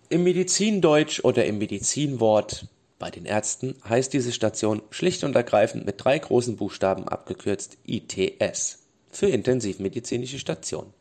Im 0.08 0.24
Medizindeutsch 0.24 1.24
oder 1.24 1.46
im 1.46 1.58
Medizinwort 1.58 2.68
bei 2.98 3.10
den 3.10 3.24
Ärzten 3.24 3.74
heißt 3.88 4.12
diese 4.12 4.32
Station 4.32 4.82
schlicht 4.90 5.24
und 5.24 5.34
ergreifend 5.34 5.86
mit 5.86 6.02
drei 6.02 6.18
großen 6.18 6.56
Buchstaben 6.56 7.08
abgekürzt 7.08 7.78
ITS 7.84 8.78
für 9.10 9.26
intensivmedizinische 9.26 10.38
Station. 10.38 10.92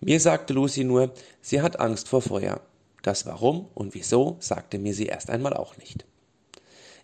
Mir 0.00 0.20
sagte 0.20 0.52
Lucy 0.52 0.84
nur, 0.84 1.12
sie 1.40 1.60
hat 1.62 1.80
Angst 1.80 2.08
vor 2.08 2.22
Feuer. 2.22 2.60
Das 3.02 3.26
warum 3.26 3.68
und 3.74 3.94
wieso 3.94 4.36
sagte 4.40 4.78
mir 4.78 4.94
sie 4.94 5.06
erst 5.06 5.30
einmal 5.30 5.54
auch 5.54 5.76
nicht. 5.76 6.04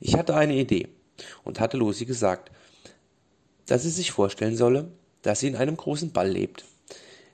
Ich 0.01 0.17
hatte 0.17 0.35
eine 0.35 0.55
Idee 0.55 0.89
und 1.45 1.61
hatte 1.61 1.77
Lucy 1.77 2.05
gesagt, 2.05 2.51
dass 3.67 3.83
sie 3.83 3.91
sich 3.91 4.11
vorstellen 4.11 4.57
solle, 4.57 4.89
dass 5.23 5.41
sie 5.41 5.49
in 5.49 5.57
einem 5.57 5.77
großen 5.77 6.13
Ball 6.13 6.29
lebt 6.29 6.65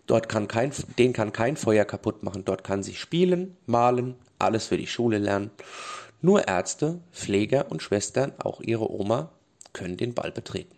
Dort 0.09 0.31
kann 0.31 0.49
kein, 0.49 0.73
den 0.99 1.13
kann 1.13 1.33
kein 1.33 1.57
Feuer 1.57 1.85
kaputt 1.85 2.23
machen. 2.23 2.43
Dort 2.45 2.65
kann 2.65 2.83
sie 2.83 2.95
spielen, 2.95 3.57
malen, 3.67 4.15
alles 4.39 4.67
für 4.67 4.79
die 4.79 4.87
Schule 4.87 5.19
lernen. 5.19 5.51
Nur 6.23 6.49
Ärzte, 6.49 6.99
Pfleger 7.13 7.71
und 7.71 7.83
Schwestern, 7.83 8.33
auch 8.39 8.63
ihre 8.63 8.91
Oma, 8.91 9.31
können 9.75 9.99
den 9.99 10.15
Ball 10.15 10.33
betreten. 10.33 10.75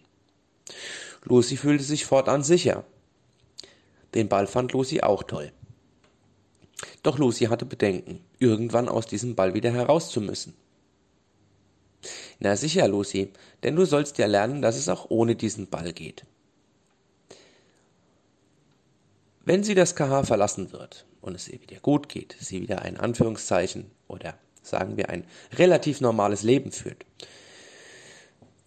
Lucy 1.22 1.56
fühlte 1.56 1.84
sich 1.84 2.04
fortan 2.04 2.42
sicher. 2.42 2.84
Den 4.14 4.28
Ball 4.28 4.46
fand 4.46 4.72
Lucy 4.72 5.00
auch 5.00 5.22
toll. 5.22 5.52
Doch 7.02 7.18
Lucy 7.18 7.46
hatte 7.46 7.66
Bedenken, 7.66 8.20
irgendwann 8.38 8.88
aus 8.88 9.06
diesem 9.06 9.34
Ball 9.34 9.54
wieder 9.54 9.70
heraus 9.70 10.10
zu 10.10 10.20
müssen. 10.20 10.54
Na 12.38 12.56
sicher, 12.56 12.88
Lucy, 12.88 13.32
denn 13.62 13.76
du 13.76 13.84
sollst 13.84 14.16
ja 14.18 14.26
lernen, 14.26 14.62
dass 14.62 14.76
es 14.76 14.88
auch 14.88 15.10
ohne 15.10 15.36
diesen 15.36 15.68
Ball 15.68 15.92
geht. 15.92 16.24
Wenn 19.44 19.62
sie 19.62 19.74
das 19.74 19.94
KH 19.94 20.24
verlassen 20.24 20.72
wird 20.72 21.04
und 21.20 21.34
es 21.34 21.48
ihr 21.48 21.60
wieder 21.60 21.80
gut 21.80 22.08
geht, 22.08 22.36
sie 22.40 22.62
wieder 22.62 22.82
ein 22.82 22.96
Anführungszeichen 22.96 23.90
oder 24.08 24.34
sagen 24.62 24.96
wir 24.96 25.10
ein 25.10 25.24
relativ 25.52 26.00
normales 26.00 26.42
Leben 26.42 26.72
führt, 26.72 27.04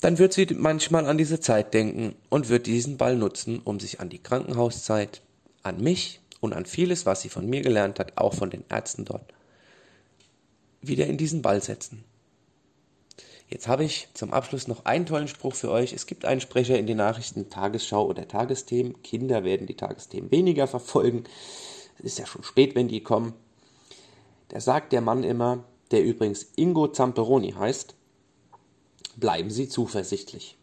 dann 0.02 0.20
wird 0.20 0.34
sie 0.34 0.46
manchmal 0.54 1.06
an 1.08 1.18
diese 1.18 1.40
Zeit 1.40 1.74
denken 1.74 2.16
und 2.30 2.50
wird 2.50 2.68
diesen 2.68 2.98
Ball 2.98 3.16
nutzen, 3.16 3.60
um 3.64 3.80
sich 3.80 4.02
an 4.02 4.10
die 4.10 4.22
Krankenhauszeit, 4.22 5.23
an 5.64 5.82
mich 5.82 6.20
und 6.42 6.54
an 6.54 6.66
vieles, 6.66 7.06
was 7.06 7.22
sie 7.22 7.30
von 7.30 7.50
mir 7.50 7.62
gelernt 7.62 8.00
hat, 8.00 8.18
auch 8.18 8.34
von 8.34 8.50
den 8.50 8.66
Ärzten 8.70 9.06
dort, 9.06 9.34
wieder 10.82 11.08
in 11.08 11.18
diesen 11.18 11.42
Ball 11.42 11.64
setzen. 11.64 12.04
Jetzt 13.48 13.68
habe 13.68 13.84
ich 13.84 14.08
zum 14.14 14.34
Abschluss 14.34 14.68
noch 14.68 14.86
einen 14.86 15.06
tollen 15.06 15.28
Spruch 15.28 15.54
für 15.54 15.70
euch. 15.70 15.94
Es 15.94 16.08
gibt 16.08 16.26
einen 16.26 16.42
Sprecher 16.42 16.78
in 16.78 16.88
den 16.88 16.98
Nachrichten 16.98 17.50
Tagesschau 17.50 18.06
oder 18.06 18.28
Tagesthemen. 18.28 19.02
Kinder 19.04 19.44
werden 19.44 19.68
die 19.68 19.78
Tagesthemen 19.78 20.32
weniger 20.32 20.68
verfolgen. 20.68 21.26
Es 22.00 22.06
ist 22.06 22.20
ja 22.20 22.26
schon 22.26 22.44
spät, 22.44 22.76
wenn 22.76 22.88
die 22.88 23.04
kommen. 23.04 23.34
Da 24.50 24.60
sagt 24.60 24.92
der 24.92 25.02
Mann 25.02 25.24
immer, 25.24 25.64
der 25.92 26.04
übrigens 26.04 26.48
Ingo 26.56 26.88
Zamperoni 26.88 27.52
heißt, 27.52 27.96
bleiben 29.16 29.52
Sie 29.52 29.70
zuversichtlich. 29.70 30.58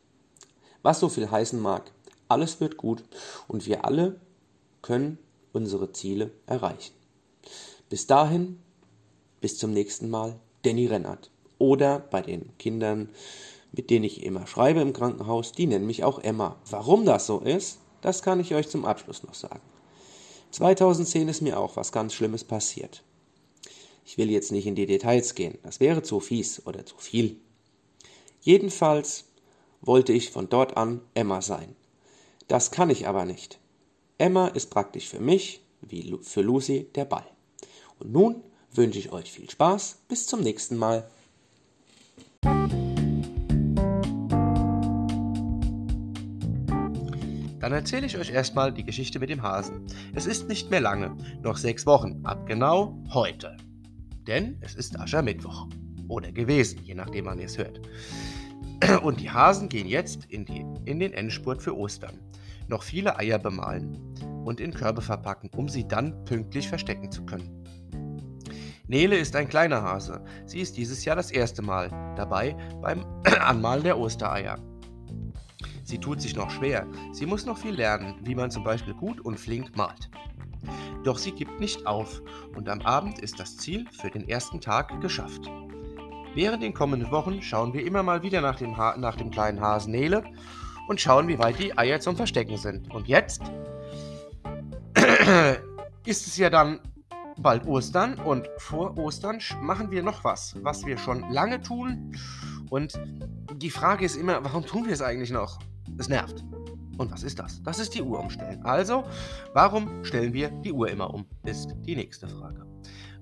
Was 0.82 1.00
so 1.00 1.08
viel 1.08 1.30
heißen 1.30 1.60
mag, 1.60 1.92
alles 2.28 2.60
wird 2.60 2.76
gut 2.76 3.04
und 3.46 3.66
wir 3.66 3.84
alle 3.84 4.16
können 4.82 5.18
unsere 5.52 5.92
Ziele 5.92 6.30
erreichen. 6.46 6.94
Bis 7.88 8.06
dahin, 8.06 8.60
bis 9.40 9.58
zum 9.58 9.72
nächsten 9.72 10.10
Mal, 10.10 10.38
Danny 10.62 10.86
Rennert. 10.86 11.30
Oder 11.58 11.98
bei 11.98 12.22
den 12.22 12.56
Kindern, 12.58 13.10
mit 13.72 13.90
denen 13.90 14.04
ich 14.04 14.22
immer 14.22 14.46
schreibe 14.46 14.80
im 14.80 14.92
Krankenhaus, 14.92 15.52
die 15.52 15.66
nennen 15.66 15.86
mich 15.86 16.04
auch 16.04 16.18
Emma. 16.18 16.56
Warum 16.70 17.04
das 17.04 17.26
so 17.26 17.40
ist, 17.40 17.78
das 18.00 18.22
kann 18.22 18.40
ich 18.40 18.54
euch 18.54 18.68
zum 18.68 18.84
Abschluss 18.84 19.22
noch 19.22 19.34
sagen. 19.34 19.60
2010 20.52 21.28
ist 21.28 21.42
mir 21.42 21.58
auch 21.58 21.76
was 21.76 21.92
ganz 21.92 22.14
Schlimmes 22.14 22.44
passiert. 22.44 23.02
Ich 24.04 24.18
will 24.18 24.30
jetzt 24.30 24.50
nicht 24.50 24.66
in 24.66 24.74
die 24.74 24.86
Details 24.86 25.34
gehen, 25.34 25.58
das 25.62 25.78
wäre 25.80 26.02
zu 26.02 26.20
fies 26.20 26.66
oder 26.66 26.84
zu 26.84 26.96
viel. 26.96 27.36
Jedenfalls 28.40 29.26
wollte 29.82 30.12
ich 30.12 30.30
von 30.30 30.48
dort 30.48 30.76
an 30.76 31.00
Emma 31.14 31.42
sein. 31.42 31.76
Das 32.48 32.70
kann 32.70 32.90
ich 32.90 33.06
aber 33.06 33.24
nicht. 33.24 33.60
Emma 34.20 34.48
ist 34.48 34.68
praktisch 34.68 35.08
für 35.08 35.18
mich, 35.18 35.62
wie 35.80 36.14
für 36.20 36.42
Lucy, 36.42 36.88
der 36.94 37.06
Ball. 37.06 37.24
Und 37.98 38.12
nun 38.12 38.44
wünsche 38.70 38.98
ich 38.98 39.12
euch 39.12 39.32
viel 39.32 39.48
Spaß. 39.48 40.02
Bis 40.08 40.26
zum 40.26 40.42
nächsten 40.42 40.76
Mal. 40.76 41.08
Dann 47.60 47.72
erzähle 47.72 48.04
ich 48.04 48.18
euch 48.18 48.30
erstmal 48.30 48.74
die 48.74 48.84
Geschichte 48.84 49.18
mit 49.20 49.30
dem 49.30 49.42
Hasen. 49.42 49.86
Es 50.14 50.26
ist 50.26 50.48
nicht 50.48 50.70
mehr 50.70 50.82
lange, 50.82 51.16
noch 51.42 51.56
sechs 51.56 51.86
Wochen, 51.86 52.20
ab 52.22 52.46
genau 52.46 52.98
heute. 53.14 53.56
Denn 54.26 54.58
es 54.60 54.74
ist 54.74 55.00
Aschermittwoch. 55.00 55.66
Oder 56.08 56.30
gewesen, 56.30 56.80
je 56.84 56.94
nachdem 56.94 57.24
wann 57.24 57.38
ihr 57.38 57.46
es 57.46 57.56
hört. 57.56 57.80
Und 59.02 59.20
die 59.20 59.30
Hasen 59.30 59.70
gehen 59.70 59.86
jetzt 59.86 60.26
in, 60.26 60.44
die, 60.44 60.66
in 60.84 61.00
den 61.00 61.14
Endspurt 61.14 61.62
für 61.62 61.74
Ostern. 61.74 62.18
Noch 62.68 62.82
viele 62.82 63.18
Eier 63.18 63.38
bemalen 63.38 64.09
und 64.44 64.60
in 64.60 64.72
Körbe 64.72 65.02
verpacken, 65.02 65.50
um 65.56 65.68
sie 65.68 65.86
dann 65.86 66.24
pünktlich 66.24 66.68
verstecken 66.68 67.10
zu 67.10 67.24
können. 67.24 67.60
Nele 68.86 69.16
ist 69.16 69.36
ein 69.36 69.48
kleiner 69.48 69.82
Hase. 69.82 70.24
Sie 70.46 70.60
ist 70.60 70.76
dieses 70.76 71.04
Jahr 71.04 71.14
das 71.14 71.30
erste 71.30 71.62
Mal 71.62 71.90
dabei 72.16 72.56
beim 72.82 73.04
Anmalen 73.40 73.84
der 73.84 73.98
Ostereier. 73.98 74.58
Sie 75.84 75.98
tut 75.98 76.20
sich 76.20 76.34
noch 76.34 76.50
schwer. 76.50 76.86
Sie 77.12 77.26
muss 77.26 77.46
noch 77.46 77.58
viel 77.58 77.74
lernen, 77.74 78.16
wie 78.22 78.34
man 78.34 78.50
zum 78.50 78.64
Beispiel 78.64 78.94
gut 78.94 79.20
und 79.20 79.38
flink 79.38 79.76
malt. 79.76 80.10
Doch 81.04 81.18
sie 81.18 81.32
gibt 81.32 81.60
nicht 81.60 81.86
auf 81.86 82.20
und 82.56 82.68
am 82.68 82.80
Abend 82.82 83.18
ist 83.20 83.40
das 83.40 83.56
Ziel 83.56 83.86
für 83.92 84.10
den 84.10 84.28
ersten 84.28 84.60
Tag 84.60 85.00
geschafft. 85.00 85.48
Während 86.34 86.62
den 86.62 86.74
kommenden 86.74 87.10
Wochen 87.10 87.42
schauen 87.42 87.72
wir 87.72 87.84
immer 87.84 88.02
mal 88.02 88.22
wieder 88.22 88.40
nach 88.40 88.56
dem, 88.56 88.76
ha 88.76 88.96
nach 88.96 89.16
dem 89.16 89.30
kleinen 89.30 89.60
Hasen 89.60 89.92
Nele 89.92 90.22
und 90.88 91.00
schauen, 91.00 91.28
wie 91.28 91.38
weit 91.38 91.58
die 91.58 91.76
Eier 91.76 92.00
zum 92.00 92.16
Verstecken 92.16 92.56
sind. 92.56 92.92
Und 92.94 93.08
jetzt 93.08 93.42
ist 96.06 96.26
es 96.26 96.36
ja 96.36 96.50
dann 96.50 96.80
bald 97.38 97.66
Ostern 97.66 98.14
und 98.14 98.48
vor 98.58 98.96
Ostern 98.98 99.38
machen 99.60 99.90
wir 99.90 100.02
noch 100.02 100.24
was, 100.24 100.56
was 100.62 100.84
wir 100.84 100.98
schon 100.98 101.30
lange 101.30 101.60
tun. 101.60 102.16
Und 102.70 103.00
die 103.54 103.70
Frage 103.70 104.04
ist 104.04 104.16
immer, 104.16 104.42
warum 104.44 104.64
tun 104.64 104.86
wir 104.86 104.92
es 104.92 105.02
eigentlich 105.02 105.30
noch? 105.30 105.58
Es 105.98 106.08
nervt. 106.08 106.44
Und 106.98 107.10
was 107.10 107.22
ist 107.22 107.38
das? 107.38 107.62
Das 107.62 107.78
ist 107.78 107.94
die 107.94 108.02
Uhr 108.02 108.18
umstellen. 108.18 108.62
Also, 108.64 109.04
warum 109.54 110.04
stellen 110.04 110.32
wir 110.32 110.50
die 110.50 110.72
Uhr 110.72 110.88
immer 110.88 111.12
um? 111.12 111.26
Ist 111.44 111.74
die 111.86 111.96
nächste 111.96 112.28
Frage. 112.28 112.66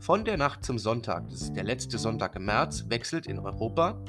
Von 0.00 0.24
der 0.24 0.36
Nacht 0.36 0.64
zum 0.64 0.78
Sonntag, 0.78 1.28
das 1.28 1.42
ist 1.42 1.54
der 1.54 1.64
letzte 1.64 1.98
Sonntag 1.98 2.36
im 2.36 2.44
März, 2.44 2.84
wechselt 2.88 3.26
in 3.26 3.38
Europa 3.38 4.00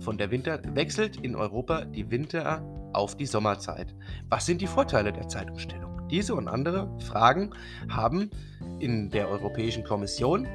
von 0.00 0.18
der 0.18 0.30
Winter 0.30 0.60
wechselt 0.74 1.16
in 1.16 1.34
Europa 1.34 1.84
die 1.84 2.10
Winter 2.10 2.62
auf 2.92 3.16
die 3.16 3.26
Sommerzeit. 3.26 3.94
Was 4.28 4.46
sind 4.46 4.60
die 4.60 4.66
Vorteile 4.66 5.12
der 5.12 5.26
Zeitumstellung? 5.26 5.95
Diese 6.10 6.34
und 6.34 6.48
andere 6.48 6.88
Fragen 7.00 7.50
haben 7.88 8.30
in 8.78 9.10
der 9.10 9.28
Europäischen 9.28 9.84
Kommission 9.84 10.46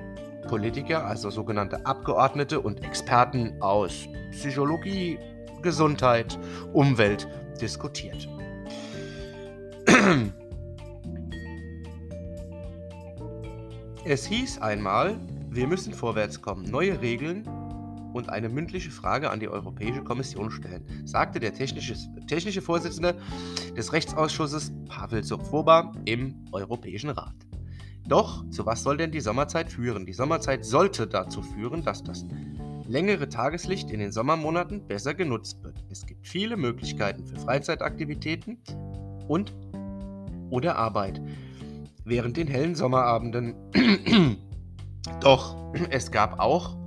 Politiker, 0.48 1.06
also 1.06 1.30
sogenannte 1.30 1.86
Abgeordnete 1.86 2.60
und 2.60 2.84
Experten 2.84 3.62
aus 3.62 4.08
Psychologie, 4.32 5.20
Gesundheit, 5.62 6.40
Umwelt 6.74 7.28
diskutiert. 7.62 8.28
Es 14.04 14.26
hieß 14.26 14.62
einmal, 14.62 15.20
wir 15.50 15.68
müssen 15.68 15.94
vorwärts 15.94 16.42
kommen, 16.42 16.64
neue 16.64 17.00
Regeln 17.02 17.48
und 18.14 18.30
eine 18.30 18.50
mündliche 18.50 18.92
Frage 18.92 19.30
an 19.30 19.40
die 19.40 19.50
Europäische 19.50 20.04
Kommission 20.04 20.52
stellen, 20.52 20.86
sagte 21.06 21.40
der 21.40 21.54
technische, 21.54 21.96
technische 22.28 22.62
Vorsitzende 22.62 23.16
des 23.76 23.94
Rechtsausschusses 23.94 24.74
Pavel 24.88 25.24
Sochwoba 25.24 25.92
im 26.06 26.46
Europäischen 26.52 27.10
Rat. 27.10 27.36
Doch, 28.08 28.48
zu 28.50 28.66
was 28.66 28.84
soll 28.84 28.98
denn 28.98 29.12
die 29.12 29.22
Sommerzeit 29.22 29.72
führen? 29.72 30.06
Die 30.06 30.14
Sommerzeit 30.14 30.66
sollte 30.66 31.08
dazu 31.08 31.42
führen, 31.42 31.84
dass 31.84 32.04
das 32.04 32.26
längere 32.88 33.30
Tageslicht 33.30 33.90
in 33.92 34.00
den 34.00 34.12
Sommermonaten 34.12 34.88
besser 34.88 35.14
genutzt 35.14 35.64
wird. 35.64 35.84
Es 35.90 36.06
gibt 36.06 36.28
viele 36.28 36.58
Möglichkeiten 36.58 37.26
für 37.26 37.38
Freizeitaktivitäten 37.38 38.58
und 39.28 39.54
oder 40.50 40.76
Arbeit 40.76 41.22
während 42.04 42.38
den 42.38 42.48
hellen 42.48 42.76
Sommerabenden. 42.76 43.56
Doch 45.22 45.56
es 45.90 46.12
gab 46.12 46.40
auch 46.40 46.81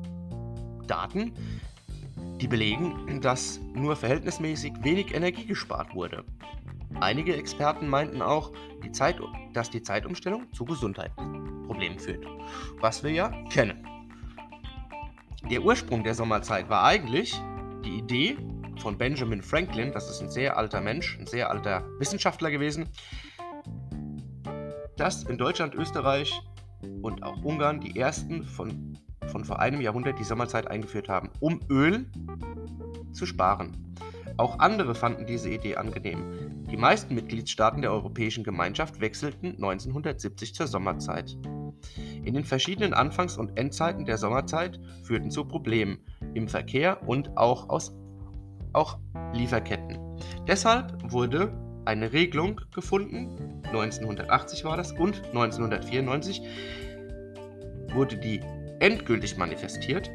Daten, 0.87 1.33
die 2.41 2.49
belegen, 2.49 3.21
dass 3.21 3.61
nur 3.75 3.97
verhältnismäßig 3.97 4.73
wenig 4.83 5.15
Energie 5.15 5.47
gespart 5.47 5.95
wurde. 5.95 6.25
Einige 7.01 7.37
Experten 7.37 7.89
meinten 7.89 8.23
auch, 8.23 8.53
die 8.83 8.93
Zeit, 8.93 9.19
dass 9.53 9.71
die 9.71 9.83
Zeitumstellung 9.83 10.53
zu 10.53 10.65
Gesundheitsproblemen 10.65 11.99
führt, 11.99 12.25
was 12.81 13.03
wir 13.03 13.11
ja 13.11 13.31
kennen. 13.51 13.87
Der 15.51 15.63
Ursprung 15.63 16.05
der 16.05 16.15
Sommerzeit 16.15 16.69
war 16.69 16.85
eigentlich 16.85 17.35
die 17.85 17.99
Idee 17.99 18.37
von 18.79 18.97
Benjamin 18.97 19.43
Franklin, 19.43 19.93
das 19.93 20.09
ist 20.11 20.21
ein 20.21 20.31
sehr 20.31 20.57
alter 20.57 20.81
Mensch, 20.81 21.19
ein 21.19 21.27
sehr 21.27 21.51
alter 21.51 21.85
Wissenschaftler 21.99 22.51
gewesen, 22.51 22.89
dass 24.97 25.25
in 25.25 25.39
Deutschland, 25.39 25.75
Österreich 25.75 26.41
und 27.03 27.23
auch 27.23 27.43
Ungarn 27.43 27.81
die 27.81 27.99
ersten 27.99 28.45
von, 28.45 28.99
von 29.29 29.45
vor 29.45 29.61
einem 29.61 29.81
Jahrhundert 29.81 30.19
die 30.19 30.25
Sommerzeit 30.25 30.69
eingeführt 30.69 31.09
haben, 31.09 31.31
um 31.41 31.61
Öl 31.71 32.07
zu 33.13 33.27
sparen. 33.27 33.95
Auch 34.37 34.59
andere 34.59 34.95
fanden 34.95 35.27
diese 35.27 35.49
Idee 35.49 35.77
angenehm. 35.77 36.65
Die 36.71 36.77
meisten 36.77 37.15
Mitgliedstaaten 37.15 37.83
der 37.83 37.93
Europäischen 37.93 38.43
Gemeinschaft 38.43 39.01
wechselten 39.01 39.49
1970 39.55 40.55
zur 40.55 40.67
Sommerzeit. 40.67 41.37
In 42.25 42.35
den 42.35 42.45
verschiedenen 42.45 42.95
Anfangs- 42.95 43.37
und 43.37 43.57
Endzeiten 43.59 44.07
der 44.07 44.19
Sommerzeit 44.19 44.81
führten 45.03 45.31
zu 45.31 45.45
Problemen 45.45 45.99
im 46.35 46.49
Verkehr 46.49 47.07
und 47.07 47.37
auch 47.37 47.69
aus 47.69 47.95
auch 48.73 48.99
Lieferketten. 49.33 49.99
Deshalb 50.49 51.13
wurde 51.13 51.53
eine 51.85 52.13
Regelung 52.13 52.61
gefunden, 52.75 53.63
1980 53.67 54.65
war 54.65 54.77
das, 54.77 54.91
und 54.93 55.23
1994 55.27 56.43
wurde 57.93 58.17
die 58.17 58.41
endgültig 58.85 59.39
manifestiert, 59.39 60.11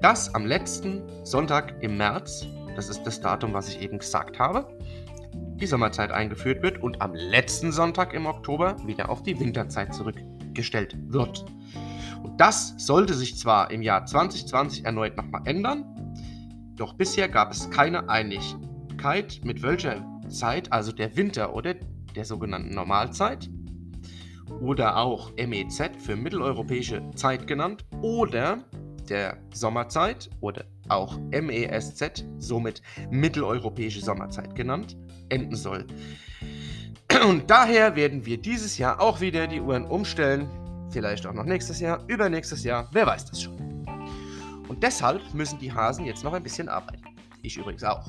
dass 0.00 0.32
am 0.32 0.46
letzten 0.46 1.02
Sonntag 1.24 1.74
im 1.80 1.96
März, 1.96 2.46
das 2.76 2.88
ist 2.88 3.02
das 3.02 3.20
Datum, 3.20 3.52
was 3.52 3.68
ich 3.68 3.82
eben 3.82 3.98
gesagt 3.98 4.38
habe, 4.38 4.78
die 5.34 5.66
Sommerzeit 5.66 6.12
eingeführt 6.12 6.62
wird 6.62 6.80
und 6.80 7.02
am 7.02 7.14
letzten 7.14 7.72
Sonntag 7.72 8.14
im 8.14 8.26
Oktober 8.26 8.76
wieder 8.86 9.10
auf 9.10 9.24
die 9.24 9.40
Winterzeit 9.40 9.92
zurückgestellt 9.92 10.96
wird. 11.08 11.44
Und 12.22 12.40
das 12.40 12.74
sollte 12.76 13.14
sich 13.14 13.36
zwar 13.36 13.72
im 13.72 13.82
Jahr 13.82 14.06
2020 14.06 14.84
erneut 14.84 15.16
nochmal 15.16 15.42
ändern, 15.44 15.84
doch 16.76 16.92
bisher 16.92 17.28
gab 17.28 17.50
es 17.50 17.70
keine 17.70 18.08
Einigkeit, 18.08 19.40
mit 19.42 19.62
welcher 19.62 20.06
Zeit, 20.28 20.72
also 20.72 20.92
der 20.92 21.16
Winter- 21.16 21.54
oder 21.56 21.74
der 22.14 22.24
sogenannten 22.24 22.72
Normalzeit, 22.72 23.50
oder 24.60 24.96
auch 24.96 25.32
MEZ 25.36 25.90
für 25.98 26.16
mitteleuropäische 26.16 27.10
Zeit 27.14 27.46
genannt, 27.46 27.84
oder 28.02 28.58
der 29.08 29.38
Sommerzeit 29.52 30.30
oder 30.40 30.64
auch 30.88 31.18
MESZ, 31.30 32.24
somit 32.38 32.82
mitteleuropäische 33.10 34.00
Sommerzeit 34.00 34.54
genannt, 34.54 34.96
enden 35.28 35.56
soll. 35.56 35.86
Und 37.24 37.50
daher 37.50 37.96
werden 37.96 38.26
wir 38.26 38.38
dieses 38.38 38.78
Jahr 38.78 39.00
auch 39.00 39.20
wieder 39.20 39.46
die 39.46 39.60
Uhren 39.60 39.84
umstellen, 39.84 40.48
vielleicht 40.90 41.26
auch 41.26 41.32
noch 41.32 41.44
nächstes 41.44 41.80
Jahr, 41.80 42.02
übernächstes 42.08 42.64
Jahr, 42.64 42.88
wer 42.92 43.06
weiß 43.06 43.26
das 43.26 43.42
schon. 43.42 43.56
Und 44.68 44.82
deshalb 44.82 45.22
müssen 45.32 45.58
die 45.58 45.72
Hasen 45.72 46.04
jetzt 46.04 46.24
noch 46.24 46.32
ein 46.32 46.42
bisschen 46.42 46.68
arbeiten. 46.68 47.02
Ich 47.42 47.56
übrigens 47.56 47.84
auch. 47.84 48.06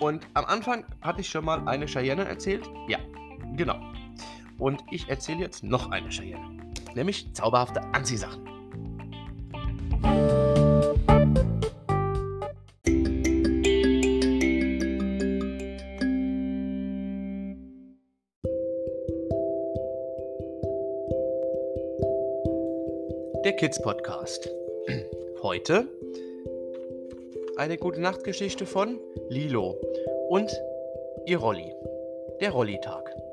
Und 0.00 0.26
am 0.34 0.44
Anfang 0.44 0.84
hatte 1.00 1.20
ich 1.20 1.28
schon 1.28 1.44
mal 1.44 1.66
eine 1.66 1.86
Cheyenne 1.86 2.24
erzählt. 2.26 2.68
Ja. 2.88 2.98
Und 4.58 4.82
ich 4.90 5.08
erzähle 5.08 5.40
jetzt 5.40 5.62
noch 5.62 5.90
eine 5.90 6.08
Cheyenne, 6.08 6.58
nämlich 6.94 7.32
zauberhafte 7.34 7.82
Anziehsachen. 7.92 8.44
Der 23.44 23.52
Kids 23.56 23.80
Podcast. 23.80 24.50
Heute 25.42 25.88
eine 27.56 27.78
gute 27.78 28.00
Nachtgeschichte 28.00 28.66
von 28.66 28.98
Lilo 29.28 29.76
und 30.28 30.50
ihr 31.26 31.38
Rolli. 31.38 31.72
Der 32.40 32.50
Rolli-Tag. 32.50 33.25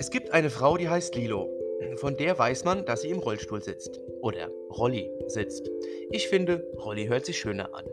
Es 0.00 0.08
gibt 0.08 0.32
eine 0.32 0.48
Frau, 0.48 0.78
die 0.78 0.88
heißt 0.88 1.14
Lilo. 1.14 1.50
Von 1.96 2.16
der 2.16 2.38
weiß 2.38 2.64
man, 2.64 2.86
dass 2.86 3.02
sie 3.02 3.10
im 3.10 3.18
Rollstuhl 3.18 3.62
sitzt. 3.62 4.00
Oder 4.22 4.48
Rolli 4.70 5.10
sitzt. 5.26 5.70
Ich 6.10 6.26
finde, 6.26 6.66
Rolli 6.82 7.08
hört 7.08 7.26
sich 7.26 7.38
schöner 7.38 7.74
an. 7.74 7.84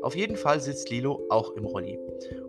Auf 0.00 0.16
jeden 0.16 0.36
Fall 0.36 0.60
sitzt 0.60 0.88
Lilo 0.88 1.26
auch 1.28 1.54
im 1.54 1.66
Rolli. 1.66 1.98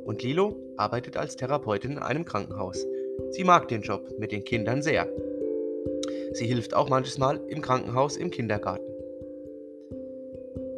Und 0.06 0.24
Lilo 0.24 0.56
arbeitet 0.78 1.18
als 1.18 1.36
Therapeutin 1.36 1.92
in 1.92 2.00
einem 2.00 2.24
Krankenhaus. 2.24 2.88
Sie 3.32 3.44
mag 3.44 3.68
den 3.68 3.82
Job 3.82 4.08
mit 4.20 4.32
den 4.32 4.46
Kindern 4.46 4.82
sehr. 4.82 5.10
Sie 6.32 6.46
hilft 6.46 6.74
auch 6.74 6.88
manches 6.88 7.18
Mal 7.18 7.42
im 7.50 7.62
Krankenhaus 7.62 8.16
im 8.16 8.32
Kindergarten. 8.32 8.90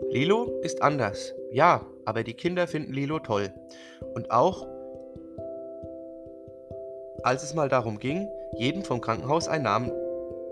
Lilo 0.09 0.61
ist 0.63 0.81
anders, 0.81 1.35
ja, 1.51 1.85
aber 2.05 2.23
die 2.23 2.33
Kinder 2.33 2.65
finden 2.65 2.91
Lilo 2.91 3.19
toll. 3.19 3.53
Und 4.15 4.31
auch 4.31 4.65
als 7.25 7.41
es 7.41 7.55
mal 7.55 7.69
darum 7.69 7.97
ging, 7.97 8.29
jedem 8.55 8.83
vom 8.83 9.01
Krankenhaus 9.01 9.47
einen 9.47 9.63
Namen, 9.63 9.91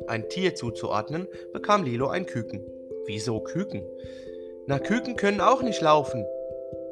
ein 0.07 0.27
Tier 0.27 0.55
zuzuordnen, 0.55 1.27
bekam 1.53 1.83
Lilo 1.83 2.07
ein 2.07 2.25
Küken. 2.25 2.65
Wieso 3.05 3.39
Küken? 3.41 3.83
Na, 4.65 4.79
Küken 4.79 5.15
können 5.15 5.39
auch 5.39 5.61
nicht 5.61 5.81
laufen. 5.81 6.25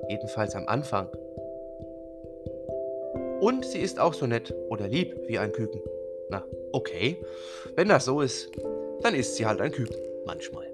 Jedenfalls 0.08 0.56
am 0.56 0.68
Anfang. 0.68 1.08
Und 3.40 3.66
sie 3.66 3.80
ist 3.80 4.00
auch 4.00 4.14
so 4.14 4.28
nett 4.28 4.54
oder 4.70 4.88
lieb 4.88 5.18
wie 5.28 5.40
ein 5.40 5.52
Küken. 5.52 5.82
Na, 6.30 6.46
okay. 6.74 7.18
Wenn 7.76 7.90
das 7.90 8.06
so 8.06 8.22
ist, 8.22 8.52
dann 9.02 9.16
ist 9.16 9.36
sie 9.36 9.48
halt 9.48 9.62
ein 9.62 9.72
Küken. 9.72 9.98
Manchmal. 10.28 10.68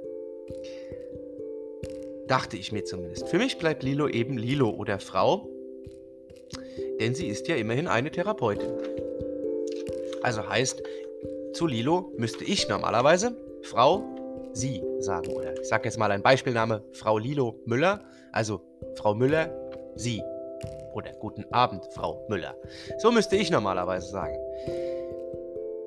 Dachte 2.28 2.58
ich 2.58 2.74
mir 2.74 2.84
zumindest. 2.84 3.30
Für 3.30 3.38
mich 3.38 3.58
bleibt 3.58 3.84
Lilo 3.84 4.10
eben 4.10 4.38
Lilo 4.38 4.70
oder 4.70 5.00
Frau, 5.00 5.48
denn 7.00 7.16
sie 7.16 7.28
ist 7.28 7.48
ja 7.48 7.56
immerhin 7.56 7.88
eine 7.88 8.12
Therapeutin. 8.12 8.72
Also 10.24 10.48
heißt, 10.48 10.84
zu 11.54 11.68
Lilo 11.68 12.12
müsste 12.18 12.44
ich 12.44 12.68
normalerweise 12.68 13.36
Frau 13.64 14.04
Sie 14.58 14.84
sagen. 15.00 15.32
Oder 15.34 15.60
ich 15.60 15.68
sage 15.68 15.86
jetzt 15.86 15.98
mal 15.98 16.12
ein 16.12 16.24
Beispielname, 16.24 16.84
Frau 16.92 17.18
Lilo 17.18 17.60
Müller. 17.66 18.02
Also 18.32 18.62
Frau 18.96 19.14
Müller, 19.14 19.50
Sie. 19.96 20.22
Oder 20.94 21.12
guten 21.14 21.46
Abend, 21.52 21.86
Frau 21.94 22.26
Müller. 22.28 22.56
So 22.98 23.12
müsste 23.12 23.36
ich 23.36 23.52
normalerweise 23.52 24.10
sagen. 24.10 24.36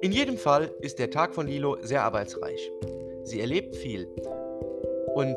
In 0.02 0.12
jedem 0.12 0.38
Fall 0.38 0.70
ist 0.80 0.98
der 1.00 1.10
Tag 1.10 1.34
von 1.34 1.48
Lilo 1.48 1.78
sehr 1.82 2.04
arbeitsreich. 2.04 2.70
Sie 3.24 3.40
erlebt 3.40 3.74
viel. 3.74 4.06
Und 5.14 5.36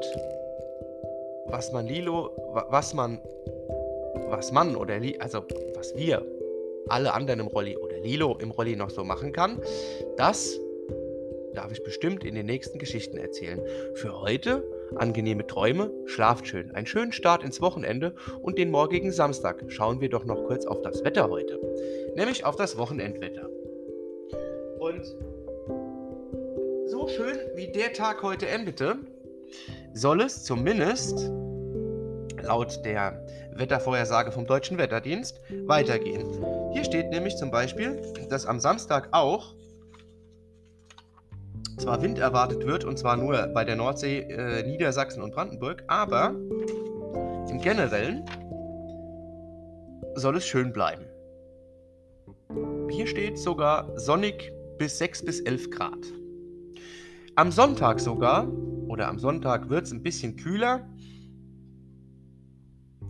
was 1.48 1.72
man 1.72 1.88
Lilo, 1.88 2.30
was 2.70 2.94
man, 2.94 3.20
was 4.34 4.52
man 4.52 4.76
oder 4.76 5.00
Li, 5.00 5.16
also 5.20 5.44
was 5.76 5.96
wir, 5.96 6.26
alle 6.90 7.14
anderen 7.14 7.40
im 7.40 7.48
Rolli 7.48 7.78
oder 7.78 8.00
Lilo 8.00 8.38
im 8.42 8.52
Rolli 8.52 8.76
noch 8.76 8.90
so 8.90 9.04
machen 9.04 9.32
kann, 9.32 9.62
das 10.18 10.60
darf 11.54 11.72
ich 11.72 11.84
bestimmt 11.84 12.26
in 12.26 12.34
den 12.34 12.48
nächsten 12.48 12.80
Geschichten 12.80 13.16
erzählen. 13.18 13.62
Für 13.94 14.22
heute 14.22 14.64
angenehme 14.96 15.46
Träume, 15.46 15.92
schlaft 16.06 16.48
schön, 16.48 16.72
einen 16.72 16.88
schönen 16.88 17.12
Start 17.12 17.44
ins 17.44 17.62
Wochenende 17.62 18.16
und 18.42 18.58
den 18.58 18.72
morgigen 18.72 19.12
Samstag 19.12 19.64
schauen 19.68 20.02
wir 20.02 20.10
doch 20.10 20.26
noch 20.26 20.48
kurz 20.48 20.66
auf 20.66 20.82
das 20.82 21.04
Wetter 21.04 21.30
heute, 21.30 21.60
nämlich 22.16 22.44
auf 22.44 22.56
das 22.56 22.78
Wochenendwetter. 22.78 23.48
Und 24.80 25.04
so 26.88 27.08
schön 27.08 27.38
wie 27.56 27.72
der 27.72 27.94
Tag 27.94 28.24
heute 28.24 28.48
endete, 28.48 28.98
soll 29.94 30.22
es 30.22 30.44
zumindest 30.44 31.32
laut 32.44 32.86
der 32.86 33.26
Wettervorhersage 33.56 34.32
vom 34.32 34.46
Deutschen 34.46 34.78
Wetterdienst 34.78 35.40
weitergehen. 35.66 36.26
Hier 36.72 36.84
steht 36.84 37.10
nämlich 37.10 37.36
zum 37.38 37.52
Beispiel, 37.52 38.02
dass 38.30 38.46
am 38.46 38.60
Samstag 38.60 39.10
auch 39.12 39.56
zwar 41.78 42.02
Wind 42.02 42.20
erwartet 42.20 42.66
wird, 42.66 42.86
und 42.86 42.98
zwar 42.98 43.18
nur 43.18 43.48
bei 43.48 43.66
der 43.66 43.76
Nordsee, 43.76 44.20
äh, 44.20 44.64
Niedersachsen 44.64 45.24
und 45.24 45.34
Brandenburg, 45.34 45.84
aber 45.88 46.36
im 47.50 47.60
Generellen 47.60 48.26
soll 50.16 50.38
es 50.38 50.46
schön 50.46 50.72
bleiben. 50.72 51.06
Hier 52.90 53.08
steht 53.08 53.40
sogar 53.40 53.90
sonnig 54.00 54.52
bis 54.78 54.98
6 55.00 55.26
bis 55.26 55.40
11 55.42 55.72
Grad. 55.72 56.00
Am 57.36 57.52
Sonntag 57.52 58.00
sogar, 58.00 58.48
oder 58.88 59.08
am 59.08 59.18
Sonntag 59.18 59.70
wird 59.70 59.86
es 59.86 59.92
ein 59.92 60.04
bisschen 60.04 60.36
kühler. 60.36 60.88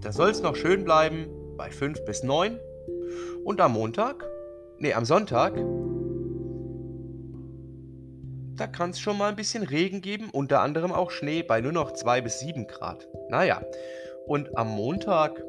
Da 0.04 0.12
soll 0.12 0.30
es 0.30 0.42
noch 0.42 0.58
schön 0.58 0.84
bleiben 0.84 1.28
bei 1.56 1.72
5 1.72 2.04
bis 2.04 2.24
9. 2.24 2.60
Und 3.46 3.62
am 3.62 3.74
Montag, 3.74 4.26
nee, 4.78 4.94
am 4.94 5.06
Sonntag, 5.06 5.56
da 8.58 8.68
kann 8.68 8.90
es 8.90 9.00
schon 9.00 9.18
mal 9.18 9.30
ein 9.30 9.38
bisschen 9.38 9.64
Regen 9.64 10.02
geben, 10.02 10.30
unter 10.32 10.60
anderem 10.60 10.92
auch 10.92 11.10
Schnee 11.10 11.42
bei 11.42 11.62
nur 11.62 11.72
noch 11.72 11.94
2 11.94 12.22
bis 12.22 12.40
7 12.40 12.68
Grad. 12.68 13.08
Naja, 13.30 13.62
und 14.28 14.58
am 14.58 14.70
Montag 14.70 15.42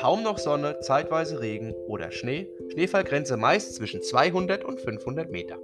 kaum 0.00 0.24
noch 0.24 0.38
Sonne, 0.38 0.80
zeitweise 0.80 1.40
Regen 1.40 1.72
oder 1.86 2.10
Schnee. 2.10 2.48
Schneefallgrenze 2.72 3.36
meist 3.36 3.76
zwischen 3.76 4.02
200 4.02 4.64
und 4.64 4.80
500 4.80 5.30
Meter. 5.30 5.56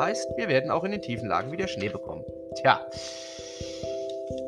Heißt, 0.00 0.28
wir 0.36 0.48
werden 0.48 0.70
auch 0.70 0.82
in 0.82 0.92
den 0.92 1.02
tiefen 1.02 1.28
Lagen 1.28 1.52
wieder 1.52 1.68
Schnee 1.68 1.90
bekommen. 1.90 2.24
Tja, 2.56 2.84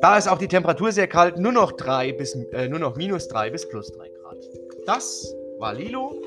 da 0.02 0.18
ist 0.18 0.28
auch 0.28 0.38
die 0.38 0.48
Temperatur 0.48 0.90
sehr 0.92 1.06
kalt, 1.06 1.38
nur 1.38 1.52
noch, 1.52 1.72
3 1.72 2.12
bis, 2.12 2.34
äh, 2.34 2.68
nur 2.68 2.80
noch 2.80 2.96
minus 2.96 3.28
3 3.28 3.50
bis 3.50 3.68
plus 3.68 3.92
3 3.92 4.08
Grad. 4.08 4.36
Das 4.84 5.34
war 5.58 5.72
Lilo 5.74 6.20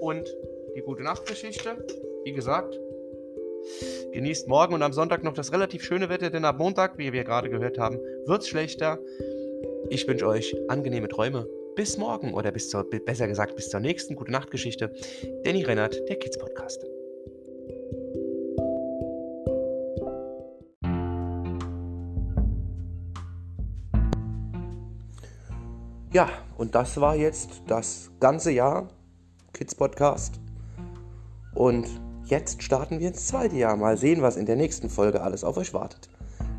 und 0.00 0.32
die 0.76 0.80
gute 0.80 1.02
Nachtgeschichte. 1.02 1.76
Wie 2.24 2.32
gesagt, 2.32 2.78
genießt 4.12 4.46
morgen 4.46 4.74
und 4.74 4.82
am 4.82 4.92
Sonntag 4.92 5.24
noch 5.24 5.34
das 5.34 5.52
relativ 5.52 5.82
schöne 5.82 6.08
Wetter, 6.08 6.30
denn 6.30 6.44
ab 6.44 6.58
Montag, 6.58 6.98
wie 6.98 7.12
wir 7.12 7.24
gerade 7.24 7.50
gehört 7.50 7.78
haben, 7.78 7.98
wird 8.26 8.42
es 8.42 8.48
schlechter. 8.48 9.00
Ich 9.90 10.06
wünsche 10.06 10.26
euch 10.28 10.54
angenehme 10.68 11.08
Träume. 11.08 11.48
Bis 11.74 11.98
morgen 11.98 12.32
oder 12.32 12.52
bis 12.52 12.70
zur, 12.70 12.88
besser 12.88 13.26
gesagt, 13.26 13.56
bis 13.56 13.68
zur 13.68 13.80
nächsten 13.80 14.14
Gute 14.14 14.30
Nachtgeschichte. 14.30 14.92
Danny 15.42 15.62
Rennert, 15.64 16.00
der 16.08 16.16
Kids 16.16 16.38
Podcast. 16.38 16.86
Ja, 26.12 26.28
und 26.56 26.74
das 26.74 27.00
war 27.00 27.16
jetzt 27.16 27.62
das 27.66 28.10
ganze 28.20 28.52
Jahr 28.52 28.88
Kids 29.52 29.74
Podcast. 29.74 30.40
Und 31.54 31.88
jetzt 32.26 32.62
starten 32.62 33.00
wir 33.00 33.08
ins 33.08 33.26
zweite 33.26 33.56
Jahr. 33.56 33.76
Mal 33.76 33.96
sehen, 33.96 34.22
was 34.22 34.36
in 34.36 34.46
der 34.46 34.56
nächsten 34.56 34.88
Folge 34.88 35.22
alles 35.22 35.42
auf 35.42 35.56
euch 35.56 35.74
wartet. 35.74 36.08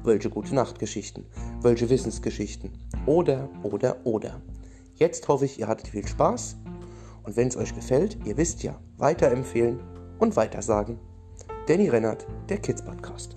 Welche 0.04 0.30
gute 0.30 0.54
Nachtgeschichten, 0.54 1.26
welche 1.62 1.89
Wissensgeschichten. 1.89 2.72
Oder, 3.06 3.50
oder, 3.64 3.98
oder. 4.04 4.41
Jetzt 4.95 5.28
hoffe 5.28 5.45
ich, 5.45 5.60
ihr 5.60 5.68
hattet 5.68 5.88
viel 5.88 6.08
Spaß. 6.08 6.58
Und 7.24 7.38
wenn 7.38 7.48
es 7.48 7.58
euch 7.58 7.74
gefällt, 7.74 8.18
ihr 8.26 8.38
wisst 8.38 8.64
ja, 8.64 8.80
weiterempfehlen 8.98 9.80
und 10.20 10.36
weitersagen. 10.36 11.00
Danny 11.68 11.89
Rennert, 11.89 12.26
der 12.50 12.58
Kids 12.58 12.82
Podcast. 12.82 13.36